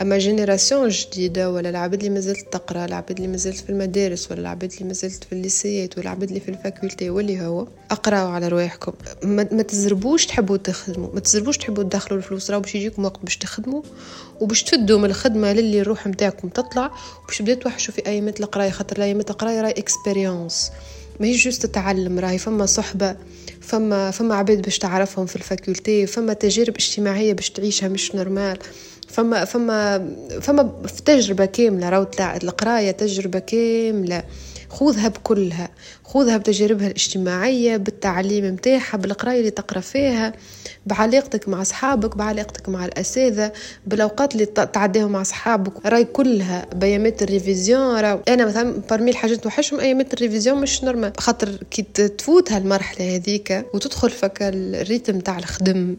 أما 0.00 0.18
génération 0.18 0.88
جديدة 0.88 1.50
ولا 1.50 1.70
العباد 1.70 1.98
اللي 1.98 2.10
مازالت 2.14 2.52
تقرأ 2.52 2.84
العباد 2.84 3.16
اللي 3.16 3.28
مازالت 3.28 3.56
في 3.56 3.70
المدارس 3.70 4.30
ولا 4.30 4.40
العباد 4.40 4.72
اللي 4.72 4.84
مازالت 4.84 5.24
في 5.24 5.32
الليسيات 5.32 5.98
ولا 5.98 6.02
العباد 6.02 6.28
اللي 6.28 6.40
في 6.40 6.48
ال 6.48 6.56
faculté 6.56 7.10
واللي 7.10 7.40
هو 7.40 7.66
اقراو 7.90 8.28
على 8.28 8.48
رواحكم. 8.48 8.92
ما, 9.22 9.48
ما 9.52 9.62
تزربوش 9.62 10.26
تحبوا 10.26 10.56
تخدموا. 10.56 11.14
ما 11.14 11.20
تزربوش 11.20 11.58
تحبوا 11.58 11.82
تدخلوا 11.82 12.18
الفلوس 12.18 12.50
راهو 12.50 12.60
باش 12.60 12.74
يجيكم 12.74 13.04
وقت 13.04 13.20
باش 13.22 13.36
تخدموا 13.36 13.82
وباش 14.40 14.62
تفدوا 14.62 14.98
من 14.98 15.04
الخدمة 15.04 15.52
للي 15.52 15.80
الروح 15.80 16.06
نتاعكم 16.06 16.48
تطلع. 16.48 16.90
وباش 17.24 17.38
تبداو 17.38 17.56
توحشوا 17.56 17.94
في 17.94 18.06
أيامات 18.06 18.40
القراية 18.40 18.70
خاطر 18.70 19.02
ايامات 19.02 19.30
القراية 19.30 19.60
راهي 19.60 19.70
expérience 19.72 20.70
ماهيش 21.20 21.44
juste 21.44 21.66
تتعلم 21.66 22.18
راهي 22.18 22.38
فما 22.38 22.66
صحبة 22.66 23.16
فما 23.60 24.10
فما 24.10 24.34
عباد 24.34 24.62
باش 24.62 24.78
تعرفهم 24.78 25.26
في 25.26 25.36
ال 25.36 25.45
faculté 25.45 26.06
فما 26.06 26.32
تجارب 26.32 26.74
اجتماعية 26.76 27.32
باش 27.32 27.50
تعيشها 27.50 27.88
مش 27.88 28.14
normal 28.14 28.58
فما 29.08 29.44
فما 29.44 30.10
فما 30.40 30.72
في 30.86 31.02
تجربة 31.02 31.44
كاملة 31.44 31.88
راهو 31.88 32.06
القراية 32.20 32.90
تجربة 32.90 33.38
كاملة. 33.38 34.22
خذها 34.72 35.08
بكلها 35.08 35.68
خذها 36.04 36.36
بتجاربها 36.36 36.86
الاجتماعية 36.86 37.76
بالتعليم 37.76 38.44
متاعها 38.44 38.96
بالقراية 38.96 39.38
اللي 39.38 39.50
تقرأ 39.50 39.80
فيها 39.80 40.32
بعلاقتك 40.86 41.48
مع 41.48 41.62
أصحابك 41.62 42.16
بعلاقتك 42.16 42.68
مع 42.68 42.84
الأساتذة 42.84 43.52
بالأوقات 43.86 44.34
اللي 44.34 44.46
تعديهم 44.46 45.12
مع 45.12 45.20
أصحابك. 45.20 45.86
راي 45.86 46.04
كلها 46.04 46.66
بأيامات 46.74 47.22
ال 47.22 47.31
révision 47.31 48.00
راي 48.00 48.18
أنا 48.28 48.46
مثلا 48.46 48.82
parmi 48.90 49.10
الحاجات 49.10 49.38
توحشهم 49.42 49.80
أيامات 49.80 50.14
ال 50.14 50.19
révision 50.19 50.60
مش 50.60 50.84
normal 50.84 51.12
خاطر 51.18 51.56
كي 51.70 51.82
تفوت 51.82 52.52
هالمرحلة 52.52 53.16
هذيك 53.16 53.66
وتدخل 53.74 54.10
فك 54.10 54.38
ال 54.42 54.53
rythme 54.53 55.20
تاع 55.20 55.38
الخدم 55.38 55.96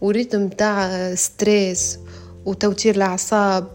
و 0.00 0.07
rythme 0.07 0.48
تاع 0.48 1.14
stress 1.14 1.98
وتوتير 2.46 2.96
الأعصاب 2.96 3.66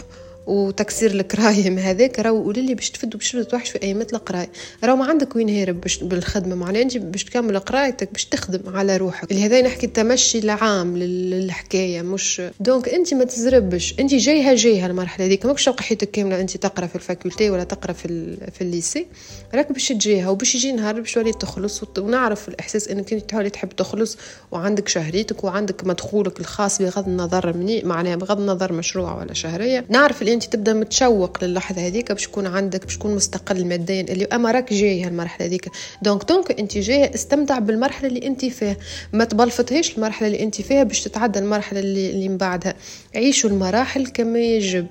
وتكسير 0.48 1.12
الكرايم 1.12 1.78
هذاك 1.80 2.20
راهو 2.20 2.44
قولي 2.44 2.62
لي 2.62 2.76
باش 2.76 2.91
تفد 2.91 3.10
باش 3.18 3.32
توحش 3.32 3.70
في 3.70 3.84
ايامات 3.84 4.14
القرايه 4.14 4.50
راهو 4.84 4.96
ما 4.96 5.06
عندك 5.06 5.36
وين 5.36 5.50
هارب 5.50 5.82
باش 5.82 6.04
بالخدمة 6.04 6.56
معناها 6.56 6.82
انت 6.82 6.98
باش 6.98 7.24
تكمل 7.24 7.60
قرايتك 7.60 8.12
باش 8.12 8.26
تخدم 8.26 8.76
على 8.76 8.98
روحك. 8.98 9.32
اللي 9.32 9.46
هذا 9.46 9.62
نحكي 9.62 9.86
التمشي 9.86 10.39
العام 10.39 10.98
للحكاية 10.98 12.02
مش 12.02 12.41
donc 12.59 12.89
أنت 12.89 13.14
ما 13.14 13.24
تزربش 13.24 13.96
أنت 14.00 14.14
جايها 14.14 14.56
جايها 14.56 14.88
المرحلة 14.88 15.26
هذيك. 15.26 15.46
ماكش 15.46 15.66
تلقى 15.66 15.84
حياتك 15.84 16.12
كاملة 16.12 16.39
أنت 16.39 16.58
تقرأ 16.58 16.88
في 16.88 16.96
ال 16.95 17.02
faculté 17.02 17.49
ولا 17.50 17.64
تقرأ 17.64 17.94
في 17.94 18.38
في 18.52 18.62
ال 18.61 18.68
lycée. 18.68 19.07
راك 19.56 19.72
باش 19.72 19.88
تجيها 19.88 20.30
وباش 20.30 20.56
يجي 20.56 20.72
نهار 20.72 21.00
باش 21.00 21.14
تولي 21.14 21.34
تخلص 21.34 21.84
ونعرف 21.98 22.50
الإحساس 22.50 22.88
أنك 22.88 23.14
أنت 23.14 23.30
تحاولي 23.30 23.50
تحب 23.50 23.70
تخلص 23.70 24.18
وعندك 24.52 24.88
شهريتك 24.88 25.44
وعندك 25.44 25.88
مدخولك 25.88 26.39
الخاص 26.39 26.82
بغض 26.82 27.08
النظر 27.08 27.58
مني 27.58 27.82
معناها 27.84 28.16
بغض 28.16 28.39
النظر 28.39 28.74
مشروع 28.74 29.20
ولا 29.20 29.34
شهرية. 29.34 29.86
نعرف 29.89 30.22
اللي 30.34 30.43
انت 30.45 30.53
تبدا 30.53 30.73
متشوق 30.73 31.43
للحظة 31.43 31.88
هذيك 31.88 32.11
باش 32.11 32.23
تكون 32.27 32.47
عندك 32.47 32.84
باش 32.86 32.97
تكون 32.97 33.15
مستقل 33.15 33.65
ماديا. 33.65 34.01
اللي 34.01 34.25
أما 34.25 34.51
راك 34.51 34.73
جاي 34.73 35.03
هالمرحلة 35.03 35.47
هذيك. 35.47 35.69
donc 36.01 36.24
donc 36.24 36.59
انت 36.59 36.77
جاي 36.77 37.13
استمتع 37.15 37.59
بالمرحلة 37.59 38.07
اللي 38.07 38.27
انت 38.27 38.45
فيها. 38.45 38.77
ما 39.13 39.25
تبلفتهاش 39.25 39.97
المرحلة 39.97 40.27
اللي 40.27 40.43
انت 40.43 40.61
فيها 40.61 40.84
باش 40.84 41.01
تتعدى 41.01 41.39
المرحلة 41.39 41.79
اللي, 41.79 42.09
اللي 42.09 42.29
من 42.29 42.38
بعدها. 42.38 42.75
عيشوا 43.15 43.49
المراحل 43.49 44.07
كما 44.07 44.39
يجب. 44.39 44.88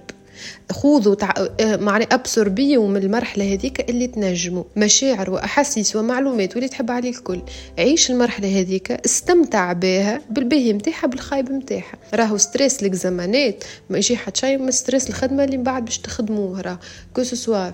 خوذوا 0.70 1.14
تع... 1.14 1.32
آه، 1.60 1.76
معني 1.76 2.06
ابسوربيو 2.12 2.86
من 2.86 2.96
المرحلة 3.02 3.52
هذيك 3.54 3.90
اللي 3.90 4.06
تنجموا. 4.06 4.64
مشاعر 4.76 5.30
وأحاسيس 5.30 5.96
ومعلومات 5.96 6.54
واللي 6.54 6.68
تحب 6.68 6.90
عليه 6.90 7.10
الكل. 7.10 7.40
عيش 7.78 8.10
المرحلة 8.10 8.60
هذيك 8.60 8.92
استمتع 8.92 9.72
بها 9.72 10.20
بالباهي 10.30 10.72
نتاعها 10.72 11.06
بالخايب 11.06 11.52
نتاعها 11.52 11.94
راهو 12.14 12.36
stress 12.36 12.82
ليكزامانات 12.82 13.64
ما 13.90 13.98
يجي 13.98 14.16
حتى 14.16 14.40
شيء 14.40 14.58
من 14.58 14.70
stress 14.70 15.08
الخدمة 15.08 15.44
اللي 15.44 15.56
من 15.56 15.62
بعد 15.62 15.84
باش 15.84 15.98
تخدموه 15.98 16.60
راه. 16.60 16.78
كو 17.14 17.22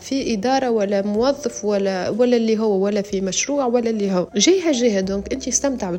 في 0.00 0.34
إدارة 0.34 0.70
ولا 0.70 1.02
موظف 1.02 1.64
ولا 1.64 2.08
ولا 2.08 2.36
اللي 2.36 2.58
هو 2.58 2.84
ولا 2.84 3.02
في 3.02 3.20
مشروع 3.20 3.66
ولا 3.66 3.90
اللي 3.90 4.12
هو. 4.12 4.28
جاية 4.36 4.72
جاية. 4.72 5.00
donc 5.00 5.32
أنت 5.32 5.48
استمتع 5.48 5.90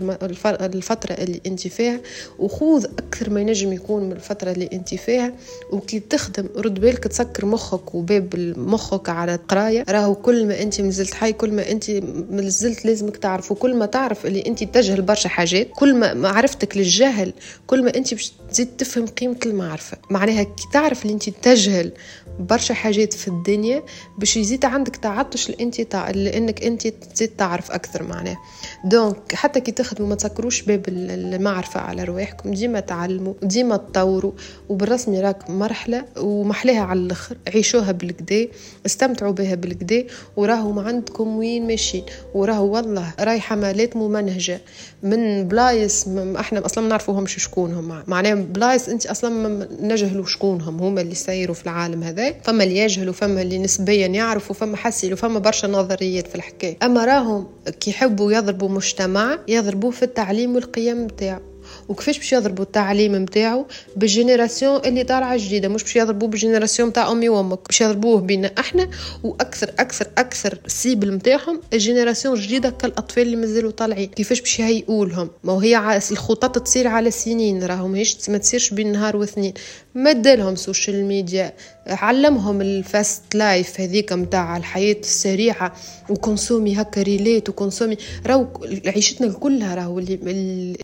بالفترة 0.61 1.13
اللي 1.13 1.41
أنت 1.45 1.67
فيها 1.67 1.99
وخوذ 2.39 2.85
أكثر 2.85 3.29
ما 3.29 3.41
ينجم 3.41 3.73
يكون 3.73 4.03
من 4.03 4.11
الفترة 4.11 4.51
اللي 4.51 4.69
أنت 4.73 4.95
فيها. 4.95 5.33
وكي 5.71 5.99
تخدم 5.99 6.45
رد 6.61 6.79
بالك 6.79 7.03
تسكر 7.03 7.45
مخك 7.45 7.95
وباب 7.95 8.53
مخك 8.57 9.09
على 9.09 9.35
القراية. 9.35 9.85
راهو 9.89 10.15
كل 10.15 10.47
ما 10.47 10.61
أنت 10.61 10.81
مازلت 10.81 11.13
حي 11.13 11.33
كل 11.33 11.51
ما 11.51 11.71
أنت 11.71 11.91
مازلت 12.29 12.85
لازمك 12.85 13.17
تعرف 13.17 13.51
وكل 13.51 13.75
ما 13.75 13.85
تعرف 13.85 14.25
اللي 14.25 14.43
أنت 14.47 14.63
تجهل 14.63 15.01
برشا 15.01 15.29
حاجات 15.29 15.67
كل 15.75 15.95
ما 15.95 16.13
معرفتك 16.13 16.77
للجهل 16.77 17.33
كل 17.67 17.83
ما 17.83 17.95
أنت 17.95 18.13
باش 18.13 18.31
تزيد 18.51 18.67
تفهم 18.77 19.07
قيمة 19.07 19.37
المعرفه 19.45 19.97
معناها 20.09 20.43
كي 20.43 20.63
تعرف 20.73 21.01
اللي 21.03 21.13
أنت 21.13 21.29
تجهل 21.29 21.91
برشا 22.39 22.73
حاجات 22.73 23.13
في 23.13 23.27
الدنيا 23.27 23.83
باش 24.17 24.37
يزيد 24.37 24.65
عندك 24.65 24.95
تعطش 24.95 25.49
لأنت 25.49 25.81
تع... 25.81 26.09
لأنك 26.09 26.63
أنت 26.63 26.87
تزيد 26.87 27.29
تعرف 27.37 27.71
أكثر 27.71 28.03
معناها 28.03 28.37
donc 28.85 29.35
حتى 29.35 29.61
كي 29.61 29.71
تخدموا 29.71 30.09
ما 30.09 30.15
تسكروش 30.15 30.61
باب 30.61 30.85
المعرفة 30.89 31.79
على 31.79 32.03
رواحكم 32.03 32.51
ديما 32.51 32.79
تعلموا 32.79 33.33
ديما 33.43 33.77
تطوروا 33.77 34.31
وبالرسمي 34.69 35.19
راك 35.21 35.49
مرحلة 35.49 36.05
ومحلاها 36.17 36.81
على 36.81 36.99
الآخر. 36.99 37.37
عيشوها 37.53 37.91
بالقدا 37.91 38.47
استمتعوا 38.85 39.31
بها 39.31 39.55
بالقدا 39.55 40.05
وراهو 40.37 40.79
عندكم 40.79 41.37
وين 41.37 41.67
ماشيين. 41.67 42.03
وراهو 42.33 42.75
والله 42.75 43.13
راي 43.19 43.39
حملات 43.39 43.95
ممنهجة. 43.95 44.61
من 45.03 45.47
بلايص 45.47 46.07
إحنا 46.39 46.65
أصلا 46.65 46.83
ما 46.83 46.89
نعرفوهمش 46.89 47.43
شكونهم. 47.43 48.03
معناها 48.07 48.35
بلايص 48.35 48.89
أنت 48.89 49.05
أصلا 49.05 49.29
ما 49.29 49.67
نجهلوا 49.81 50.25
شكونهم 50.25 50.79
هما 50.79 51.01
اللي 51.01 51.15
سيروا 51.15 51.55
في 51.55 51.63
العالم 51.63 52.03
هذا. 52.03 52.28
فما 52.43 52.63
اللي 52.63 52.77
يجهلوا 52.77 53.13
فما 53.13 53.41
اللي 53.41 53.57
نسبيا 53.57 54.07
يعرفوا 54.07 54.55
فما 54.55 54.77
حاصيلو 54.77 55.17
فما 55.17 55.39
برشا 55.39 55.67
نظريات 55.67 56.27
في 56.27 56.35
الحكاية. 56.35 56.77
أما 56.83 57.05
راهم 57.05 57.47
كي 57.79 57.89
يحبوا 57.89 58.31
يضربوا 58.31 58.69
مجتمع 58.69 59.39
يضربوه 59.47 59.91
في 59.91 60.03
التعليم 60.03 60.55
والقيم 60.55 61.07
بتاعه 61.07 61.41
وكيفاش 61.89 62.17
باش 62.17 62.33
يضربوا 62.33 62.63
التعليم 62.63 63.15
نتاعو 63.15 63.65
بال 63.95 64.09
génération 64.09 64.81
اللي 64.85 65.03
طالعة 65.03 65.37
جديدة. 65.37 65.67
مش 65.67 65.83
باش 65.83 65.95
يضربوه 65.95 66.29
بال 66.29 66.39
génération 66.39 66.89
نتاع 66.89 67.11
أمي 67.11 67.29
وأمك. 67.29 67.59
باش 67.67 67.81
يضربوه 67.81 68.21
بينا 68.21 68.51
إحنا 68.59 68.89
وأكثر 69.23 69.71
أكثر 69.79 70.07
أكثر 70.17 70.59
cible 70.67 71.13
نتاعهم 71.13 71.61
ال 71.73 71.79
génération 71.79 72.35
الجديدة 72.35 72.69
كالأطفال 72.69 73.23
اللي 73.23 73.35
مازالوا 73.35 73.71
طالعين. 73.71 74.07
كيفاش 74.07 74.41
باش 74.41 74.59
يهيئولهم؟ 74.59 75.29
ما 75.43 75.53
هي 75.53 75.99
الخطط 76.11 76.59
تصير 76.59 76.87
على 76.87 77.11
سنين. 77.11 77.63
راهو 77.63 77.87
ماهيش 77.87 78.29
ما 78.29 78.37
تصيرش 78.37 78.73
بين 78.73 78.91
نهار 78.91 79.17
واثنين. 79.17 79.53
مدلهم 79.95 80.55
social 80.55 81.05
media 81.05 81.53
علمهم 81.87 82.61
ال 82.61 82.76
fast 82.76 83.35
life 83.35 83.81
هذيك 83.81 84.13
متاع 84.13 84.57
الحياة 84.57 84.95
السريعة 84.99 85.73
وكونسومي 86.09 86.81
هكا 86.81 87.01
ريليت 87.01 87.49
وكونسومي 87.49 87.97
راهو 88.27 88.47
عيشتنا 88.85 89.33
كلها 89.33 89.75
راهو 89.75 89.99
اللي, 89.99 90.19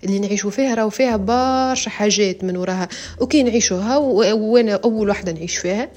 اللي 0.03 0.19
نعيشوا 0.19 0.51
فيها 0.51 0.75
راهو 0.75 0.89
فيها 0.89 1.17
برشا 1.17 1.89
حاجات 1.89 2.43
من 2.43 2.57
وراها. 2.57 2.87
أوكي 3.21 3.43
نعيشوها 3.43 3.97
وأنا 3.97 4.79
أول 4.83 5.09
واحدة 5.09 5.31
نعيش 5.31 5.57
فيها 5.57 5.89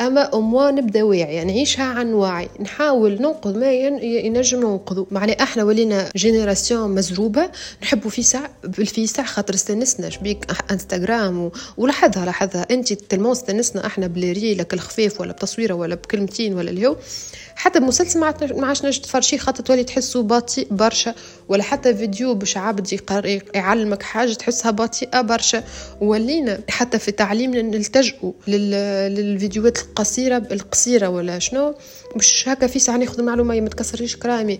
أما 0.00 0.34
اموا 0.34 0.70
نبدا 0.70 1.02
واعي 1.02 1.34
يعني 1.34 1.52
نعيشها 1.52 1.84
عن 1.84 2.12
وعي. 2.12 2.48
نحاول 2.60 3.12
ننقذ 3.22 3.58
ما 3.58 3.72
ينجم 4.02 4.60
ننقذه. 4.60 5.06
معنى 5.10 5.42
إحنا 5.42 5.64
ولينا 5.64 6.08
جينيراسيون 6.16 6.94
مزروبة 6.94 7.50
نحبوا 7.82 8.10
فيسع 8.10 8.40
بالفيسع 8.64 9.22
خاطر 9.22 9.54
استنسنا. 9.54 10.10
شبيك 10.10 10.46
إنستغرام 10.70 11.50
ولاحظها 11.76 12.24
لاحظها. 12.24 12.66
انت 12.70 12.92
تلمون 12.92 13.30
استنسنا 13.30 13.86
أحنا 13.86 14.06
بلريلك 14.06 14.74
الخفيف 14.74 15.20
ولا 15.20 15.32
بتصويرة 15.32 15.74
ولا 15.74 15.94
بكلمتين 15.94 16.54
ولا 16.54 16.70
اليوم. 16.70 16.96
حتى 17.58 17.80
مسلسل 17.80 18.20
ما 18.20 18.66
عادش 18.66 18.84
تنجم 18.84 19.02
تتفرج 19.02 19.24
فيه 19.24 19.38
خاطر 19.38 19.62
تولي 19.64 19.84
تحسه 19.84 20.22
بطيء 20.22 20.66
برشا. 20.70 21.14
ولا 21.48 21.62
حتى 21.62 21.94
فيديو 21.94 22.34
باش 22.34 22.56
عبد 22.56 23.00
يعلمك 23.54 24.02
حاجة 24.02 24.32
تحسها 24.32 24.70
بطيئة 24.70 25.20
برشا. 25.20 25.64
ولينا 26.00 26.60
حتى 26.68 26.98
في 26.98 27.10
تعليمنا 27.10 27.62
نلتجئوا 27.62 28.32
للفيديوهات 28.48 29.78
القصيره 29.78 30.36
القصيرة 30.50 31.08
ولا 31.08 31.38
شنو. 31.38 31.74
مش 32.18 32.48
هكا 32.48 32.66
فيسع 32.66 32.96
ناخذ 32.96 33.22
معلومة 33.22 33.60
ما 33.60 33.68
تكسريش 33.68 34.16
كرامي 34.16 34.58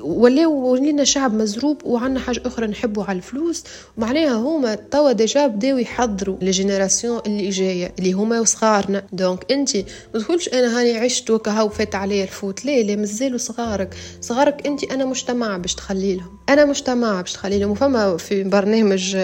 ولا 0.00 0.46
ولينا 0.46 1.04
شعب 1.04 1.34
مزروب 1.34 1.84
وعندنا 1.84 2.20
حاجة 2.20 2.42
أخرى 2.46 2.66
نحبوا 2.66 3.04
على 3.04 3.16
الفلوس. 3.16 3.64
معناها 3.96 4.32
هما 4.34 4.74
توا 4.74 5.12
déjà 5.12 5.46
بداو 5.46 5.78
يحضروا 5.78 6.36
ل 6.42 6.49
génération 6.49 7.20
اللي 7.26 7.48
جاية 7.48 7.92
اللي 7.98 8.12
هما 8.12 8.44
صغارنا. 8.44 9.02
donc 9.12 9.52
انت 9.52 9.76
ما 10.14 10.20
تقولش 10.20 10.48
أنا 10.48 10.80
هاني 10.80 10.98
عشت 10.98 11.30
وكا 11.30 11.68
فات 11.68 11.94
عليا 11.94 12.22
الفوت. 12.22 12.64
ليه 12.64 12.82
ليه 12.82 12.96
مازالوا 12.96 13.38
صغارك. 13.38 13.94
صغارك 14.20 14.66
انت 14.66 14.84
أنا 14.84 15.04
مجتمع 15.04 15.56
باش 15.56 15.74
تخلي 15.74 16.16
لهم. 16.16 16.38
أنا 16.48 16.64
مجتمع 16.64 17.20
باش 17.20 17.32
تخلي 17.32 17.58
لهم. 17.58 17.70
وفما 17.70 18.16
في 18.16 18.44
برنامج 18.44 19.16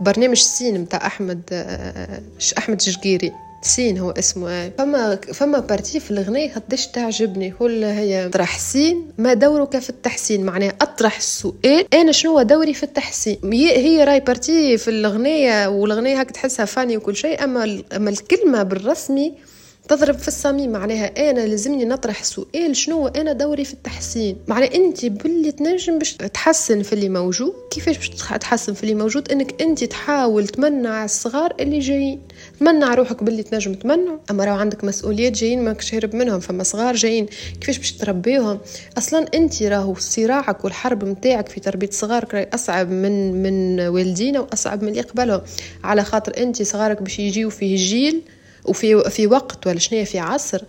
برنامج 0.00 0.36
سين 0.36 0.80
متاع 0.80 1.06
أحمد 1.06 1.42
أحمد 2.58 2.76
جرجيري 2.76 3.32
سين 3.62 3.98
هو 3.98 4.10
اسمه. 4.10 4.68
فما 4.78 5.18
فما 5.34 5.58
partie 5.58 6.00
في 6.00 6.10
الغنية 6.10 6.54
قداش 6.54 6.86
تعجبني 6.86 7.50
كل 7.50 7.84
هي 7.84 8.28
طرح 8.32 8.58
سين. 8.58 9.12
ما 9.18 9.34
دورك 9.34 9.78
في 9.78 9.90
التحسين؟ 9.90 10.44
معناها 10.44 10.72
أطرح 10.80 11.16
السؤال. 11.16 11.94
أنا 11.94 12.12
شنو 12.12 12.42
دوري 12.42 12.74
في 12.74 12.82
التحسين؟ 12.82 13.38
هي 13.52 14.04
راي 14.04 14.20
partie 14.20 14.78
في 14.78 14.90
الغنية 14.90 15.66
والغنية 15.68 16.20
هاك 16.20 16.30
تحسها 16.30 16.66
funny 16.66 16.96
وكل 16.96 17.16
شيء. 17.16 17.44
أما 17.44 17.64
الكلمة 17.92 18.62
بالرسمي 18.62 19.34
تضرب 19.88 20.18
في 20.18 20.28
الصميم 20.28 20.70
معناها 20.72 21.30
أنا 21.30 21.46
لازمني 21.46 21.84
نطرح 21.84 22.24
سؤال 22.24 22.76
شنو 22.76 23.06
أنا 23.08 23.32
دوري 23.32 23.64
في 23.64 23.72
التحسين؟ 23.72 24.36
معناها 24.48 24.74
أنت 24.74 25.06
باللي 25.06 25.52
تنجم 25.52 25.98
باش 25.98 26.12
تحسن 26.12 26.82
في 26.82 26.92
اللي 26.92 27.08
موجود 27.08 27.52
كيفاش 27.70 27.96
باش 27.96 28.08
تحسن 28.40 28.74
في 28.74 28.82
اللي 28.82 28.94
موجود؟ 28.94 29.32
أنك 29.32 29.62
أنت 29.62 29.84
تحاول 29.84 30.48
تمنع 30.48 31.04
الصغار 31.04 31.54
اللي 31.60 31.78
جايين. 31.78 32.20
تمنع 32.60 32.94
روحك 32.94 33.22
باللي 33.22 33.42
تنجم 33.42 33.74
تمنع 33.74 34.18
أما 34.30 34.44
راهو 34.44 34.56
عندك 34.56 34.84
مسؤوليات 34.84 35.32
جايين 35.32 35.64
ماكش 35.64 35.94
هرب 35.94 36.14
منهم 36.14 36.40
فما 36.40 36.62
صغار 36.62 36.94
جايين 36.94 37.26
كيفاش 37.60 37.78
باش 37.78 37.92
تربيهم؟ 37.92 38.58
أصلا 38.98 39.26
أنت 39.34 39.62
راهو 39.62 39.94
صراعك 39.94 40.64
والحرب 40.64 41.04
نتاعك 41.04 41.48
في 41.48 41.60
تربية 41.60 41.90
صغارك 41.90 42.34
راهي 42.34 42.48
أصعب 42.54 42.90
من 42.90 43.42
من 43.42 43.80
والدينا 43.80 44.40
وأصعب 44.40 44.82
من 44.82 44.88
اللي 44.88 45.00
قبلهم. 45.00 45.40
على 45.84 46.04
خاطر 46.04 46.42
أنت 46.42 46.62
صغارك 46.62 47.02
باش 47.02 47.18
يجيو 47.18 47.50
فيه 47.50 47.76
جيل 47.76 48.22
وفي 48.64 49.10
في 49.10 49.26
وقت 49.26 49.66
ولا 49.66 49.78
شنو 49.78 50.04
في 50.04 50.18
عصر 50.18 50.64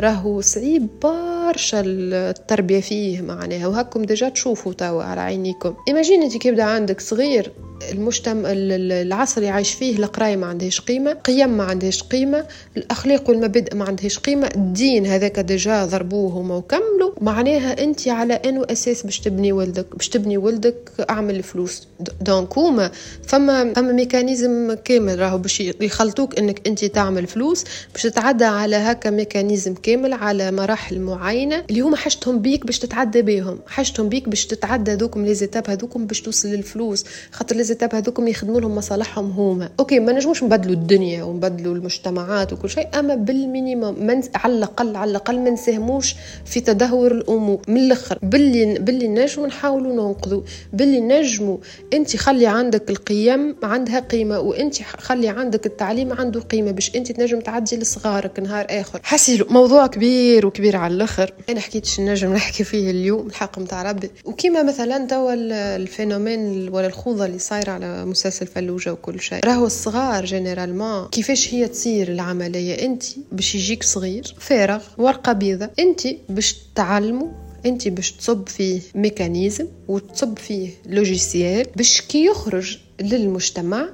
راهو 0.00 0.40
صعيب 0.40 0.88
برشا 1.02 1.82
التربية 1.84 2.80
فيه 2.80 3.22
معناها 3.22 3.66
وهاكم 3.66 4.02
déjà 4.02 4.28
تشوفوا 4.28 4.72
توا 4.72 5.02
على 5.02 5.20
عينيكم. 5.20 5.74
imagine 5.88 6.22
انت 6.22 6.36
كيبدا 6.36 6.62
عندك 6.62 7.00
صغير 7.00 7.52
المجتمع 7.92 8.48
العصر 8.52 9.36
اللي 9.40 9.48
عايش 9.48 9.74
فيه 9.74 9.96
القراية 9.96 10.36
ما 10.36 10.46
عندهاش 10.46 10.80
قيمة 10.80 11.12
قيم 11.12 11.56
ما 11.56 11.64
عندهاش 11.64 12.02
قيمة 12.02 12.44
الأخلاق 12.76 13.30
والمبادئ 13.30 13.74
ما 13.74 13.84
عندهاش 13.84 14.18
قيمة 14.18 14.50
الدين 14.56 15.06
هذاك 15.06 15.40
déjà 15.40 15.84
ضربوه 15.84 16.32
هما 16.32 16.56
وكملوا. 16.56 17.10
معناها 17.20 17.84
أنت 17.84 18.08
على 18.08 18.34
انه 18.34 18.66
أساس 18.70 19.02
باش 19.02 19.20
تبني 19.20 19.52
ولدك 19.52 19.96
باش 19.96 20.08
تبني 20.08 20.36
ولدك 20.36 20.90
أعمل 21.10 21.42
فلوس 21.42 21.88
donc 22.20 22.58
هما 22.58 22.90
فما 23.26 23.74
فما 23.74 23.92
mécanisme 23.92 24.74
كامل 24.84 25.18
راهو 25.18 25.38
باش 25.38 25.60
يخلطوك 25.60 26.38
أنك 26.38 26.68
أنت 26.68 26.84
تعمل 26.84 27.26
فلوس 27.26 27.64
باش 27.94 28.02
تتعدى 28.02 28.44
على 28.44 28.76
هكا 28.76 29.10
mécanisme 29.10 29.74
كامل 29.74 30.12
على 30.12 30.52
مراحل 30.52 31.00
معينة 31.00 31.64
اللي 31.70 31.80
هما 31.80 31.96
حاجتهم 31.96 32.38
بيك 32.38 32.66
باش 32.66 32.78
تتعدى 32.78 33.22
بهم 33.22 33.58
حاجتهم 33.66 34.08
بيك 34.08 34.28
باش 34.28 34.46
تتعدى 34.46 34.94
ذوكم 34.94 35.24
les 35.24 35.34
étapes 35.34 35.70
هذوكم 35.70 36.06
باش 36.06 36.20
توصل 36.20 36.48
للفلوس. 36.48 37.04
خاطر 37.32 37.56
les 37.56 37.62
étapes 37.78 37.94
هذوكم 37.94 38.28
يخدموا 38.28 38.60
لهم 38.60 38.74
مصالحهم 38.74 39.30
هما. 39.30 39.70
OK 39.80 40.00
ما 40.00 40.12
نجموش 40.12 40.42
نبدلوا 40.44 40.74
الدنيا 40.74 41.22
ونبدلوا 41.22 41.74
المجتمعات 41.74 42.52
وكل 42.52 42.70
شيء 42.70 42.88
أما 42.98 43.14
بال 43.14 43.34
minimum 43.34 44.06
من 44.06 44.22
على 44.34 44.52
الاقل 44.52 44.96
على 44.96 45.10
الأقل 45.10 45.40
ما 45.40 45.50
نساهموش 45.50 46.14
في 46.44 46.60
تدهور 46.60 47.12
الأمور 47.12 47.58
من 47.68 47.76
الأخر. 47.76 48.18
باللي 48.22 48.78
باللي 48.78 49.08
نجموا 49.08 49.46
نحاولوا 49.46 49.92
ننقذوا 49.92 50.42
باللي 50.72 51.00
نجموا 51.00 51.56
أنت 51.92 52.16
خلي 52.16 52.46
عندك 52.46 52.90
القيم 52.90 53.56
عندها 53.62 54.00
قيمة 54.00 54.38
وأنت 54.38 54.82
خلي 54.82 55.28
عندك 55.28 55.66
التعليم 55.66 56.12
عنده 56.12 56.40
قيمة 56.40 56.70
باش 56.70 56.96
أنت 56.96 57.12
تنجم 57.12 57.40
تعدي 57.40 57.76
لصغارك 57.76 58.40
نهار 58.40 58.66
آخر. 58.70 59.00
حسيلو 59.02 59.46
موضوع 59.50 59.86
كبير 59.86 60.46
وكبير 60.46 60.76
على 60.76 60.94
الأخر. 60.94 61.32
أنا 61.48 61.60
حكيت 61.60 62.00
نجم 62.00 62.32
نحكي 62.32 62.64
فيه 62.64 62.90
اليوم 62.90 63.26
الحق 63.26 63.58
متاع 63.58 63.90
ربي. 63.90 64.10
وكيما 64.24 64.62
مثلا 64.62 65.06
توا 65.06 65.32
ال 65.76 65.85
phénomène 65.85 66.68
ولا 66.68 66.86
الخوضه 66.86 67.24
اللي 67.24 67.38
صايرة 67.38 67.67
على 67.68 68.04
مسلسل 68.04 68.46
فلوجة 68.46 68.92
وكل 68.92 69.20
شيء. 69.20 69.38
راهو 69.44 69.66
الصغار 69.66 70.24
généralement 70.24 71.08
كيفاش 71.08 71.54
هي 71.54 71.68
تصير 71.68 72.08
العملية؟ 72.08 72.86
انت 72.86 73.02
باش 73.32 73.54
يجيك 73.54 73.82
صغير 73.82 74.34
فارغ 74.38 74.82
ورقة 74.98 75.32
بيضة. 75.32 75.70
انت 75.78 76.00
باش 76.28 76.56
تعلمه 76.74 77.32
انت 77.66 77.88
باش 77.88 78.12
تصب 78.12 78.48
فيه 78.48 78.80
mécanisme 78.94 79.66
وتصب 79.88 80.38
فيه 80.38 80.70
logiciel 80.86 81.66
باش 81.76 82.00
كي 82.00 82.24
يخرج 82.24 82.78
للمجتمع 83.00 83.88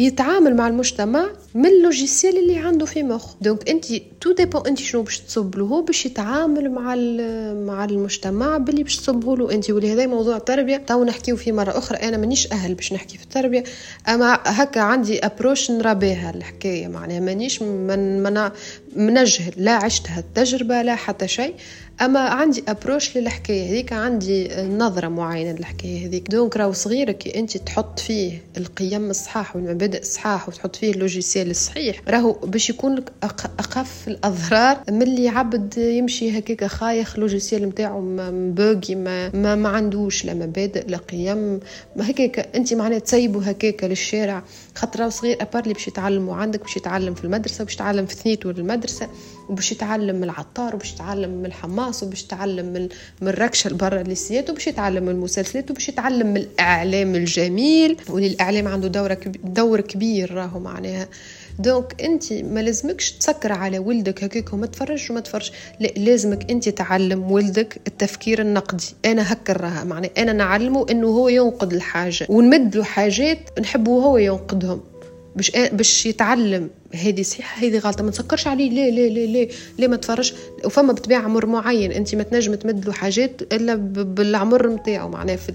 يتعامل 0.00 0.56
مع 0.56 0.68
المجتمع 0.68 1.30
من 1.54 1.66
ال 1.66 1.74
logiciel 1.74 2.38
اللي 2.38 2.58
عنده 2.58 2.86
في 2.86 3.02
مخو 3.02 3.34
donc 3.40 3.70
انت 3.70 3.84
tout 4.20 4.32
dépend 4.32 4.66
انت 4.66 4.78
شنو 4.78 5.02
باش 5.02 5.20
تصب 5.20 5.56
له 5.56 5.64
هو 5.64 5.82
باش 5.82 6.06
يتعامل 6.06 6.70
مع 6.70 6.94
مع 7.54 7.84
المجتمع 7.84 8.58
باللي 8.58 8.82
باش 8.82 8.96
تصبه 8.96 9.36
له 9.36 9.52
انت 9.52 9.70
ولهذا 9.70 10.06
موضوع 10.06 10.36
التربية 10.36 10.76
تو 10.76 11.04
نحكيو 11.04 11.36
فيه 11.36 11.52
مرة 11.52 11.78
أخرى. 11.78 11.98
أنا 11.98 12.16
مانيش 12.16 12.52
أهل 12.52 12.74
باش 12.74 12.92
نحكي 12.92 13.18
في 13.18 13.24
التربية. 13.24 13.64
أما 14.08 14.38
هكا 14.44 14.80
عندي 14.80 15.26
approche 15.26 15.70
نرى 15.70 15.94
بها 15.94 16.30
الحكاية. 16.30 16.88
معناها 16.88 17.20
مانيش 17.20 17.62
من 17.62 18.22
من 18.22 18.50
من 18.96 19.15
جهل. 19.15 19.52
لا 19.56 19.72
عشت 19.72 20.08
هالتجربه 20.08 20.82
لا 20.82 20.94
حتى 20.94 21.28
شيء. 21.28 21.54
أما 22.02 22.20
عندي 22.20 22.64
approche 22.68 23.16
للحكاية 23.16 23.70
هذيك 23.70 23.92
عندي 23.92 24.48
نظرة 24.62 25.08
معينة 25.08 25.52
للحكاية 25.58 26.06
هذيك. 26.06 26.30
donc 26.30 26.56
راهو 26.56 26.72
صغيرك 26.72 27.36
أنت 27.36 27.56
تحط 27.56 27.98
فيه 27.98 28.42
القيم 28.56 29.10
الصحاح 29.10 29.56
والمبادئ 29.56 30.00
الصحاح 30.00 30.48
وتحط 30.48 30.76
فيه 30.76 30.90
ال 30.90 30.97
logiciel 30.97 31.50
الصحيح 31.50 32.00
راهو 32.08 32.32
باش 32.32 32.70
يكون 32.70 32.94
لك 32.94 33.12
اخف 33.58 34.08
الأضرار 34.08 34.80
من 34.90 35.02
اللي 35.02 35.28
عبد 35.28 35.78
يمشي 35.78 36.38
هكاك 36.38 36.64
خايخ 36.64 37.18
logiciel 37.18 37.68
نتاعو 37.68 38.00
مبوغي 38.00 38.94
ما, 38.94 39.36
ما, 39.36 39.54
ما 39.54 39.68
عندوش 39.68 40.24
لا 40.24 40.34
مبادئ 40.34 40.86
لا 40.88 40.96
قيم. 40.96 41.60
هكاك 42.00 42.38
أنت 42.56 42.74
معناها 42.74 42.98
تسيبه 42.98 43.42
هكاك 43.42 43.84
للشارع. 43.84 44.42
خاطر 44.74 45.00
راهو 45.00 45.10
صغير 45.10 45.42
ابار 45.42 45.62
اللي 45.62 45.74
باش 45.74 45.88
يتعلم 45.88 46.28
وعندك 46.28 46.60
باش 46.60 46.76
يتعلم 46.76 47.14
في 47.14 47.24
المدرسة 47.24 47.64
باش 47.64 47.74
يتعلم 47.74 48.06
في 48.06 48.14
ثنيته 48.14 48.52
للمدرسة. 48.52 49.08
وباش 49.50 49.72
يتعلم 49.72 50.16
من 50.16 50.24
العطار 50.24 50.74
وباش 50.74 50.92
يتعلم 50.92 51.30
من 51.30 51.46
الحماس 51.46 52.02
وباش 52.02 52.22
يتعلم 52.22 52.66
من 52.66 52.88
من 53.20 53.28
الركشة 53.28 53.74
برا 53.74 54.00
الليسيات 54.00 54.50
وباش 54.50 54.66
يتعلم 54.66 55.02
من 55.02 55.08
المسلسلات 55.10 55.70
وباش 55.70 55.88
يتعلم 55.88 56.26
من 56.26 56.36
الإعلام 56.36 57.14
الجميل. 57.14 57.96
واللي 58.08 58.26
الاعلام 58.28 58.68
عنده 58.68 58.88
دور 58.88 59.14
دور 59.44 59.80
كبير 59.80 60.34
راهو 60.34 60.60
معناها. 60.60 61.08
دونك 61.58 62.02
انت 62.02 62.32
ما 62.32 62.60
لازمكش 62.60 63.12
تسكر 63.12 63.52
على 63.52 63.78
ولدك 63.78 64.24
هكاك 64.24 64.52
وما 64.52 64.66
تفرج 64.66 65.10
وما 65.10 65.20
تفرج 65.20 65.50
لا 65.80 65.86
لازمك 65.86 66.50
انت 66.50 66.68
تعلم 66.68 67.30
ولدك 67.32 67.80
التفكير 67.86 68.40
النقدي. 68.40 68.94
أنا 69.04 69.32
هكا 69.32 69.52
راها. 69.52 69.84
معناها 69.84 70.10
أنا 70.18 70.32
نعلمه 70.32 70.86
إنه 70.90 71.06
هو 71.06 71.28
ينقد 71.28 71.72
الحاجة. 71.72 72.26
ونمد 72.28 72.76
له 72.76 72.84
حاجات 72.84 73.58
نحبه 73.60 73.92
هو 73.92 74.18
ينقدهم. 74.18 74.80
باش 75.36 75.50
باش 75.72 76.06
يتعلم. 76.06 76.70
هذه 76.94 77.22
صحيحة 77.22 77.66
هذه 77.66 77.78
غلطة. 77.78 78.04
ما 78.04 78.10
تسكرش 78.10 78.46
عليه 78.46 78.70
ليه 78.70 78.90
ليه 78.90 79.08
ليه 79.08 79.26
ليه 79.26 79.48
ليه 79.78 79.88
ما 79.88 79.96
تفرجش 79.96 80.34
وفما 80.64 80.92
بطبيعة 80.92 81.20
عمر 81.20 81.46
معين 81.46 81.92
أنت 81.92 82.14
ما 82.14 82.22
تنجم 82.22 82.54
تمد 82.54 82.84
له 82.86 82.92
حاجات 82.92 83.42
إلا 83.52 83.74
بالعمر 83.74 84.66
نتاعو 84.68 85.08
معناها 85.08 85.36
في 85.36 85.52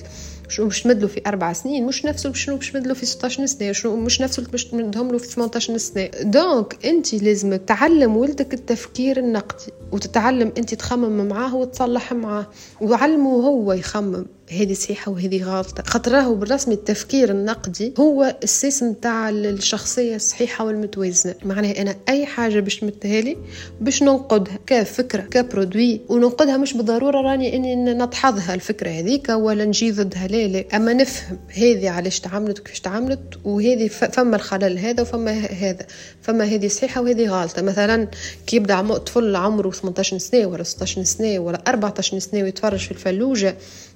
شنو 0.50 0.66
باش 0.66 0.82
تمدلو 0.82 1.08
في 1.08 1.22
أربع 1.28 1.54
سنين 1.54 1.86
مش 1.86 2.06
نفسه 2.06 2.34
شنو 2.34 2.56
باش 2.56 2.72
تمدلو 2.72 2.96
في 2.96 3.06
16 3.06 3.46
سنة 3.46 3.72
شنو 3.72 3.96
مش 3.96 4.22
نفسه 4.22 4.44
باش 4.52 4.66
تمدهم 4.66 5.12
له 5.12 5.18
في 5.18 5.28
18 5.28 5.78
سنة. 5.78 6.10
donc 6.22 6.86
أنت 6.86 7.14
لازم 7.14 7.56
تعلم 7.56 8.18
ولدك 8.18 8.54
التفكير 8.54 9.18
النقدي 9.18 9.72
وتتعلم 9.92 10.52
أنت 10.58 10.74
تخمم 10.74 11.28
معاه 11.28 11.56
وتصلح 11.56 12.14
معاه. 12.14 12.48
وعلمه 12.82 13.30
هو 13.30 13.74
يخمم. 13.74 14.26
هذه 14.52 14.74
صحيحة 14.74 15.12
وهذه 15.12 15.44
غلطة. 15.44 15.84
خاطر 15.84 16.12
راهو 16.12 16.36
بالرسمي 16.36 16.74
التفكير 16.74 17.32
النقدي 17.32 17.94
هو 18.00 18.38
الساس 18.44 18.84
نتاع 18.84 19.30
الشخصية 19.30 20.16
الصحيحة 20.16 20.66
والمتوازنة. 20.66 21.25
معناها 21.46 21.82
أنا 21.82 21.96
أي 22.10 22.26
حاجة 22.26 22.60
باش 22.60 22.80
تمتها 22.80 23.22
لي 23.22 23.38
باش 23.82 24.04
ننقدها 24.04 24.60
كفكرة 24.68 25.22
كبرودوي 25.22 26.02
وننقدها 26.10 26.58
مش 26.58 26.74
بالضرورة 26.74 27.22
راني 27.22 27.56
إني 27.56 27.76
نتحظها 27.76 28.54
الفكرة 28.54 28.90
هذيك 28.90 29.30
ولا 29.30 29.66
نجي 29.66 29.92
ضدها. 29.92 30.28
لا 30.28 30.48
لا. 30.48 30.66
أما 30.76 30.94
نفهم 30.94 31.40
هذه 31.58 31.90
علاش 31.90 32.20
تعملت 32.20 32.60
وكيفاش 32.60 32.80
تعملت 32.80 33.40
وهذه 33.44 33.88
فما 33.88 34.36
الخلل 34.36 34.80
هذا 34.80 35.02
وفما 35.02 35.32
هذا. 35.32 35.86
فما 36.22 36.44
هذه 36.44 36.68
صحيحة 36.68 37.02
وهذه 37.02 37.28
غلطة. 37.28 37.62
مثلا 37.62 38.08
كي 38.48 38.56
يبدأ 38.56 38.98
طفل 38.98 39.36
عمره 39.36 39.72
18 39.72 40.18
سنة 40.18 40.46
ولا 40.46 40.64
16 40.64 41.04
سنة 41.04 41.40
ولا 41.40 41.62
14 41.68 42.20
سنة 42.20 42.44
ويتفرج 42.44 42.80
في 42.80 42.92
الفلوجة 42.92 43.56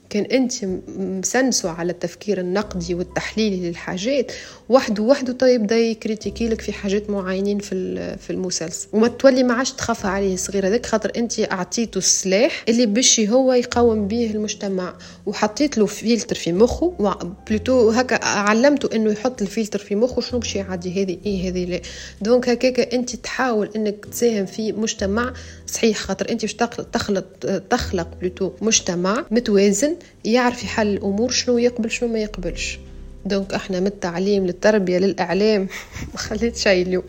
كان 0.10 0.24
أنت 0.24 0.53
مسنسه 0.97 1.70
على 1.70 1.91
التفكير 1.91 2.39
النقدي 2.39 2.93
والتحليلي 2.95 3.70
للحاجات. 3.70 4.32
وحده 4.70 5.03
وحده 5.03 5.34
طيب 5.34 5.72
يكريتيكي 5.72 6.49
لك 6.49 6.62
في 6.62 6.74
حاجات 6.74 7.10
معينين 7.10 7.60
في 7.60 8.18
في 8.18 8.30
المسلسل. 8.30 8.88
وما 8.93 9.07
تولي 9.07 9.43
ما 9.43 9.53
عادش 9.53 9.72
تخاف 9.72 10.05
عليه 10.05 10.36
صغير. 10.36 10.68
هذاك 10.68 10.86
خاطر 10.86 11.12
أنت 11.18 11.39
أعطيته 11.39 11.97
السلاح 11.97 12.64
اللي 12.70 12.86
باش 12.86 13.20
هو 13.20 13.53
يقاوم 13.53 14.07
به 14.07 14.32
المجتمع. 14.32 14.93
وحطيت 15.26 15.78
له 15.78 15.86
فلتر 15.86 16.36
في 16.36 16.53
مخه. 16.53 16.93
plutôt 17.47 17.89
هكا 17.89 18.26
علمته 18.26 18.95
إنه 18.95 19.12
يحط 19.12 19.41
الفلتر 19.41 19.80
في 19.80 19.95
مخه 19.95 20.22
شنو 20.22 20.39
باش 20.39 20.55
يعدي 20.55 21.03
هذه 21.03 21.18
إيه 21.26 21.49
هذه 21.49 21.66
لا. 21.66 21.82
donc 22.22 22.49
هكاك 22.49 22.93
أنت 22.93 23.16
تحاول 23.16 23.70
إنك 23.76 24.05
تساهم 24.05 24.45
في 24.45 24.72
مجتمع 24.72 25.34
صحيح. 25.68 25.97
خاطر 25.97 26.30
أنت 26.30 26.41
باش 26.41 26.53
تخلق 26.53 27.26
تخلق 27.70 28.07
plutôt 28.22 28.51
مجتمع 28.62 29.26
متوازن 29.32 29.95
يعرف 30.26 30.64
يحل 30.64 30.88
الأمور 30.88 31.32
شنو 31.32 31.58
يقبل 31.58 31.91
شنو 31.91 32.10
ما 32.10 32.20
يقبلش. 32.20 32.80
donc 33.26 33.53
إحنا 33.53 33.80
من 33.80 33.88
التعليم 33.88 34.45
للتربية 34.45 34.97
للإعلام. 34.97 35.67
ما 36.13 36.17
خليت 36.17 36.57
شيء 36.57 36.88
اليوم. 36.88 37.03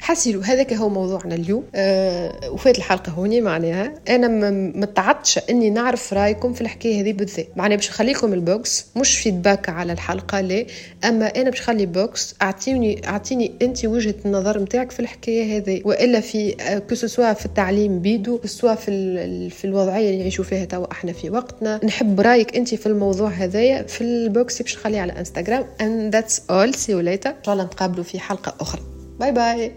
حسيلو 0.00 0.40
هذاك 0.40 0.72
هو 0.72 0.88
موضوعنا 0.88 1.34
اليوم. 1.34 1.64
أه 1.74 2.50
وفات 2.50 2.78
الحلقة 2.78 3.12
هوني 3.12 3.40
معناها. 3.40 3.94
أنا 4.08 4.50
متعطشة 4.76 5.42
إني 5.50 5.70
نعرف 5.70 6.12
رأيكم 6.12 6.52
في 6.52 6.60
الحكاية 6.60 7.00
هذه 7.00 7.12
بالذات. 7.12 7.48
معناها 7.56 7.76
باش 7.76 7.90
نخليكم 7.90 8.32
ال 8.32 8.45
box 8.45 8.86
مش 8.96 9.18
feedback 9.18 9.68
على 9.68 9.92
الحلقة 9.92 10.40
لا. 10.40 10.66
أما 11.04 11.26
أنا 11.26 11.50
باش 11.50 11.60
نخلي 11.60 11.86
box 11.86 12.34
اعطيني 12.42 13.08
أعطيني 13.08 13.52
انت 13.62 13.84
وجهة 13.84 14.14
النظر 14.26 14.58
نتاعك 14.58 14.90
في 14.90 15.00
الحكاية 15.00 15.56
هذه. 15.56 15.82
وإلا 15.84 16.20
في 16.20 16.52
que 16.90 17.03
ce 17.03 17.12
soit 17.12 17.30
آه، 17.30 17.32
في 17.32 17.46
التعليم 17.46 18.00
بيدو 18.00 18.38
que 18.38 18.50
ce 18.50 18.58
soit 18.58 18.74
في 18.74 19.50
في 19.50 19.64
الوضعية 19.64 20.06
اللي 20.10 20.18
نعيشوا 20.18 20.44
فيها 20.44 20.64
توا 20.64 20.92
إحنا 20.92 21.12
في 21.12 21.30
وقتنا. 21.30 21.80
نحب 21.84 22.20
رأيك 22.20 22.56
انت 22.56 22.74
في 22.74 22.86
الموضوع 22.86 23.28
هذايا. 23.28 23.82
في 23.82 24.00
ال 24.00 24.16
box 24.16 24.62
باش 24.62 24.76
نخليه 24.76 25.00
على 25.00 25.12
انستغرام 25.50 26.10
and 26.10 26.14
that's 26.14 26.36
all. 26.36 26.78
See 26.78 26.92
you 26.92 27.02
later. 27.02 27.26
ان 27.26 27.44
شاء 27.44 27.52
الله 27.54 27.64
نتقابلوا 27.64 28.04
في 28.04 28.20
حلقة 28.20 28.54
أخرى. 28.60 28.80
bye 29.20 29.32
bye 29.32 29.68